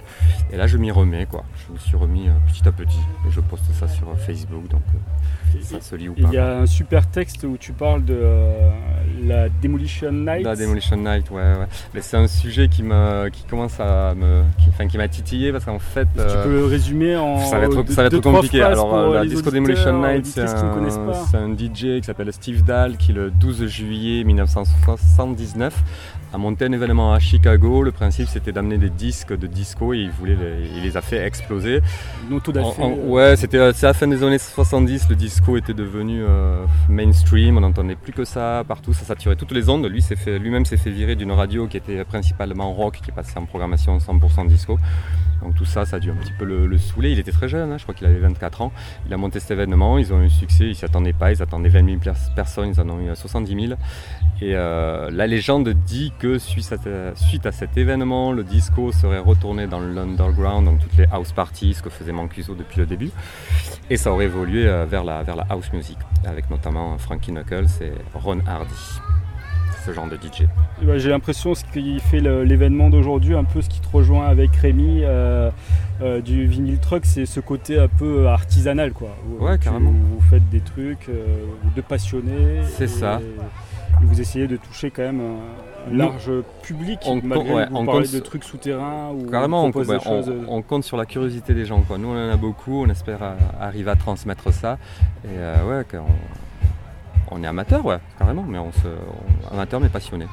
Et 0.51 0.57
là, 0.57 0.67
je 0.67 0.79
m'y 0.79 0.91
remets, 0.91 1.27
quoi. 1.27 1.45
Je 1.67 1.73
me 1.73 1.79
suis 1.79 1.97
remis 1.97 2.29
petit 2.47 2.67
à 2.67 2.73
petit. 2.73 3.01
Et 3.27 3.31
je 3.31 3.41
poste 3.41 3.71
ça 3.73 3.89
sur 3.89 4.19
Facebook, 4.19 4.69
donc 4.69 4.83
ça 5.63 5.81
se 5.81 5.97
lit 5.97 6.09
ou 6.09 6.15
pas. 6.15 6.29
Il 6.29 6.33
y 6.33 6.39
a 6.39 6.59
un 6.59 6.67
super 6.67 7.09
texte 7.09 7.45
où 7.45 7.57
tu 7.59 7.73
parles 7.73 8.05
de 8.05 8.23
la 9.25 9.49
Demolition 9.49 10.13
Night. 10.13 10.45
La 10.45 10.57
Demolition 10.57 10.97
Night, 10.97 11.31
ouais, 11.31 11.37
ouais. 11.43 11.67
Mais 11.95 12.01
c'est 12.03 12.17
un 12.17 12.27
sujet 12.27 12.69
qui 12.69 12.83
me, 12.83 13.29
qui 13.29 13.45
commence 13.45 13.79
à 13.81 14.15
me, 14.15 14.43
qui, 14.59 14.69
enfin, 14.69 14.87
qui 14.87 14.99
m'a 14.99 15.09
titillé 15.09 15.53
parce 15.53 15.65
qu'en 15.65 15.79
fait, 15.79 16.07
tu 16.15 16.21
euh, 16.21 16.45
peux 16.45 16.51
le 16.53 16.65
résumer 16.67 17.17
en 17.17 17.39
ça 17.39 17.59
va 17.59 17.67
être, 17.67 17.83
deux- 17.83 17.93
ça 17.93 18.03
va 18.03 18.07
être 18.07 18.13
deux, 18.13 18.21
trois 18.21 18.35
compliqué. 18.35 18.63
Alors, 18.63 18.95
euh, 18.95 19.15
la 19.15 19.25
Disco 19.27 19.51
Demolition 19.51 20.01
Night, 20.03 20.27
c'est 20.27 20.43
un, 21.37 21.55
DJ 21.57 22.01
qui 22.01 22.05
s'appelle 22.05 22.33
Steve 22.33 22.63
Dahl 22.65 22.97
qui, 22.97 23.13
le 23.13 23.31
12 23.31 23.67
juillet 23.67 24.25
1979, 24.25 25.75
a 26.33 26.39
monté 26.39 26.65
un 26.67 26.73
événement 26.73 27.13
à 27.15 27.19
Chicago. 27.19 27.83
Le 27.83 27.93
principe, 27.93 28.29
c'était 28.29 28.53
d'amener 28.53 28.79
des 28.79 28.91
disques 28.91 29.37
de 29.37 29.47
disco 29.47 29.95
et 29.95 29.99
il, 29.99 30.11
voulait 30.11 30.35
les, 30.37 30.69
il 30.77 30.83
les 30.83 30.97
a 30.97 31.01
fait 31.01 31.25
exploser. 31.25 31.81
En- 32.81 32.83
en- 32.85 32.91
euh. 32.93 33.07
ouais, 33.09 33.37
c'était 33.37 33.59
euh, 33.59 33.73
c'est 33.75 33.87
à 33.87 33.91
la 33.91 33.95
fin 33.95 34.07
des 34.09 34.23
années 34.23 34.39
70, 34.39 35.09
le 35.09 35.17
disco 35.17 35.57
était 35.57 35.73
devenu 35.75 36.23
euh, 36.23 36.65
mainstream, 36.89 37.57
on 37.57 37.61
n'entendait 37.61 37.95
plus 37.95 38.13
que 38.13 38.25
ça 38.25 38.65
partout, 38.67 38.93
ça 38.93 39.05
saturait 39.07 39.37
toutes 39.37 39.53
les 39.53 39.69
ondes. 39.69 39.87
Lui 39.87 40.05
lui-même 40.41 40.65
s'est 40.65 40.77
fait 40.77 40.91
virer 40.91 41.17
d'une 41.17 41.33
radio 41.33 41.67
qui 41.67 41.77
était 41.77 42.05
principalement 42.05 42.73
rock, 42.73 43.01
qui 43.05 43.13
passait 43.13 43.39
en 43.39 43.47
programmation 43.47 43.99
100% 43.99 44.47
disco. 44.47 44.79
Donc 45.43 45.55
tout 45.55 45.65
ça, 45.65 45.85
ça 45.85 45.97
a 45.97 45.99
dû 45.99 46.11
un 46.11 46.15
petit 46.17 46.33
peu 46.39 46.45
le, 46.45 46.67
le 46.67 46.79
saouler. 46.79 47.11
Il 47.13 47.19
était 47.19 47.31
très 47.33 47.49
jeune, 47.49 47.71
hein, 47.73 47.79
je 47.79 47.83
crois 47.83 47.95
qu'il 47.95 48.07
avait 48.07 48.19
24 48.19 48.63
ans. 48.63 48.73
Il 49.07 49.13
a 49.13 49.17
monté 49.17 49.39
cet 49.39 49.51
événement, 49.53 49.99
ils 49.99 50.13
ont 50.13 50.23
eu 50.23 50.31
succès, 50.31 50.65
ils 50.65 50.75
s'y 50.75 50.85
attendaient 50.85 51.13
pas, 51.13 51.31
ils 51.33 51.43
attendaient 51.43 51.69
20 51.69 51.85
000 51.85 51.99
pers- 51.99 52.35
personnes, 52.35 52.71
ils 52.75 52.81
en 52.81 52.89
ont 52.89 53.01
eu 53.01 53.15
70 53.15 53.69
000. 53.69 53.79
Et 54.43 54.55
euh, 54.55 55.11
la 55.11 55.27
légende 55.27 55.69
dit 55.69 56.13
que 56.19 56.39
suite 56.39 56.73
à, 56.73 57.15
suite 57.15 57.47
à 57.47 57.53
cet 57.53 57.77
événement, 57.77 58.33
le 58.33 58.45
disco 58.45 58.93
serait 58.93 59.19
retourné 59.19 59.67
dans 59.67 59.81
l'underground, 59.81 60.67
donc 60.67 60.81
toutes 60.81 60.97
les 60.97 61.07
house 61.13 61.33
parties, 61.33 61.75
ce 61.75 61.83
que 61.83 61.91
faisait 61.91 62.13
Mancuso 62.13 62.55
depuis 62.55 62.81
le 62.81 62.87
début. 62.87 63.11
Et 63.89 63.97
ça 63.97 64.13
aurait 64.13 64.25
évolué 64.27 64.67
euh, 64.67 64.85
vers 64.85 65.05
la, 65.05 65.23
vers 65.23 65.37
la 65.37 65.47
house 65.49 65.73
music, 65.73 65.99
avec 66.27 66.51
notamment 66.51 66.99
Frankie 66.99 67.31
Knuckles 67.31 67.67
et 67.83 67.93
Ron 68.15 68.41
Hardy, 68.47 68.96
ce 69.87 69.93
genre 69.93 70.07
de 70.09 70.17
DJ. 70.17 70.41
Ouais, 70.43 70.47
bah, 70.83 70.99
J'ai 70.99 71.11
l'impression 71.11 71.55
ce 71.55 71.65
qui 71.65 72.01
fait 72.01 72.21
l'événement 72.21 72.91
d'aujourd'hui, 72.91 73.35
un 73.35 73.45
peu 73.45 73.63
ce 73.63 73.69
qui 73.69 73.81
te 73.81 73.89
rejoint 73.89 74.27
avec 74.27 74.55
Rémi 74.57 75.01
euh, 75.05 75.51
euh, 76.03 76.21
du 76.21 76.47
vinyle 76.47 76.79
truck, 76.79 77.05
c'est 77.07 77.27
ce 77.27 77.41
côté 77.41 77.79
un 77.79 77.89
peu 77.89 78.27
artisanal 78.29 78.93
quoi. 78.93 79.17
Où, 79.29 79.45
Ouais, 79.45 79.59
carrément. 79.59 79.91
Vous 79.93 80.21
faites 80.29 80.49
des 80.51 80.61
trucs 80.61 81.09
euh, 81.09 81.25
de 81.75 81.81
passionnés. 81.81 82.63
C'est 82.77 82.89
ça. 82.89 83.21
et 83.23 84.05
vous 84.05 84.21
essayez 84.21 84.47
de 84.47 84.57
toucher 84.57 84.91
quand 84.91 85.03
même 85.03 85.21
un, 85.21 85.97
large 85.97 86.31
public 86.63 86.99
on 87.07 87.15
malgré 87.23 87.39
compte- 87.39 87.55
ouais, 87.57 87.65
que 87.67 87.71
vous 87.71 87.77
on 87.77 87.87
parlez 87.87 88.03
compte 88.07 88.15
de 88.15 88.19
trucs 88.21 88.45
souterrains 88.45 89.11
ou 89.13 89.31
Carrément, 89.31 89.65
on, 89.65 89.71
ouais, 89.71 89.87
des 89.87 90.01
choses. 90.05 90.33
on- 90.49 90.57
on 90.57 90.63
compte 90.63 90.83
sur 90.85 90.97
la 90.97 91.07
curiosité 91.07 91.55
des 91.55 91.65
gens. 91.65 91.81
Quoi. 91.83 91.97
Nous, 91.97 92.09
on 92.09 92.13
en 92.29 92.31
a 92.31 92.37
beaucoup, 92.37 92.83
on 92.85 92.89
espère 92.91 93.23
euh, 93.23 93.35
arriver 93.61 93.91
à 93.93 93.97
transmettre 93.97 94.53
ça. 94.53 94.79
Et 95.25 95.29
euh, 95.39 95.55
ouais, 95.81 95.85
on, 95.95 96.05
est 97.43 97.47
amateur, 97.47 97.85
ouais, 97.85 97.99
carrément, 98.19 98.45
mais 98.49 98.59
on 98.59 98.71
se, 98.73 98.87
on- 98.87 99.55
amateur 99.55 99.81
mais 99.81 99.89
passionné. 99.89 100.25
Donc, 100.25 100.33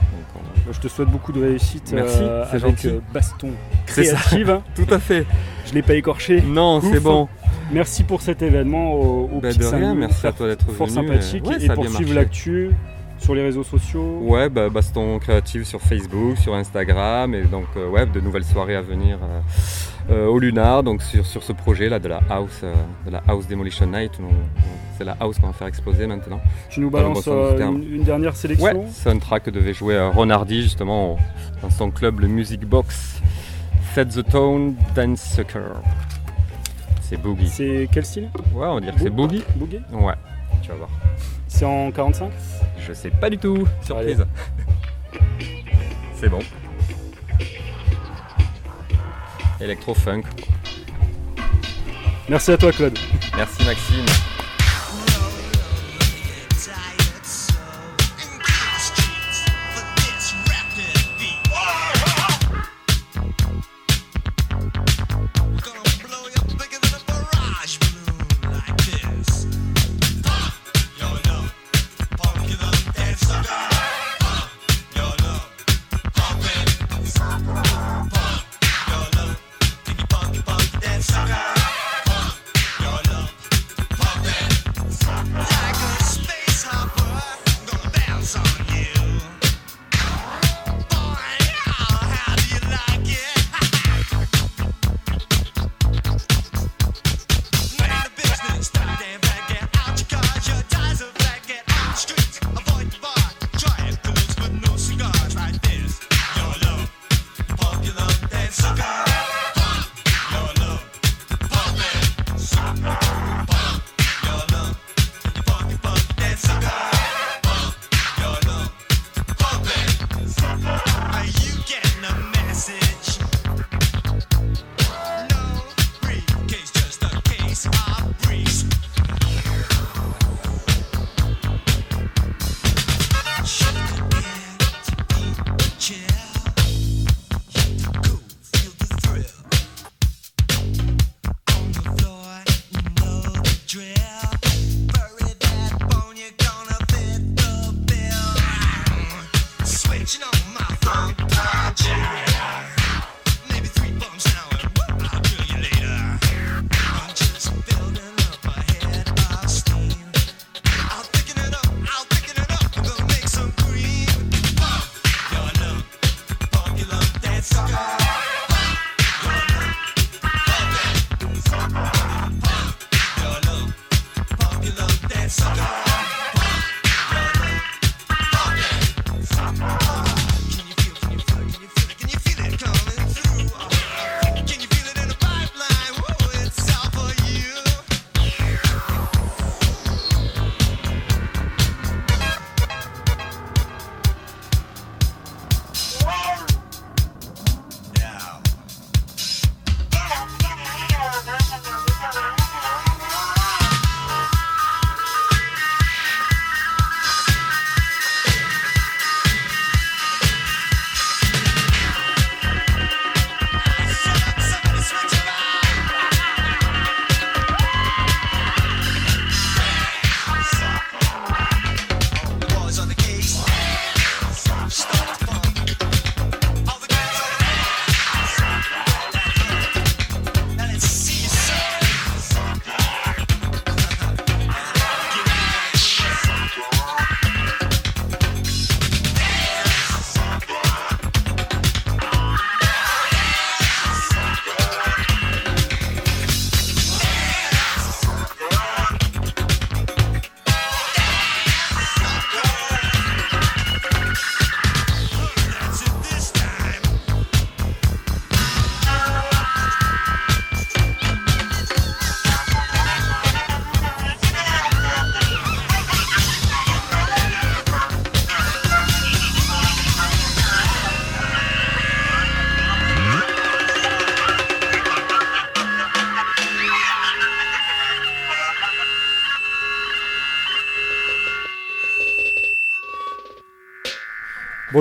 on- 0.70 0.72
Je 0.74 0.80
te 0.80 0.88
souhaite 0.88 1.10
beaucoup 1.10 1.32
de 1.32 1.42
réussite 1.42 1.92
Merci, 1.94 2.20
euh, 2.22 2.44
c'est 2.46 2.56
avec 2.58 2.62
gentil. 2.78 2.88
euh, 2.88 3.00
Baston 3.14 3.50
C'est 3.88 4.04
ça. 4.06 4.16
Créative. 4.18 4.50
hein. 4.50 4.62
Tout 4.76 4.94
à 4.94 5.00
fait. 5.00 5.26
Je 5.66 5.74
l'ai 5.74 5.82
pas 5.82 5.96
écorché. 5.96 6.42
Non, 6.42 6.82
c'est 6.82 7.00
bon. 7.00 7.28
Merci 7.72 8.04
pour 8.04 8.22
cet 8.22 8.42
événement 8.42 8.94
au, 8.94 9.30
au 9.34 9.40
Bah, 9.40 9.52
de 9.54 9.66
rien, 9.66 9.96
merci 9.96 10.28
à 10.28 10.32
toi 10.32 10.48
d'être 10.48 10.70
Fort 10.72 10.88
venu, 10.88 11.08
sympathique. 11.08 11.44
et- 11.46 11.50
ouais, 11.50 11.56
et 11.64 11.66
ça 11.68 11.72
a 11.74 11.76
pour 11.76 11.84
bien 11.86 11.94
suivre 11.96 12.14
marché. 12.14 12.26
l'actu 12.26 12.70
sur 13.24 13.34
les 13.36 13.42
réseaux 13.42 13.64
sociaux. 13.64 14.20
Ouais, 14.22 14.50
bah, 14.50 14.70
Baston 14.70 15.18
Créative 15.20 15.64
sur 15.64 15.82
Facebook, 15.82 16.38
sur 16.38 16.54
Instagram, 16.54 17.34
et 17.34 17.44
donc 17.44 17.66
euh, 17.78 17.90
ouais, 17.90 18.06
de 18.06 18.20
nouvelles 18.20 18.44
soirées 18.44 18.76
à 18.76 18.82
venir 18.82 19.18
euh, 19.24 19.40
euh, 20.12 20.28
au 20.28 20.40
Lunar, 20.40 20.84
donc 20.84 21.02
sur, 21.02 21.26
sur 21.26 21.42
ce 21.42 21.54
projet 21.54 21.88
là 21.90 22.00
de 22.00 22.10
la 22.10 22.20
house, 22.30 22.62
euh, 22.64 22.74
de 23.06 23.12
la 23.12 23.24
house 23.28 23.48
demolition 23.48 23.88
night. 23.88 24.12
C'est 24.98 25.06
la 25.06 25.16
house 25.20 25.40
qu'on 25.40 25.48
va 25.48 25.54
faire 25.54 25.68
exploser 25.68 26.06
maintenant. 26.06 26.40
Tu 26.70 26.82
nous 26.82 26.90
balances 26.90 27.26
une, 27.28 27.96
une 27.96 28.04
dernière 28.04 28.36
sélection 28.36 28.66
Ouais, 28.66 28.88
c'est 28.92 29.10
un 29.10 29.18
track 29.18 29.44
que 29.44 29.50
devait 29.50 29.74
jouer 29.74 30.00
Ron 30.14 30.30
Hardy 30.30 30.62
justement 30.62 31.18
dans 31.62 31.70
son 31.70 31.90
club, 31.90 32.20
le 32.20 32.28
Music 32.28 32.62
Box. 32.66 33.22
Set 33.96 34.10
the 34.10 34.24
Tone, 34.30 34.76
Dance 34.96 35.22
Sucker. 35.22 35.74
C'est 37.02 37.18
Boogie. 37.18 37.48
C'est 37.48 37.88
quel 37.92 38.06
style? 38.06 38.30
Ouais, 38.54 38.68
on 38.68 38.76
va 38.76 38.82
dire 38.82 38.94
que 38.94 39.02
c'est 39.02 39.10
Boogie. 39.10 39.44
Boogie? 39.56 39.82
Ouais, 39.92 40.14
tu 40.62 40.70
vas 40.70 40.76
voir. 40.76 40.90
C'est 41.56 41.66
en 41.66 41.92
45 41.92 42.32
Je 42.80 42.94
sais 42.94 43.12
pas 43.12 43.30
du 43.30 43.38
tout. 43.38 43.68
Surprise. 43.84 44.26
C'est 46.16 46.28
bon. 46.28 46.40
Electro-funk. 49.62 50.24
Merci 52.28 52.52
à 52.54 52.58
toi 52.58 52.72
Claude. 52.72 52.98
Merci 53.38 53.64
Maxime. 53.66 54.06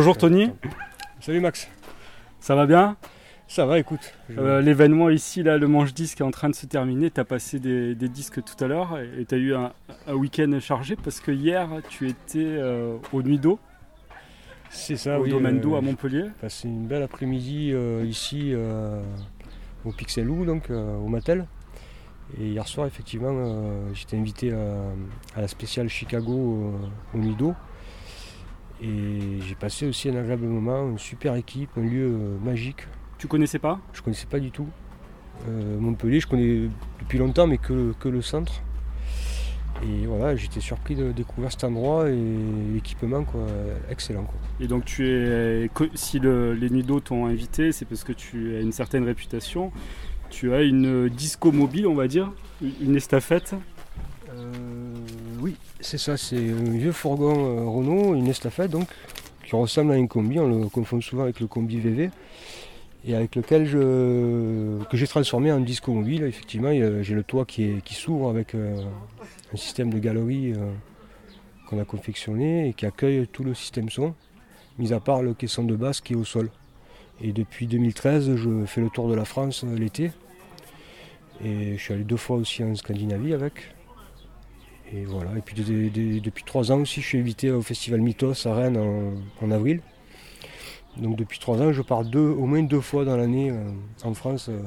Bonjour 0.03 0.17
Tony, 0.19 0.51
Salut 1.21 1.39
Max. 1.39 1.71
ça 2.41 2.57
va 2.57 2.67
bien? 2.67 2.97
Ça 3.47 3.67
va, 3.67 3.79
écoute. 3.79 4.01
je- 4.29 4.37
Euh, 4.37 4.61
L'événement 4.61 5.11
ici, 5.11 5.45
là, 5.45 5.59
le 5.59 5.69
manche 5.69 5.95
disque 5.95 6.21
est 6.21 6.25
en 6.25 6.33
train 6.33 6.51
de 6.51 6.57
se 6.57 6.67
terminer. 6.67 7.13
Tu 7.13 7.21
as 7.21 7.25
passé 7.25 7.61
des, 7.61 7.95
des 7.95 8.09
disques 8.09 8.43
tout 8.43 8.65
à 8.65 8.67
l'heure 8.67 8.99
et 8.99 9.25
tu 9.25 9.33
as 9.37 9.39
eu 9.39 9.55
un, 9.55 9.71
un 10.09 10.15
week-end 10.15 10.59
chargé 10.61 10.97
parce 10.97 11.21
que 11.21 11.31
hier 11.31 11.69
tu 11.89 12.09
étais 12.09 12.41
euh, 12.45 12.97
au 13.13 13.23
Nuit 13.23 13.39
d'eau, 13.39 13.61
C'est 14.71 14.97
ça, 14.97 15.21
au 15.21 15.23
oui. 15.23 15.31
domaine 15.31 15.59
euh, 15.59 15.61
d'eau 15.61 15.77
à 15.77 15.81
Montpellier. 15.81 16.25
j'ai 16.25 16.41
passé 16.41 16.67
une 16.67 16.89
belle 16.89 17.05
après-midi 17.05 17.71
euh, 17.73 18.05
ici 18.05 18.51
euh, 18.53 19.01
au 19.85 19.93
Pixelou, 19.93 20.45
donc 20.45 20.69
euh, 20.71 20.97
au 20.97 21.07
Mattel. 21.07 21.47
Et 22.41 22.49
hier 22.49 22.67
soir, 22.67 22.89
effectivement, 22.89 23.31
euh, 23.33 23.89
j'étais 23.95 24.17
invité 24.17 24.53
à, 24.53 25.37
à 25.37 25.43
la 25.43 25.47
spéciale 25.47 25.89
Chicago 25.89 26.73
euh, 26.75 27.17
au 27.17 27.19
Nido. 27.21 27.55
Et 28.83 29.41
j'ai 29.47 29.55
passé 29.55 29.87
aussi 29.87 30.09
un 30.09 30.17
agréable 30.17 30.47
moment, 30.47 30.89
une 30.89 30.99
super 30.99 31.37
équipe, 31.37 31.71
un 31.77 31.83
lieu 31.83 32.07
euh, 32.07 32.39
magique. 32.45 32.89
Tu 33.19 33.29
connaissais 33.29 33.61
pas? 33.61 33.81
Je 33.93 34.03
connaissais 34.03 34.27
pas 34.27 34.41
du 34.41 34.51
tout. 34.51 34.67
Euh, 35.49 35.79
Montpellier, 35.79 36.21
je 36.21 36.27
connais 36.27 36.69
depuis 37.01 37.19
longtemps, 37.19 37.47
mais 37.47 37.59
que, 37.59 37.93
que 38.01 38.09
le 38.09 38.23
centre. 38.23 38.63
Et 39.85 40.07
voilà, 40.07 40.37
j'étais 40.37 40.61
surpris 40.61 40.95
de 40.95 41.13
découvrir 41.13 41.51
cet 41.51 41.65
endroit 41.65 42.09
et 42.11 42.17
l'équipement, 42.75 43.25
quoi, 43.25 43.47
excellent. 43.91 44.25
Quoi. 44.25 44.35
Et 44.61 44.69
donc 44.69 44.85
tu 44.85 45.09
es, 45.09 45.69
si 45.95 46.19
le- 46.21 46.53
les 46.55 46.71
Nuits 46.71 46.85
d'eau 46.85 47.01
t'ont 47.01 47.27
invité, 47.27 47.73
c'est 47.73 47.85
parce 47.85 48.05
que 48.05 48.13
tu 48.13 48.55
as 48.57 48.61
une 48.61 48.71
certaine 48.73 49.05
réputation. 49.05 49.73
Tu 50.31 50.53
as 50.55 50.63
une 50.63 51.09
disco 51.09 51.51
mobile, 51.53 51.87
on 51.87 51.95
va 51.95 52.07
dire, 52.07 52.31
une 52.81 52.95
estafette? 52.97 53.55
Euh, 54.31 54.95
c'est 55.83 55.99
ça, 55.99 56.17
c'est 56.17 56.37
un 56.37 56.71
vieux 56.71 56.93
fourgon 56.93 57.35
euh, 57.35 57.65
Renault, 57.65 58.15
une 58.15 58.29
estafette 58.29 58.71
donc, 58.71 58.89
qui 59.45 59.55
ressemble 59.55 59.93
à 59.93 59.97
une 59.97 60.09
combi, 60.09 60.39
on 60.39 60.63
le 60.63 60.69
confond 60.69 61.01
souvent 61.01 61.25
avec 61.25 61.41
le 61.41 61.47
combi 61.47 61.79
VV, 61.79 62.11
et 63.05 63.15
avec 63.17 63.35
lequel 63.35 63.69
que 63.69 64.97
j'ai 64.97 65.07
transformé 65.09 65.51
en 65.51 65.59
disco 65.61 65.93
mobile. 65.93 66.23
Effectivement, 66.23 66.71
j'ai 67.03 67.15
le 67.15 67.25
toit 67.25 67.45
qui, 67.45 67.83
qui 67.85 67.95
s'ouvre 67.95 68.29
avec 68.29 68.55
euh, 68.55 68.81
un 69.53 69.57
système 69.57 69.93
de 69.93 69.99
galerie 69.99 70.53
euh, 70.53 70.73
qu'on 71.69 71.81
a 71.81 71.85
confectionné 71.85 72.69
et 72.69 72.75
qui 72.75 72.87
accueille 72.87 73.27
tout 73.27 73.43
le 73.43 73.55
système 73.55 73.91
son, 73.91 74.15
mis 74.79 74.93
à 74.93 75.01
part 75.01 75.23
le 75.23 75.35
caisson 75.35 75.65
de 75.65 75.75
basse 75.75 76.01
qui 76.01 76.13
est 76.13 76.17
au 76.17 76.25
sol. 76.25 76.51
Et 77.21 77.33
depuis 77.33 77.67
2013, 77.67 78.37
je 78.37 78.65
fais 78.67 78.81
le 78.81 78.89
tour 78.89 79.09
de 79.09 79.15
la 79.15 79.25
France 79.25 79.65
l'été. 79.65 80.13
Et 81.45 81.77
je 81.77 81.83
suis 81.83 81.93
allé 81.93 82.05
deux 82.05 82.17
fois 82.17 82.37
aussi 82.37 82.63
en 82.63 82.75
Scandinavie 82.77 83.35
avec. 83.35 83.75
Et 84.95 85.05
voilà, 85.05 85.31
et 85.37 85.41
puis 85.41 85.55
de- 85.55 85.89
de- 85.89 86.19
depuis 86.19 86.45
trois 86.45 86.71
ans 86.71 86.81
aussi, 86.83 87.01
je 87.01 87.07
suis 87.07 87.19
invité 87.19 87.51
au 87.51 87.63
festival 87.63 88.01
Mythos 88.01 88.47
à 88.47 88.55
Rennes 88.55 88.77
en, 88.77 89.45
en 89.45 89.51
avril. 89.51 89.81
Donc 90.99 91.17
depuis 91.17 91.39
trois 91.39 91.61
ans, 91.63 91.73
je 91.73 91.81
pars 91.81 92.05
deux, 92.05 92.19
au 92.21 92.45
moins 92.45 92.63
deux 92.63 92.81
fois 92.83 93.05
dans 93.07 93.17
l'année 93.17 93.51
euh, 93.51 93.71
en 94.05 94.13
France 94.13 94.49
euh, 94.51 94.61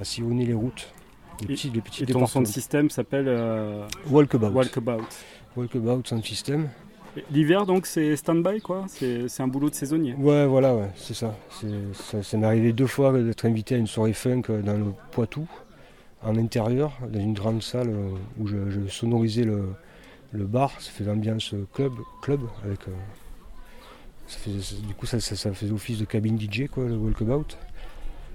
à 0.00 0.04
sillonner 0.04 0.44
les 0.46 0.54
routes. 0.54 0.92
Les 1.40 1.44
Et- 1.44 1.48
petits, 1.48 1.70
les 1.70 1.80
petits 1.80 2.02
Et 2.02 2.06
ton 2.06 2.26
son 2.26 2.40
de 2.42 2.46
système 2.46 2.90
s'appelle 2.90 3.26
euh, 3.28 3.86
Walkabout. 4.10 4.48
Walkabout. 4.50 5.04
Walkabout 5.56 6.02
Sound 6.04 6.24
System. 6.24 6.68
L'hiver 7.30 7.64
donc 7.64 7.86
c'est 7.86 8.16
stand-by 8.16 8.60
quoi 8.60 8.86
C'est 8.88 9.28
un 9.40 9.46
boulot 9.46 9.70
de 9.70 9.74
saisonnier. 9.76 10.14
Ouais, 10.14 10.46
voilà, 10.46 10.74
ouais, 10.74 10.90
c'est 10.96 11.14
ça. 11.14 11.36
C'est- 11.60 11.68
Ça, 11.94 12.20
ça 12.24 12.36
m'est 12.36 12.46
arrivé 12.46 12.72
deux 12.72 12.88
fois 12.88 13.12
d'être 13.22 13.44
invité 13.46 13.76
à 13.76 13.78
une 13.78 13.86
soirée 13.86 14.12
funk 14.14 14.42
euh, 14.50 14.62
dans 14.62 14.76
le 14.76 14.86
Poitou, 15.12 15.46
en 16.24 16.36
intérieur, 16.36 16.92
dans 17.12 17.20
une 17.20 17.34
grande 17.34 17.62
salle 17.62 17.90
euh, 17.90 18.10
où 18.38 18.46
je, 18.46 18.70
je 18.70 18.88
sonorisais 18.88 19.44
le, 19.44 19.74
le 20.32 20.46
bar. 20.46 20.72
Ça 20.80 20.90
fait 20.92 21.04
l'ambiance 21.04 21.54
club, 21.74 21.92
club 22.22 22.40
avec. 22.64 22.88
euh, 22.88 22.92
ça 24.26 24.38
du 24.86 24.94
coup, 24.94 25.06
ça, 25.06 25.20
ça, 25.20 25.36
ça 25.36 25.52
faisait 25.52 25.72
office 25.72 25.98
de 25.98 26.04
cabine 26.04 26.38
DJ, 26.38 26.68
quoi, 26.68 26.84
le 26.88 26.96
walkabout. 26.96 27.56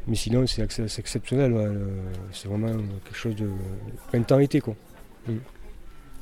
Mais 0.08 0.16
sinon, 0.16 0.46
c'est 0.48 0.64
ex- 0.64 0.86
c'est 0.88 1.00
exceptionnel. 1.02 1.54
ouais, 1.54 1.68
c'est 2.32 2.48
vraiment 2.48 2.74
quelque 3.06 3.18
chose 3.18 3.36
de 3.36 3.50
printemps-été, 4.10 4.62
quoi. 4.62 4.76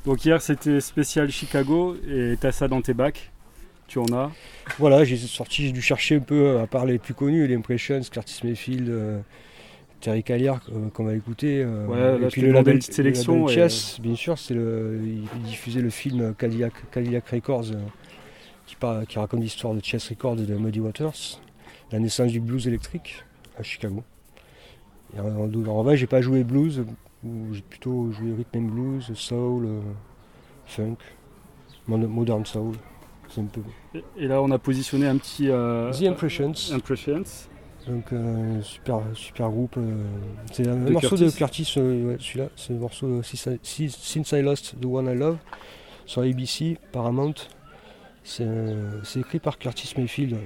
Donc 0.04 0.24
hier 0.24 0.40
c'était 0.40 0.80
spécial 0.80 1.30
Chicago 1.30 1.96
et 2.08 2.36
t'as 2.40 2.52
ça 2.52 2.68
dans 2.68 2.80
tes 2.82 2.94
bacs. 2.94 3.30
Tu 3.86 3.98
en 3.98 4.12
as. 4.12 4.30
Voilà, 4.78 5.04
j'ai 5.04 5.16
sorti, 5.16 5.66
j'ai 5.66 5.72
dû 5.72 5.80
chercher 5.82 6.16
un 6.16 6.20
peu, 6.20 6.60
à 6.60 6.66
part 6.66 6.84
les 6.84 6.98
plus 6.98 7.14
connus, 7.14 7.46
les 7.46 7.56
Impressions, 7.56 8.00
Curtis 8.10 8.40
Mayfield, 8.44 8.88
euh, 8.88 9.20
Terry 10.00 10.22
Callier, 10.22 10.52
euh, 10.72 10.88
qu'on 10.90 11.04
va 11.04 11.14
écouter. 11.14 11.62
euh, 11.62 11.86
Ouais, 11.86 12.24
et 12.26 12.28
puis 12.28 12.42
le 12.42 12.52
label, 12.52 12.76
une 12.76 12.80
sélection, 12.80 13.32
le 13.34 13.38
label 13.40 13.52
et- 13.52 13.54
Chess, 13.68 14.00
bien 14.00 14.14
sûr, 14.14 14.38
c'est 14.38 14.54
le, 14.54 15.00
il, 15.04 15.42
diffusait 15.42 15.80
le 15.80 15.90
film 15.90 16.34
Cadillac, 16.36 16.72
Cadillac 16.92 17.28
Records, 17.28 17.72
euh, 17.72 17.80
qui, 18.66 18.76
par- 18.76 19.04
qui 19.06 19.18
raconte 19.18 19.40
l'histoire 19.40 19.74
de 19.74 19.80
Chess 19.82 20.08
Records 20.10 20.38
et 20.40 20.46
de 20.46 20.54
Muddy 20.54 20.80
Waters, 20.80 21.40
la 21.90 21.98
naissance 21.98 22.30
du 22.30 22.40
blues 22.40 22.68
électrique 22.68 23.24
à 23.58 23.62
Chicago. 23.62 24.04
Et 25.16 25.20
en, 25.20 25.26
en, 25.26 25.74
revanche, 25.78 25.96
j'ai 25.98 26.06
pas 26.06 26.20
joué 26.20 26.44
blues, 26.44 26.84
j'ai 27.52 27.62
plutôt 27.62 28.12
joué 28.12 28.32
rhythm 28.34 28.58
and 28.58 28.68
blues, 28.70 29.10
soul, 29.14 29.66
funk, 30.66 30.96
modern 31.88 32.44
soul. 32.46 32.74
C'est 33.30 33.40
un 33.40 33.44
peu 33.44 33.60
Et- 33.94 34.04
Et 34.24 34.26
là 34.28 34.40
on 34.40 34.50
a 34.52 34.58
positionné 34.58 35.06
un 35.06 35.16
petit 35.18 35.48
euh, 35.50 35.90
The 35.92 36.02
Impressions. 36.04 36.52
Impressions. 36.72 37.24
Donc 37.88 38.12
euh, 38.12 38.60
super, 38.62 39.00
super 39.14 39.48
groupe. 39.50 39.76
euh, 39.78 40.04
c'est 40.52 40.68
un 40.68 40.76
De 40.76 40.90
morceau 40.90 41.16
de 41.16 41.30
Curtis. 41.30 41.72
Euh, 41.78 42.04
ouais, 42.12 42.16
celui-là. 42.20 42.48
C'est 42.56 42.72
le 42.74 42.78
morceau 42.78 43.22
Since 43.22 44.32
I- 44.32 44.42
Lost 44.42 44.74
the 44.80 44.84
One 44.84 45.06
I 45.06 45.14
Love 45.14 45.38
sur 46.06 46.22
ABC, 46.22 46.76
Paramount. 46.92 47.34
C'est 48.24 48.44
euh, 48.46 49.00
c'est 49.04 49.20
écrit 49.20 49.38
par 49.38 49.58
Curtis 49.58 49.94
Mayfield. 49.96 50.36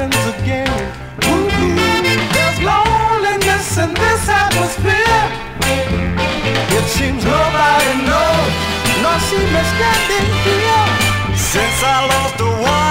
Happens 0.00 0.42
again. 0.42 0.68
Woo-hoo. 1.26 1.76
There's 2.32 2.58
loneliness 2.64 3.76
in 3.76 3.92
this 3.94 4.28
atmosphere. 4.28 5.20
It 6.76 6.84
seems 6.88 7.24
nobody 7.24 7.92
knows, 8.08 8.52
nor 9.02 9.18
see 9.28 9.44
me 9.54 9.62
standing 9.74 10.28
here 10.46 10.86
since 11.36 11.78
I 11.82 12.06
lost 12.12 12.38
the 12.38 12.44
one 12.44 12.89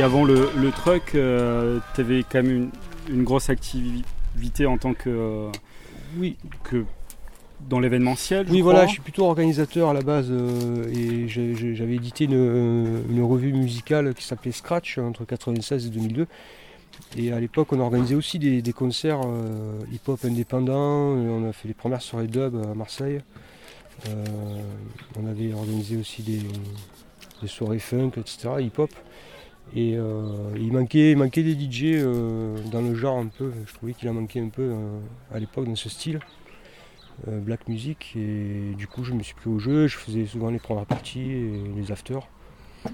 Et 0.00 0.02
avant 0.02 0.24
le, 0.24 0.48
le 0.56 0.70
truck, 0.70 1.10
tu 1.12 2.00
avais 2.00 2.22
quand 2.22 2.42
même 2.42 2.50
une, 2.50 2.70
une 3.14 3.22
grosse 3.22 3.50
activité 3.50 4.64
en 4.64 4.78
tant 4.78 4.94
que. 4.94 5.10
euh, 5.10 5.50
Oui. 6.16 6.38
que 6.64 6.86
dans 7.68 7.78
l'événementiel. 7.80 8.46
Oui, 8.48 8.60
crois. 8.60 8.72
voilà, 8.72 8.86
je 8.86 8.92
suis 8.92 9.02
plutôt 9.02 9.26
organisateur 9.26 9.90
à 9.90 9.92
la 9.92 10.00
base 10.00 10.28
euh, 10.30 10.86
et 10.90 11.28
j'avais 11.28 11.96
édité 11.96 12.24
une, 12.24 13.02
une 13.10 13.22
revue 13.22 13.52
musicale 13.52 14.14
qui 14.14 14.24
s'appelait 14.24 14.52
Scratch 14.52 14.96
entre 14.96 15.26
96 15.26 15.86
et 15.86 15.90
2002. 15.90 16.26
Et 17.18 17.30
à 17.32 17.38
l'époque, 17.38 17.70
on 17.74 17.80
organisait 17.80 18.14
aussi 18.14 18.38
des, 18.38 18.62
des 18.62 18.72
concerts 18.72 19.20
euh, 19.26 19.78
hip-hop 19.92 20.24
indépendants. 20.24 21.08
on 21.12 21.46
a 21.46 21.52
fait 21.52 21.68
les 21.68 21.74
premières 21.74 22.00
soirées 22.00 22.26
dub 22.26 22.56
à 22.56 22.74
Marseille. 22.74 23.20
Euh, 24.08 24.24
on 25.22 25.26
avait 25.26 25.52
organisé 25.52 25.98
aussi 25.98 26.22
des, 26.22 26.40
des 27.42 27.48
soirées 27.48 27.78
funk, 27.78 28.12
etc., 28.16 28.48
hip-hop. 28.60 28.88
Et 29.74 29.96
euh, 29.96 30.52
il, 30.56 30.72
manquait, 30.72 31.12
il 31.12 31.16
manquait 31.16 31.42
des 31.42 31.54
DJ 31.54 31.84
euh, 31.94 32.56
dans 32.72 32.80
le 32.80 32.94
genre 32.94 33.18
un 33.18 33.26
peu. 33.26 33.52
Je 33.66 33.74
trouvais 33.74 33.92
qu'il 33.94 34.08
en 34.08 34.14
manquait 34.14 34.40
un 34.40 34.48
peu 34.48 34.62
euh, 34.62 34.98
à 35.32 35.38
l'époque 35.38 35.66
dans 35.66 35.76
ce 35.76 35.88
style 35.88 36.20
black 37.26 37.68
music 37.68 38.14
et 38.16 38.72
du 38.78 38.86
coup 38.86 39.04
je 39.04 39.12
me 39.12 39.22
suis 39.22 39.34
pris 39.34 39.50
au 39.50 39.58
jeu, 39.58 39.86
je 39.86 39.98
faisais 39.98 40.24
souvent 40.24 40.48
les 40.48 40.58
premières 40.58 40.86
parties 40.86 41.20
et 41.20 41.62
les 41.76 41.92
afters. 41.92 42.26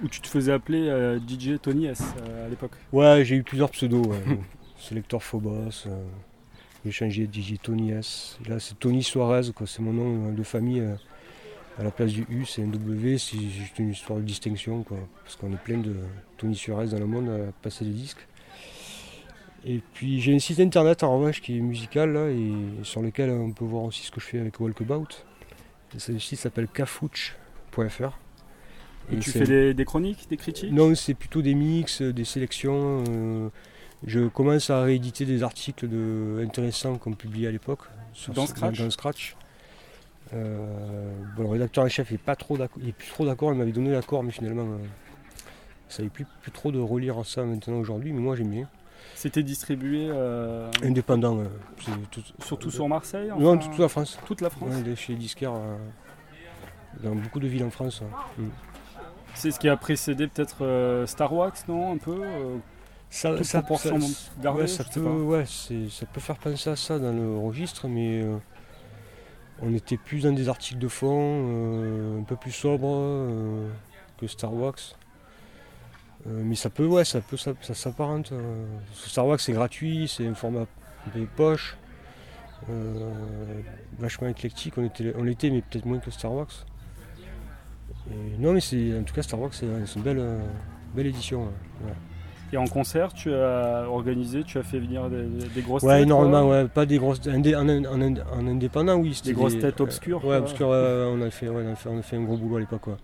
Où 0.02 0.08
tu 0.08 0.20
te 0.20 0.26
faisais 0.26 0.52
appeler 0.52 0.88
euh, 0.88 1.18
DJ 1.18 1.60
Tony 1.60 1.86
S 1.86 2.02
euh, 2.20 2.46
à 2.46 2.48
l'époque. 2.48 2.72
Ouais, 2.92 3.24
j'ai 3.24 3.36
eu 3.36 3.42
plusieurs 3.42 3.70
pseudos. 3.70 4.06
ouais. 4.06 4.38
Selector 4.78 5.22
Phobos, 5.22 5.86
euh, 5.86 6.04
j'ai 6.84 6.90
changé 6.90 7.26
de 7.26 7.32
DJ 7.32 7.54
Tony 7.62 7.92
S. 7.92 8.38
Et 8.44 8.48
là 8.50 8.58
c'est 8.58 8.78
Tony 8.78 9.02
Suarez, 9.02 9.52
quoi. 9.54 9.66
c'est 9.66 9.80
mon 9.80 9.92
nom 9.92 10.32
de 10.32 10.42
famille. 10.42 10.82
À 11.78 11.82
la 11.82 11.90
place 11.90 12.12
du 12.12 12.24
U, 12.30 12.44
c'est 12.46 12.62
un 12.62 12.68
W, 12.68 13.18
c'est 13.18 13.38
juste 13.38 13.78
une 13.78 13.90
histoire 13.90 14.18
de 14.18 14.24
distinction, 14.24 14.82
quoi. 14.82 14.98
parce 15.24 15.36
qu'on 15.36 15.52
est 15.52 15.62
plein 15.62 15.78
de 15.78 15.94
Tony 16.38 16.54
Suarez 16.54 16.88
dans 16.88 16.98
le 16.98 17.06
monde 17.06 17.28
à 17.28 17.52
passer 17.62 17.84
des 17.84 17.90
disques. 17.92 18.26
Et 19.64 19.80
puis 19.94 20.20
j'ai 20.20 20.34
un 20.34 20.38
site 20.38 20.60
internet 20.60 21.02
en 21.02 21.18
revanche 21.18 21.40
qui 21.42 21.58
est 21.58 21.60
musical 21.60 22.12
là, 22.12 22.28
et 22.30 22.52
sur 22.84 23.02
lequel 23.02 23.30
on 23.30 23.50
peut 23.52 23.64
voir 23.64 23.84
aussi 23.84 24.04
ce 24.04 24.10
que 24.10 24.20
je 24.20 24.26
fais 24.26 24.38
avec 24.38 24.58
Walkabout. 24.60 25.08
Et 25.94 25.98
ce 25.98 26.16
site 26.18 26.38
s'appelle 26.38 26.68
cafouch.fr. 26.68 28.18
Et 29.12 29.18
tu 29.18 29.30
fais 29.30 29.44
des, 29.44 29.74
des 29.74 29.84
chroniques, 29.84 30.26
des 30.28 30.36
critiques? 30.36 30.72
Non, 30.72 30.94
c'est 30.94 31.14
plutôt 31.14 31.40
des 31.42 31.54
mix, 31.54 32.02
euh, 32.02 32.12
des 32.12 32.24
sélections. 32.24 33.04
euh, 33.08 33.48
je 34.04 34.26
commence 34.28 34.68
à 34.70 34.82
rééditer 34.82 35.24
des 35.24 35.42
articles 35.42 35.88
de, 35.88 36.42
intéressants 36.44 36.96
qu'on 36.98 37.12
publiait 37.12 37.48
à 37.48 37.52
l'époque. 37.52 37.80
sur- 38.12 38.32
Dans 38.32 38.46
Scratch? 38.46 38.78
Dans 38.78 38.90
Scratch. 38.90 39.36
Euh, 40.34 41.12
bon, 41.36 41.44
le 41.44 41.48
rédacteur 41.50 41.84
en 41.84 41.88
chef 41.88 42.10
n'est 42.10 42.18
pas 42.18 42.34
trop 42.36 42.56
d'accord, 42.56 42.78
il 42.82 42.88
est 42.88 42.92
plus 42.92 43.08
trop 43.08 43.24
d'accord, 43.24 43.52
il 43.52 43.58
m'avait 43.58 43.72
donné 43.72 43.90
l'accord, 43.92 44.22
mais 44.24 44.32
finalement, 44.32 44.64
euh, 44.64 44.78
ça 45.88 46.02
n'est 46.02 46.08
plus, 46.08 46.26
plus 46.42 46.50
trop 46.50 46.72
de 46.72 46.80
relire 46.80 47.24
ça 47.24 47.44
maintenant 47.44 47.76
aujourd'hui, 47.76 48.12
mais 48.12 48.20
moi 48.20 48.34
j'aime 48.36 48.50
bien. 48.50 48.68
C'était 49.14 49.42
distribué 49.44 50.08
euh, 50.10 50.68
Indépendant. 50.82 51.38
euh, 51.38 51.44
tout- 52.10 52.22
surtout 52.40 52.70
sur 52.70 52.88
Marseille 52.88 53.30
Non, 53.38 53.56
toute 53.56 53.78
la 53.78 53.88
France. 53.88 54.18
Toute 54.26 54.40
la 54.40 54.50
France 54.50 54.74
Ouais, 54.84 54.96
chez 54.96 55.16
euh, 55.44 55.76
dans 57.02 57.14
beaucoup 57.14 57.38
de 57.40 57.46
villes 57.46 57.64
en 57.64 57.70
France. 57.70 58.00
ouais. 58.00 58.44
Mm. 58.44 58.50
C'est 59.34 59.50
ce 59.50 59.58
qui 59.60 59.68
a 59.68 59.76
précédé 59.76 60.26
peut-être 60.28 61.04
Star 61.06 61.32
Wax, 61.32 61.68
non 61.68 61.92
Un 61.92 61.98
peu 61.98 62.22
Ça, 63.10 63.42
ça, 63.44 63.58
ouais, 63.60 63.64
peut, 64.94 65.00
ouais, 65.22 65.44
ça 65.46 66.06
peut 66.06 66.20
faire 66.20 66.36
penser 66.38 66.70
à 66.70 66.76
ça 66.76 66.98
dans 66.98 67.12
le 67.12 67.36
registre, 67.38 67.86
mais 67.86 68.22
on 69.62 69.74
était 69.74 69.96
plus 69.96 70.24
dans 70.24 70.32
des 70.32 70.48
articles 70.48 70.78
de 70.78 70.88
fond, 70.88 71.48
euh, 71.48 72.20
un 72.20 72.22
peu 72.24 72.36
plus 72.36 72.52
sobres 72.52 72.92
euh, 72.92 73.68
que 74.18 74.26
Star 74.26 74.52
Wax. 74.52 74.96
Euh, 76.26 76.42
mais 76.44 76.56
ça 76.56 76.70
peut, 76.70 76.86
ouais, 76.86 77.04
ça 77.04 77.20
peut, 77.20 77.36
ça, 77.36 77.52
ça 77.62 77.74
s'apparente. 77.74 78.32
euh, 78.32 78.66
Star 78.92 79.26
Wax 79.26 79.44
c'est 79.44 79.52
gratuit, 79.52 80.08
c'est 80.08 80.26
un 80.26 80.34
format 80.34 80.62
un 81.06 81.10
peu 81.10 81.26
poche, 81.36 81.76
euh, 82.68 83.12
vachement 83.98 84.28
éclectique. 84.28 84.74
On 84.76 84.84
était, 84.84 85.14
on 85.16 85.22
l'était, 85.22 85.50
mais 85.50 85.62
peut-être 85.62 85.86
moins 85.86 85.98
que 85.98 86.10
Star. 86.10 86.32
Et 88.10 88.38
non, 88.38 88.52
mais 88.52 88.60
c'est, 88.60 88.98
en 88.98 89.02
tout 89.02 89.14
cas, 89.14 89.22
Star 89.22 89.40
Wax 89.40 89.58
c'est 89.58 89.96
une 89.96 90.02
belle, 90.02 90.40
belle 90.94 91.06
édition. 91.06 91.50
Et 92.52 92.56
en 92.56 92.66
concert, 92.66 93.12
tu 93.12 93.32
as 93.34 93.84
organisé, 93.88 94.44
tu 94.44 94.58
as 94.58 94.62
fait 94.62 94.78
venir 94.78 95.10
des, 95.10 95.24
des 95.54 95.62
grosses 95.62 95.82
Ouais, 95.82 95.94
têtes 95.98 96.02
énormément, 96.04 96.48
ouais. 96.48 96.66
Pas 96.68 96.86
des 96.86 96.98
grosses. 96.98 97.20
indé- 97.26 97.56
en 97.56 98.46
indépendant, 98.46 98.96
oui. 98.96 99.20
Des 99.24 99.32
grosses 99.32 99.58
têtes 99.58 99.80
obscures, 99.80 100.24
Ouais, 100.24 100.36
obscures, 100.36 100.68
on, 100.68 101.20
a 101.22 101.30
fait, 101.30 101.48
on, 101.48 101.58
a 101.72 101.74
fait, 101.74 101.88
on 101.88 101.98
a 101.98 102.02
fait 102.02 102.16
un 102.16 102.22
gros 102.22 102.36
boulot 102.36 102.56
à 102.56 102.60
l'époque, 102.60 102.82
quoi. 102.82 102.98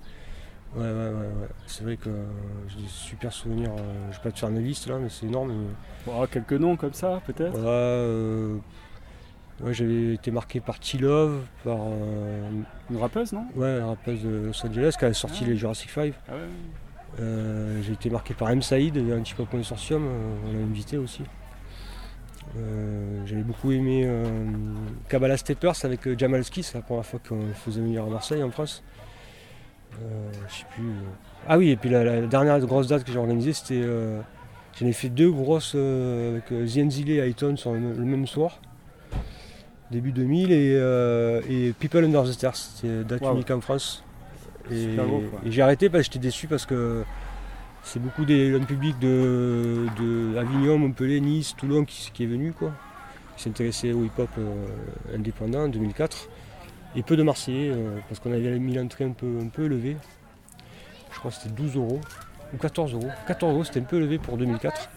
Ouais, 0.76 0.84
ouais, 0.84 0.88
ouais. 0.90 1.11
ouais. 1.11 1.49
C'est 1.66 1.84
vrai 1.84 1.97
que 1.97 2.09
euh, 2.09 2.22
j'ai 2.68 2.76
des 2.82 2.88
super 2.88 3.30
souvenirs. 3.32 3.70
euh, 3.76 3.82
je 4.11 4.16
vais 4.16 4.22
pas 4.22 4.30
te 4.30 4.38
faire 4.38 4.49
une 4.49 4.62
liste 4.64 4.88
là, 4.88 4.97
mais 5.03 5.09
c'est 5.11 5.26
énorme. 5.26 5.53
Bon, 6.07 6.24
quelques 6.30 6.53
noms 6.55 6.76
comme 6.76 6.95
ça, 6.95 7.20
peut-être 7.26 7.53
Voilà, 7.53 7.68
euh, 7.68 8.57
ouais, 9.62 9.74
j'avais 9.74 10.14
été 10.14 10.30
marqué 10.30 10.61
par 10.61 10.78
T-Love, 10.78 11.40
par. 11.64 11.76
euh, 11.78 12.49
Une 12.90 12.97
rappeuse, 12.97 13.32
non? 13.34 13.45
Ouais, 13.55 13.80
la 13.80 13.86
rappeuse 13.86 14.22
de 14.22 14.47
Los 14.47 14.66
Angeles 14.66 14.95
qui 14.99 15.05
a 15.05 15.12
sorti 15.12 15.43
Ah. 15.45 15.49
les 15.51 15.57
Jurassic 15.57 15.90
5. 15.90 16.14
Ah 16.28 16.32
ouais. 16.32 16.38
Euh, 17.21 17.81
j'ai 17.83 17.93
été 17.93 18.09
marqué 18.11 18.33
par 18.35 18.51
M. 18.51 18.63
Saïd, 18.63 18.95
de 18.95 19.15
Antipop 19.15 19.51
Consortium, 19.51 20.03
euh, 20.07 20.35
on 20.49 20.53
l'a 20.53 20.59
invité 20.65 20.97
aussi. 20.97 21.23
Euh, 22.57 23.23
J'avais 23.27 23.43
beaucoup 23.43 23.71
aimé 23.73 24.03
euh, 24.07 24.25
Kabbalah 25.09 25.37
Steppers 25.37 25.85
avec 25.85 26.19
Jamalski, 26.19 26.63
c'est 26.63 26.75
la 26.79 26.83
première 26.83 27.05
fois 27.07 27.21
qu'on 27.27 27.41
faisait 27.55 27.81
venir 27.81 28.05
à 28.05 28.07
Marseille 28.09 28.43
en 28.43 28.51
France. 28.51 28.83
Je 30.49 30.55
sais 30.55 30.65
plus. 30.75 30.89
Ah 31.47 31.59
oui, 31.59 31.69
et 31.71 31.77
puis 31.77 31.91
la, 31.91 32.03
la 32.03 32.21
dernière 32.23 32.59
grosse 32.61 32.89
date 32.89 33.05
que 33.05 33.13
j'ai 33.13 33.19
organisée, 33.19 33.53
c'était. 33.53 33.83
J'en 34.81 34.87
ai 34.87 34.93
fait 34.95 35.11
deux 35.11 35.31
grosses 35.31 35.75
avec 35.75 36.45
Zienzile 36.65 37.11
et 37.11 37.19
Ayton 37.19 37.57
sur 37.57 37.73
le, 37.73 37.79
même- 37.79 37.99
le 37.99 38.05
même 38.07 38.27
soir, 38.27 38.59
début 39.91 40.13
2000, 40.13 40.51
et, 40.51 40.73
et 41.51 41.73
People 41.79 42.05
Under 42.07 42.23
the 42.25 42.33
Stairs, 42.33 42.57
c'était 42.57 43.05
date 43.05 43.21
Wow. 43.21 43.35
unique 43.35 43.51
en 43.51 43.61
France. 43.61 44.03
Et, 44.71 44.97
j'ai 45.47 45.63
arrêté 45.63 45.89
parce 45.89 46.03
que 46.03 46.13
j'étais 46.13 46.19
déçu 46.19 46.47
parce 46.47 46.67
que 46.67 47.05
c'est 47.83 48.01
beaucoup 48.01 48.25
des 48.25 48.51
jeunes 48.51 48.67
publics 48.67 48.99
de, 48.99 49.87
de 49.99 50.37
Avignon, 50.39 50.79
Montpellier, 50.79 51.21
Nice, 51.21 51.55
Toulon 51.57 51.85
qui, 51.85 52.11
qui 52.13 52.25
est 52.25 52.27
venu 52.27 52.53
quoi. 52.53 52.73
Qui 53.37 53.45
s'intéressait 53.45 53.93
au 53.93 54.05
hip-hop 54.05 54.29
euh, 54.39 54.67
indépendant 55.15 55.65
en 55.65 55.69
2004. 55.69 56.29
Et 56.95 57.03
peu 57.03 57.17
de 57.17 57.23
Marseillais 57.23 57.71
euh, 57.71 57.99
parce 58.09 58.21
qu'on 58.21 58.33
avait 58.33 58.59
mis 58.59 58.75
l'entrée 58.75 59.05
un 59.05 59.13
peu, 59.13 59.39
un 59.43 59.49
peu 59.49 59.65
élevée. 59.65 59.97
Je 61.13 61.19
crois 61.19 61.31
que 61.31 61.37
c'était 61.39 61.55
12 61.55 61.77
euros 61.77 62.01
ou 62.55 62.57
14 62.57 62.95
euros. 62.95 63.11
14 63.27 63.53
euros 63.53 63.65
c'était 63.65 63.81
un 63.81 63.85
peu 63.85 63.97
élevé 63.97 64.19
pour 64.19 64.37
2004. 64.37 64.91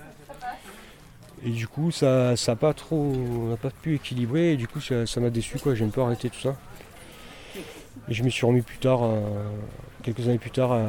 Et 1.45 1.49
du 1.49 1.67
coup 1.67 1.91
ça 1.91 2.33
n'a 2.47 2.55
pas 2.55 2.73
trop. 2.73 2.97
On 2.97 3.49
n'a 3.49 3.57
pas 3.57 3.69
pu 3.69 3.95
équilibrer 3.95 4.53
et 4.53 4.57
du 4.57 4.67
coup 4.67 4.79
ça 4.79 5.05
ça 5.05 5.19
m'a 5.19 5.29
déçu 5.29 5.57
quoi, 5.57 5.73
j'ai 5.75 5.85
un 5.85 5.89
peu 5.89 6.01
arrêté 6.01 6.29
tout 6.29 6.39
ça. 6.39 6.55
Et 8.09 8.13
je 8.13 8.23
me 8.23 8.29
suis 8.29 8.45
remis 8.45 8.61
plus 8.61 8.77
tard, 8.77 9.03
euh, 9.03 9.19
quelques 10.03 10.27
années 10.27 10.37
plus 10.37 10.51
tard, 10.51 10.71
à, 10.73 10.85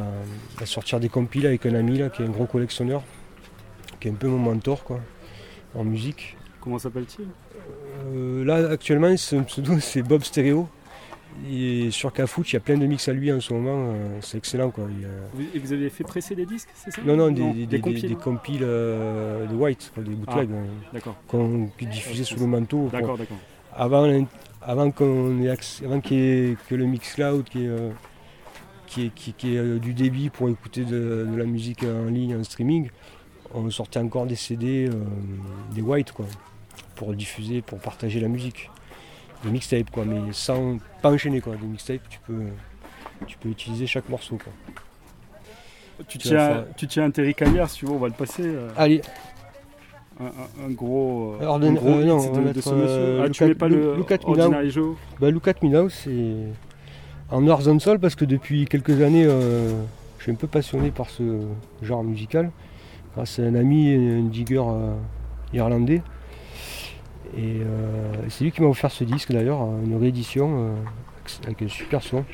à 0.60 0.66
sortir 0.66 1.00
des 1.00 1.08
compiles 1.08 1.46
avec 1.46 1.64
un 1.66 1.74
ami 1.74 1.98
là, 1.98 2.08
qui 2.10 2.22
est 2.22 2.26
un 2.26 2.30
gros 2.30 2.46
collectionneur, 2.46 3.02
qui 4.00 4.08
est 4.08 4.10
un 4.10 4.14
peu 4.14 4.28
mon 4.28 4.38
mentor 4.38 4.84
quoi, 4.84 5.00
en 5.74 5.84
musique. 5.84 6.36
Comment 6.60 6.78
s'appelle-t-il? 6.78 7.26
Euh, 8.14 8.44
là 8.44 8.68
actuellement 8.70 9.16
son 9.16 9.44
pseudo 9.44 9.78
c'est 9.80 10.02
Bob 10.02 10.22
Stereo. 10.22 10.68
Et 11.50 11.90
sur 11.90 12.14
Cafoot, 12.14 12.50
il 12.50 12.54
y 12.54 12.56
a 12.56 12.60
plein 12.60 12.78
de 12.78 12.86
mix 12.86 13.08
à 13.08 13.12
lui 13.12 13.30
en 13.30 13.40
ce 13.40 13.52
moment, 13.52 13.92
euh, 13.92 14.18
c'est 14.22 14.38
excellent 14.38 14.70
quoi. 14.70 14.84
Il 14.88 15.06
Vous- 15.34 15.46
Et 15.54 15.58
vous 15.58 15.72
avez 15.74 15.90
fait 15.90 16.02
presser 16.02 16.34
des 16.34 16.46
disques, 16.46 16.70
c'est 16.74 16.90
ça? 16.90 17.02
Non, 17.04 17.14
non, 17.14 17.30
des, 17.30 17.52
des, 17.52 17.66
des- 17.66 17.80
compiles. 17.80 18.08
des 18.08 18.14
compiles 18.14 18.62
euh, 18.62 19.46
de 19.46 19.54
White, 19.54 19.90
quoi, 19.94 20.02
des 20.02 20.12
bootlegs, 20.14 20.48
Ah, 20.50 20.56
euh, 20.56 20.64
d'accord. 20.94 21.14
qu'on 21.28 21.66
qui 21.78 21.86
diffusaient 21.86 22.24
sous 22.24 22.38
le 22.40 22.46
manteau. 22.46 22.88
D'accord, 22.90 23.18
d'accord. 23.18 23.36
Avant, 23.74 24.06
avant, 24.62 24.90
qu'on 24.90 25.40
ait 25.42 25.48
acc- 25.48 25.84
avant 25.84 26.00
qu'il 26.00 26.16
y 26.18 26.20
ait- 26.52 26.56
que 26.68 26.74
le 26.74 26.86
Mixcloud, 26.86 27.44
qui 27.44 27.64
est, 27.64 27.68
euh, 27.68 27.90
qui 28.86 29.06
est, 29.06 29.14
qui, 29.14 29.32
qui 29.32 29.54
est, 29.54 29.58
euh, 29.58 29.78
du 29.78 29.94
débit 29.94 30.30
pour 30.30 30.48
écouter 30.48 30.84
de, 30.84 31.26
de 31.30 31.36
la 31.36 31.44
musique 31.44 31.82
en 31.84 32.06
ligne, 32.06 32.36
en 32.36 32.44
streaming, 32.44 32.88
on 33.54 33.70
sortait 33.70 33.98
encore 34.00 34.26
des 34.26 34.36
CD, 34.36 34.88
euh, 34.88 34.92
des 35.72 35.82
White, 35.82 36.12
quoi, 36.12 36.26
pour 36.94 37.14
diffuser, 37.14 37.62
pour 37.62 37.78
partager 37.78 38.20
la 38.20 38.28
musique. 38.28 38.70
Des 39.44 39.50
mixtapes, 39.50 39.90
quoi, 39.90 40.04
mais 40.04 40.32
sans 40.32 40.78
pas 41.02 41.10
enchaîner, 41.12 41.40
quoi. 41.40 41.54
Des 41.56 41.66
mixtapes, 41.66 42.08
tu 42.08 42.18
peux, 42.26 42.46
tu 43.26 43.36
peux 43.38 43.50
utiliser 43.50 43.86
chaque 43.86 44.08
morceau, 44.08 44.38
quoi. 44.42 44.52
Tu 46.08 46.18
tiens, 46.18 46.38
faire- 46.38 46.64
tu 46.76 46.86
tiens 46.86 47.04
un 47.04 47.10
Terry 47.10 47.34
Callière, 47.34 47.70
si 47.70 47.78
tu 47.80 47.86
veux, 47.86 47.92
on 47.92 47.98
va 47.98 48.08
le 48.08 48.14
passer. 48.14 48.42
euh, 48.44 48.68
Allez, 48.76 49.00
un, 50.20 50.24
un- 50.26 50.66
un 50.66 50.70
gros, 50.70 51.34
euh, 51.34 51.42
Alors, 51.42 51.56
un 51.56 51.72
gros 51.74 51.88
euh, 51.90 52.00
hit 52.02 52.06
non, 52.08 52.30
de, 52.30 52.36
de 52.36 52.40
mettre, 52.40 52.62
ce 52.62 52.70
monsieur. 52.70 52.86
euh, 52.88 53.22
ah, 53.24 53.30
tu 53.30 53.44
mets 53.44 53.54
pas 53.54 53.68
le 53.68 53.96
Now. 53.96 54.06
Ordinary 54.24 54.70
Joe 54.70 54.96
Bah, 55.20 55.30
Look 55.30 55.48
c'est 55.90 56.36
en 57.30 57.40
North 57.40 57.66
and 57.66 57.78
Soul 57.80 57.98
parce 57.98 58.14
que 58.14 58.24
depuis 58.24 58.64
quelques 58.66 59.00
années, 59.02 59.24
je 59.24 60.22
suis 60.22 60.32
un 60.32 60.36
peu 60.36 60.46
passionné 60.46 60.90
par 60.90 61.10
ce 61.10 61.22
genre 61.82 62.02
musical. 62.04 62.50
Grâce 63.14 63.38
à 63.38 63.42
un 63.42 63.54
ami, 63.54 63.94
un 63.94 64.22
digger 64.28 64.62
irlandais. 65.52 66.02
Et 67.36 67.56
euh, 67.60 68.12
c'est 68.28 68.44
lui 68.44 68.52
qui 68.52 68.62
m'a 68.62 68.68
offert 68.68 68.90
ce 68.90 69.04
disque 69.04 69.32
d'ailleurs, 69.32 69.60
une 69.84 69.96
réédition 69.96 70.48
euh, 70.58 70.74
avec 71.44 71.60
un 71.62 71.68
super 71.68 72.02
son. 72.02 72.24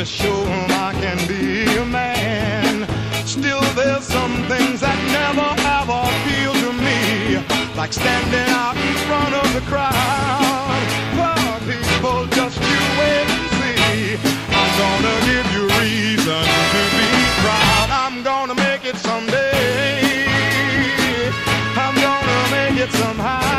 To 0.00 0.06
show 0.06 0.44
them 0.44 0.70
I 0.70 0.94
can 0.94 1.18
be 1.28 1.66
a 1.76 1.84
man. 1.84 2.88
Still, 3.26 3.60
there's 3.76 4.04
some 4.04 4.32
things 4.48 4.80
that 4.80 4.96
never 5.12 5.48
ever 5.76 6.00
appealed 6.08 6.56
to 6.64 6.72
me. 6.72 7.36
Like 7.76 7.92
standing 7.92 8.48
out 8.48 8.76
in 8.80 8.96
front 9.04 9.34
of 9.36 9.48
the 9.52 9.60
crowd. 9.68 10.80
Well, 11.20 11.52
people, 11.68 12.24
just 12.32 12.56
you 12.64 12.80
wait 12.96 13.28
and 13.28 13.48
see. 13.60 14.16
I'm 14.56 14.72
gonna 14.80 15.16
give 15.28 15.46
you 15.52 15.64
reason 15.84 16.44
to 16.48 16.82
be 16.96 17.08
proud. 17.44 17.88
I'm 17.92 18.22
gonna 18.22 18.54
make 18.54 18.86
it 18.86 18.96
someday. 18.96 20.24
I'm 21.76 21.94
gonna 22.00 22.40
make 22.56 22.80
it 22.80 22.90
somehow. 22.92 23.49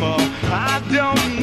I 0.00 0.80
don't 0.92 1.37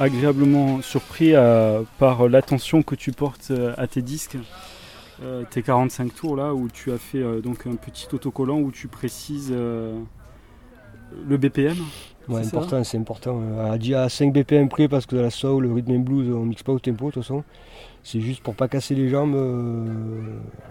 agréablement 0.00 0.82
surpris 0.82 1.34
euh, 1.34 1.82
par 1.98 2.28
l'attention 2.28 2.82
que 2.82 2.94
tu 2.94 3.12
portes 3.12 3.50
euh, 3.50 3.74
à 3.76 3.86
tes 3.86 4.02
disques. 4.02 4.36
Euh, 5.22 5.44
tes 5.50 5.62
45 5.62 6.14
tours 6.14 6.36
là 6.36 6.54
où 6.54 6.68
tu 6.68 6.90
as 6.92 6.96
fait 6.96 7.18
euh, 7.18 7.42
donc 7.42 7.66
un 7.66 7.74
petit 7.74 8.06
autocollant 8.10 8.58
où 8.58 8.72
tu 8.72 8.88
précises 8.88 9.50
euh, 9.52 9.98
le 11.28 11.36
BPM. 11.36 11.76
Ouais, 12.26 12.42
c'est 12.42 12.56
important, 12.56 12.82
c'est 12.84 12.96
important. 12.96 13.42
À 13.70 13.76
dire 13.76 13.98
à 13.98 14.08
5 14.08 14.32
BPM 14.32 14.70
près 14.70 14.88
parce 14.88 15.04
que 15.04 15.16
dans 15.16 15.22
la 15.22 15.30
soul, 15.30 15.64
le 15.64 15.72
rhythm 15.72 15.92
and 15.92 15.98
blues, 16.00 16.34
on 16.34 16.46
mixe 16.46 16.62
pas 16.62 16.72
au 16.72 16.78
tempo 16.78 17.06
de 17.06 17.10
toute 17.12 17.22
façon. 17.22 17.44
C'est 18.02 18.20
juste 18.20 18.42
pour 18.42 18.54
pas 18.54 18.68
casser 18.68 18.94
les 18.94 19.10
jambes. 19.10 19.34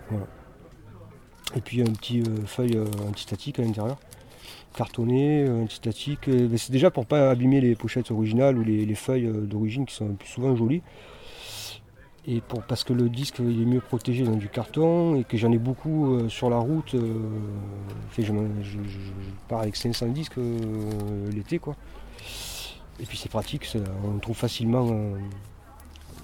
voilà. 0.09 0.25
Et 1.55 1.61
puis 1.61 1.81
un 1.81 1.91
petit 1.91 2.23
feuille 2.45 2.79
antistatique 3.07 3.59
à 3.59 3.63
l'intérieur, 3.63 3.97
cartonné, 4.75 5.43
euh, 5.43 5.63
antistatique. 5.63 6.27
euh, 6.27 6.47
mais 6.49 6.57
c'est 6.57 6.71
déjà 6.71 6.91
pour 6.91 7.05
pas 7.05 7.29
abîmer 7.29 7.61
les 7.61 7.75
pochettes 7.75 8.11
originales 8.11 8.57
ou 8.57 8.63
les, 8.63 8.85
les 8.85 8.95
feuilles 8.95 9.25
euh, 9.25 9.41
d'origine 9.45 9.85
qui 9.85 9.95
sont 9.95 10.13
plus 10.13 10.27
souvent 10.29 10.55
jolies. 10.55 10.81
Et 12.27 12.41
pour, 12.41 12.61
parce 12.63 12.83
que 12.83 12.93
le 12.93 13.09
disque 13.09 13.37
il 13.39 13.61
est 13.61 13.65
mieux 13.65 13.79
protégé 13.79 14.23
dans 14.23 14.35
du 14.35 14.49
carton 14.49 15.15
et 15.15 15.23
que 15.23 15.37
j'en 15.37 15.51
ai 15.51 15.57
beaucoup 15.57 16.13
euh, 16.15 16.29
sur 16.29 16.49
la 16.49 16.57
route. 16.57 16.93
euh, 16.95 17.13
fait, 18.11 18.23
je, 18.23 18.31
me- 18.33 18.63
je- 18.63 18.71
je- 18.83 18.99
je 18.99 19.31
pars 19.47 19.61
avec 19.61 19.75
500 19.75 20.07
disques 20.07 20.37
euh, 20.37 21.31
l'été 21.33 21.57
quoi. 21.59 21.75
Et 22.99 23.05
puis 23.05 23.17
c'est 23.17 23.29
pratique, 23.29 23.65
ça- 23.65 23.79
on 24.05 24.19
trouve 24.19 24.35
facilement 24.35 24.87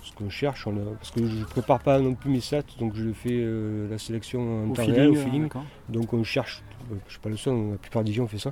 ce 0.04 0.12
qu'on 0.14 0.30
cherche. 0.30 0.68
on 0.68 0.76
a- 0.78 0.96
parce 1.00 1.12
que 1.12 1.26
je 1.26 1.44
prépare 1.46 1.80
pas 1.80 2.00
non 2.00 2.14
plus 2.14 2.30
mes 2.30 2.42
sets, 2.42 2.64
donc 2.78 2.94
je 2.96 3.12
fais 3.14 3.44
la 3.90 3.98
sélection 3.98 4.66
en 4.66 4.70
Au 4.72 4.74
temps 4.76 4.84
feeling, 4.84 4.96
réel, 5.00 5.10
au 5.10 5.16
feeling. 5.16 5.42
d'accord. 5.44 5.64
Donc 5.90 6.14
on 6.14 6.24
cherche, 6.24 6.62
je 6.90 6.95
ne 6.95 6.99
suis 7.10 7.20
pas 7.20 7.30
le 7.30 7.38
seul, 7.38 7.72
la 7.72 7.78
plupart 7.78 8.03
des 8.03 8.14
gens 8.14 8.28
font 8.28 8.38
ça. 8.38 8.52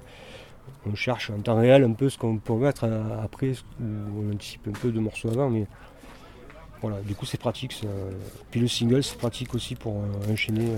On 0.86 0.96
cherche 0.96 1.30
en 1.30 1.40
temps 1.40 1.58
réel 1.58 1.84
un 1.84 1.94
peu 1.94 2.10
ce 2.10 2.18
qu'on 2.18 2.38
peut 2.38 2.54
mettre 2.54 2.86
euh, 2.86 3.24
après, 3.24 3.54
euh, 3.82 4.06
on 4.18 4.34
anticipe 4.34 4.68
un 4.68 4.72
peu 4.72 4.92
de 4.92 5.00
morceaux 5.00 5.30
avant, 5.30 5.50
mais 5.50 5.66
voilà, 6.82 7.00
du 7.02 7.16
coup 7.16 7.26
c'est 7.26 7.40
pratique. 7.40 7.80
Puis 8.52 8.60
le 8.60 8.68
single 8.68 9.04
c'est 9.04 9.18
pratique 9.18 9.54
aussi 9.56 9.76
pour 9.76 9.96
euh, 9.96 10.34
enchaîner. 10.34 10.76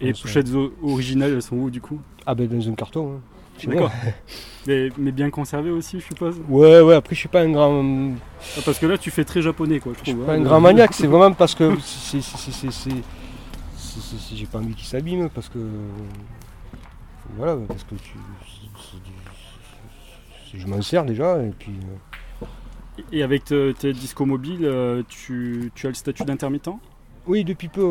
Et 0.00 0.06
les 0.06 0.12
pochettes 0.12 0.48
originales, 0.82 1.32
elles 1.32 1.42
sont 1.42 1.56
où 1.56 1.70
du 1.70 1.80
coup? 1.80 2.00
Ah 2.24 2.34
ben 2.34 2.46
dans 2.46 2.68
un 2.68 2.74
carton. 2.74 3.14
Hein. 3.14 3.20
D'accord. 3.66 3.90
mais, 4.66 4.88
mais, 4.96 5.10
bien 5.10 5.30
conservé 5.30 5.70
aussi, 5.70 5.98
je 5.98 6.06
suppose? 6.06 6.36
Ouais, 6.48 6.80
ouais, 6.80 6.94
après 6.94 7.14
je 7.14 7.20
suis 7.20 7.28
pas 7.28 7.40
un 7.40 7.50
grand. 7.50 7.80
Hum, 7.80 8.16
ah, 8.56 8.60
parce 8.64 8.78
que 8.78 8.86
là 8.86 8.96
tu 8.96 9.10
fais 9.10 9.24
très 9.24 9.42
japonais 9.42 9.80
quoi, 9.80 9.92
je 9.96 10.02
trouve. 10.02 10.14
Je 10.14 10.18
suis 10.18 10.26
pas 10.26 10.32
hein. 10.34 10.40
un 10.40 10.44
grand 10.44 10.60
maniaque, 10.60 10.94
c'est 10.94 11.06
vraiment 11.06 11.34
parce 11.34 11.54
que 11.54 11.74
j'ai 14.32 14.46
pas 14.46 14.58
envie 14.58 14.74
qu'il 14.74 14.86
s'abîme, 14.86 15.28
parce 15.28 15.48
que 15.48 15.58
voilà 17.36 17.56
parce 17.66 17.84
que 17.84 17.94
tu 17.96 18.16
je 20.54 20.66
m'en 20.66 20.80
sers 20.82 21.04
déjà 21.04 21.42
et 21.42 21.50
puis 21.50 21.72
euh, 21.72 22.46
Et 23.12 23.22
avec 23.22 23.44
te- 23.44 23.72
tes 23.72 23.92
discos 23.92 24.26
mobiles, 24.26 24.64
euh, 24.64 25.02
tu, 25.08 25.70
tu 25.74 25.86
as 25.86 25.90
le 25.90 25.94
statut 25.94 26.24
d'intermittent? 26.24 26.70
Oui 27.26 27.44
depuis 27.44 27.68
peu, 27.68 27.82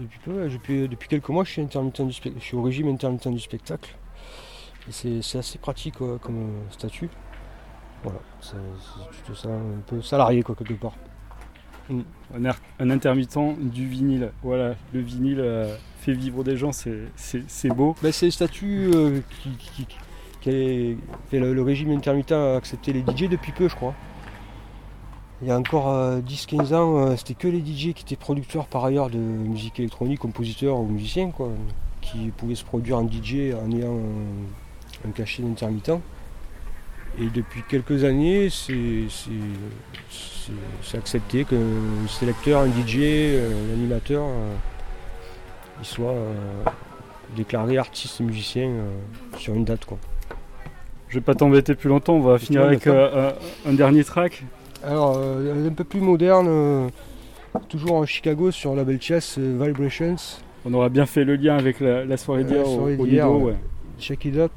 depuis, 0.00 0.18
peu 0.24 0.32
ouais, 0.32 0.48
depuis, 0.48 0.88
depuis 0.88 1.08
quelques 1.08 1.28
mois 1.28 1.44
je 1.44 1.52
suis 1.52 1.62
intermittent 1.62 2.02
du 2.02 2.12
je 2.38 2.44
suis 2.44 2.56
au 2.56 2.62
régime 2.62 2.88
intermittent 2.88 3.28
du 3.28 3.38
spectacle. 3.40 3.96
C'est 4.90 5.20
assez 5.38 5.58
pratique 5.58 5.94
comme 5.98 6.18
euh, 6.36 6.60
statut. 6.70 7.08
Voilà 8.02 8.18
c'est 8.40 8.56
c'est- 8.56 9.16
tu 9.24 9.32
te 9.32 9.36
sens 9.36 9.46
un 9.46 9.80
peu 9.86 10.02
salarié 10.02 10.42
quoi 10.42 10.56
quelque 10.56 10.74
part 10.74 10.94
un, 11.90 12.90
intermittent 12.90 13.38
du 13.60 13.86
vinyle. 13.86 14.30
Voilà, 14.42 14.74
le 14.92 15.00
vinyle 15.00 15.40
euh, 15.40 15.74
fait 16.00 16.12
vivre 16.12 16.44
des 16.44 16.56
gens, 16.56 16.72
c'est- 16.72 17.68
beau. 17.68 17.94
Ben, 18.02 18.12
c'est 18.12 18.26
le 18.26 18.32
statut 18.32 18.90
euh, 18.94 19.20
qui, 19.42 19.86
le, 21.32 21.62
régime 21.62 21.90
intermittent 21.90 22.32
a 22.32 22.56
accepté 22.56 22.92
les 22.92 23.00
DJ 23.00 23.28
depuis 23.28 23.52
peu, 23.52 23.68
je 23.68 23.74
crois. 23.74 23.94
Il 25.42 25.48
y 25.48 25.50
a 25.50 25.58
encore 25.58 25.88
euh, 25.88 26.20
10-15 26.20 26.74
ans, 26.74 26.98
euh, 26.98 27.16
c'était 27.16 27.34
que 27.34 27.48
les 27.48 27.60
DJ 27.60 27.94
qui 27.94 28.04
étaient 28.04 28.16
producteurs 28.16 28.66
par 28.66 28.84
ailleurs 28.84 29.08
de 29.08 29.18
musique 29.18 29.78
électronique, 29.80 30.18
compositeurs 30.20 30.78
ou 30.78 30.86
musiciens, 30.86 31.30
quoi, 31.30 31.48
qui 32.02 32.30
pouvaient 32.36 32.54
se 32.54 32.64
produire 32.64 32.98
en 32.98 33.06
DJ 33.08 33.54
en 33.54 33.70
ayant 33.72 33.96
un, 33.96 35.08
un 35.08 35.12
cachet 35.12 35.42
d'intermittent. 35.42 35.92
Et 37.18 37.26
depuis 37.34 37.62
quelques 37.68 38.04
années, 38.04 38.48
c'est 38.50 39.08
accepté 40.96 41.44
qu'un 41.44 41.56
sélecteur, 42.08 42.62
un 42.62 42.68
DJ, 42.68 42.98
euh, 42.98 43.70
un 43.70 43.74
animateur, 43.74 44.22
euh, 44.24 44.54
il 45.80 45.86
soit 45.86 46.12
euh, 46.12 46.34
déclaré 47.36 47.78
artiste 47.78 48.20
et 48.20 48.24
musicien 48.24 48.68
euh, 48.68 48.90
sur 49.36 49.54
une 49.54 49.64
date. 49.64 49.84
Quoi. 49.84 49.98
Je 51.08 51.14
vais 51.16 51.20
pas 51.20 51.34
t'embêter 51.34 51.74
plus 51.74 51.88
longtemps, 51.88 52.14
on 52.14 52.20
va 52.20 52.38
finir 52.38 52.62
avec 52.62 52.86
un, 52.86 53.32
un 53.66 53.72
dernier 53.72 54.04
track. 54.04 54.44
Alors, 54.84 55.18
un 55.18 55.72
peu 55.72 55.84
plus 55.84 56.00
moderne, 56.00 56.90
toujours 57.68 57.96
en 57.96 58.06
Chicago 58.06 58.50
sur 58.50 58.74
la 58.74 58.84
belle 58.84 59.00
Chess, 59.00 59.36
Vibrations. 59.38 60.16
On 60.64 60.72
aura 60.72 60.88
bien 60.88 61.06
fait 61.06 61.24
le 61.24 61.36
lien 61.36 61.56
avec 61.56 61.80
la, 61.80 62.04
la 62.04 62.16
soirée 62.16 62.44
d'hier 62.44 62.66
au, 62.66 62.74
soirée 62.76 62.96
au 62.96 63.06
d'hier, 63.06 63.26
Lido, 63.26 63.38
ouais. 63.38 63.52
ouais. 63.52 63.58
Shake 63.98 64.24
It 64.26 64.36
Up, 64.36 64.52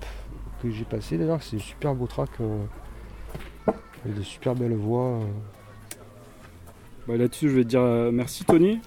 que 0.70 0.72
j'ai 0.72 0.86
passé 0.86 1.18
d'ailleurs, 1.18 1.42
c'est 1.44 1.60
super 1.60 1.94
beau 1.96 2.08
track. 2.08 2.30
euh, 2.42 2.64
avec 4.06 4.18
de 4.18 4.24
super 4.24 4.56
belles 4.56 4.74
voix. 4.76 5.20
euh. 5.20 5.24
Bah, 7.08 7.18
Là-dessus, 7.18 7.50
je 7.50 7.56
vais 7.56 7.64
te 7.64 7.70
dire 7.70 7.82
euh, 7.82 8.12
merci 8.12 8.44
Tony. 8.46 8.80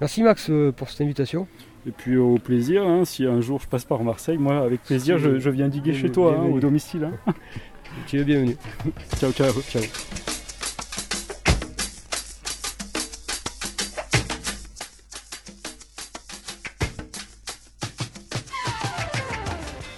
Merci 0.00 0.22
Max 0.22 0.48
euh, 0.50 0.72
pour 0.72 0.90
cette 0.90 1.00
invitation. 1.00 1.46
Et 1.86 1.90
puis 1.90 2.16
au 2.16 2.38
plaisir, 2.38 2.86
hein, 2.86 3.04
si 3.04 3.26
un 3.26 3.40
jour 3.40 3.60
je 3.60 3.66
passe 3.66 3.84
par 3.84 4.04
Marseille, 4.04 4.38
moi 4.38 4.58
avec 4.60 4.82
plaisir, 4.84 5.18
je, 5.18 5.38
je 5.40 5.50
viens 5.50 5.68
diguer 5.68 5.92
chez 5.92 6.10
toi, 6.12 6.36
hein, 6.38 6.44
au 6.44 6.60
domicile. 6.60 7.10
hein. 7.26 7.32
Tu 8.06 8.18
es 8.20 8.24
bienvenu. 8.24 8.56
ciao, 9.18 9.32
ciao. 9.32 9.52
Ciao. 9.68 9.82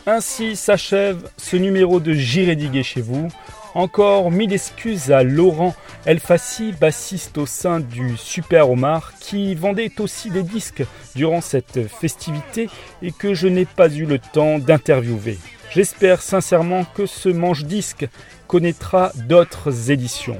Ainsi 0.07 0.55
s'achève 0.55 1.31
ce 1.39 1.57
numéro 1.57 1.99
de 1.99 2.13
J'irai 2.13 2.57
diguer 2.57 2.83
chez 2.83 3.01
vous. 3.01 3.29
Encore 3.75 4.31
mille 4.31 4.53
excuses 4.53 5.11
à 5.11 5.23
Laurent 5.23 5.75
Elfassi, 6.05 6.73
bassiste 6.79 7.39
au 7.39 7.47
sein 7.47 7.81
du 7.81 8.19
Super 8.19 8.71
Omar, 8.71 9.15
qui 9.19 9.55
vendait 9.55 9.91
aussi 10.01 10.29
des 10.31 10.43
disques 10.43 10.85
durant 11.17 11.41
cette 11.41 11.89
festivité 11.89 12.69
et 13.01 13.13
que 13.13 13.33
je 13.33 13.49
n'ai 13.49 13.65
pas 13.65 13.89
eu 13.89 14.05
le 14.05 14.19
temps 14.19 14.59
d'interviewer. 14.59 15.39
J'espère 15.71 16.21
sincèrement 16.21 16.85
que 16.85 17.07
ce 17.07 17.31
manche-disque 17.31 18.07
connaîtra 18.47 19.11
d'autres 19.27 19.91
éditions. 19.91 20.39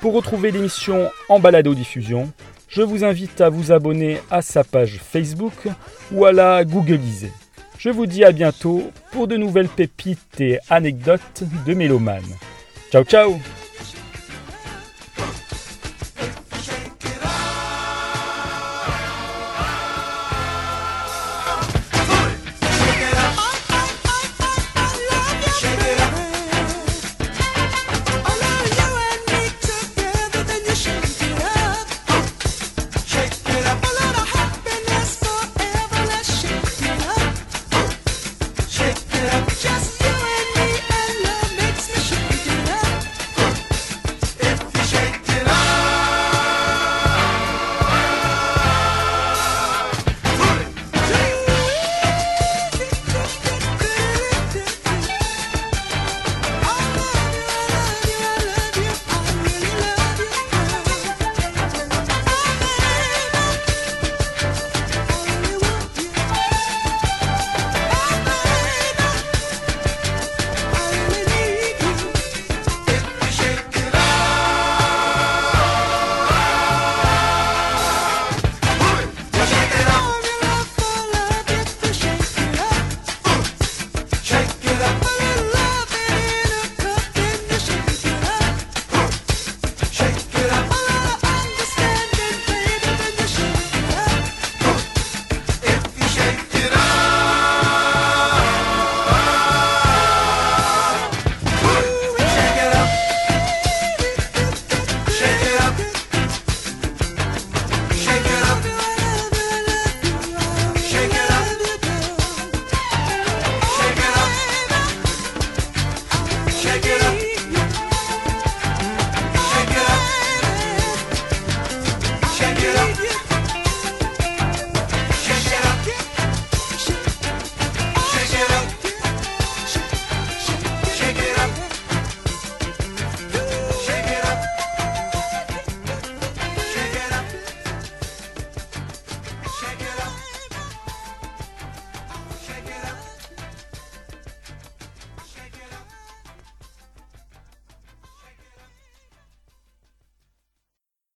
Pour 0.00 0.12
retrouver 0.12 0.50
l'émission 0.50 1.10
en 1.30 1.40
balado-diffusion, 1.40 2.30
je 2.68 2.82
vous 2.82 3.02
invite 3.02 3.40
à 3.40 3.48
vous 3.48 3.72
abonner 3.72 4.20
à 4.30 4.42
sa 4.42 4.62
page 4.62 5.00
Facebook 5.02 5.68
ou 6.12 6.26
à 6.26 6.32
la 6.32 6.64
Googliser. 6.66 7.32
Je 7.86 7.92
vous 7.92 8.06
dis 8.06 8.24
à 8.24 8.32
bientôt 8.32 8.90
pour 9.12 9.28
de 9.28 9.36
nouvelles 9.36 9.68
pépites 9.68 10.40
et 10.40 10.58
anecdotes 10.70 11.44
de 11.64 11.72
mélomanes. 11.72 12.34
Ciao 12.90 13.04
ciao 13.04 13.38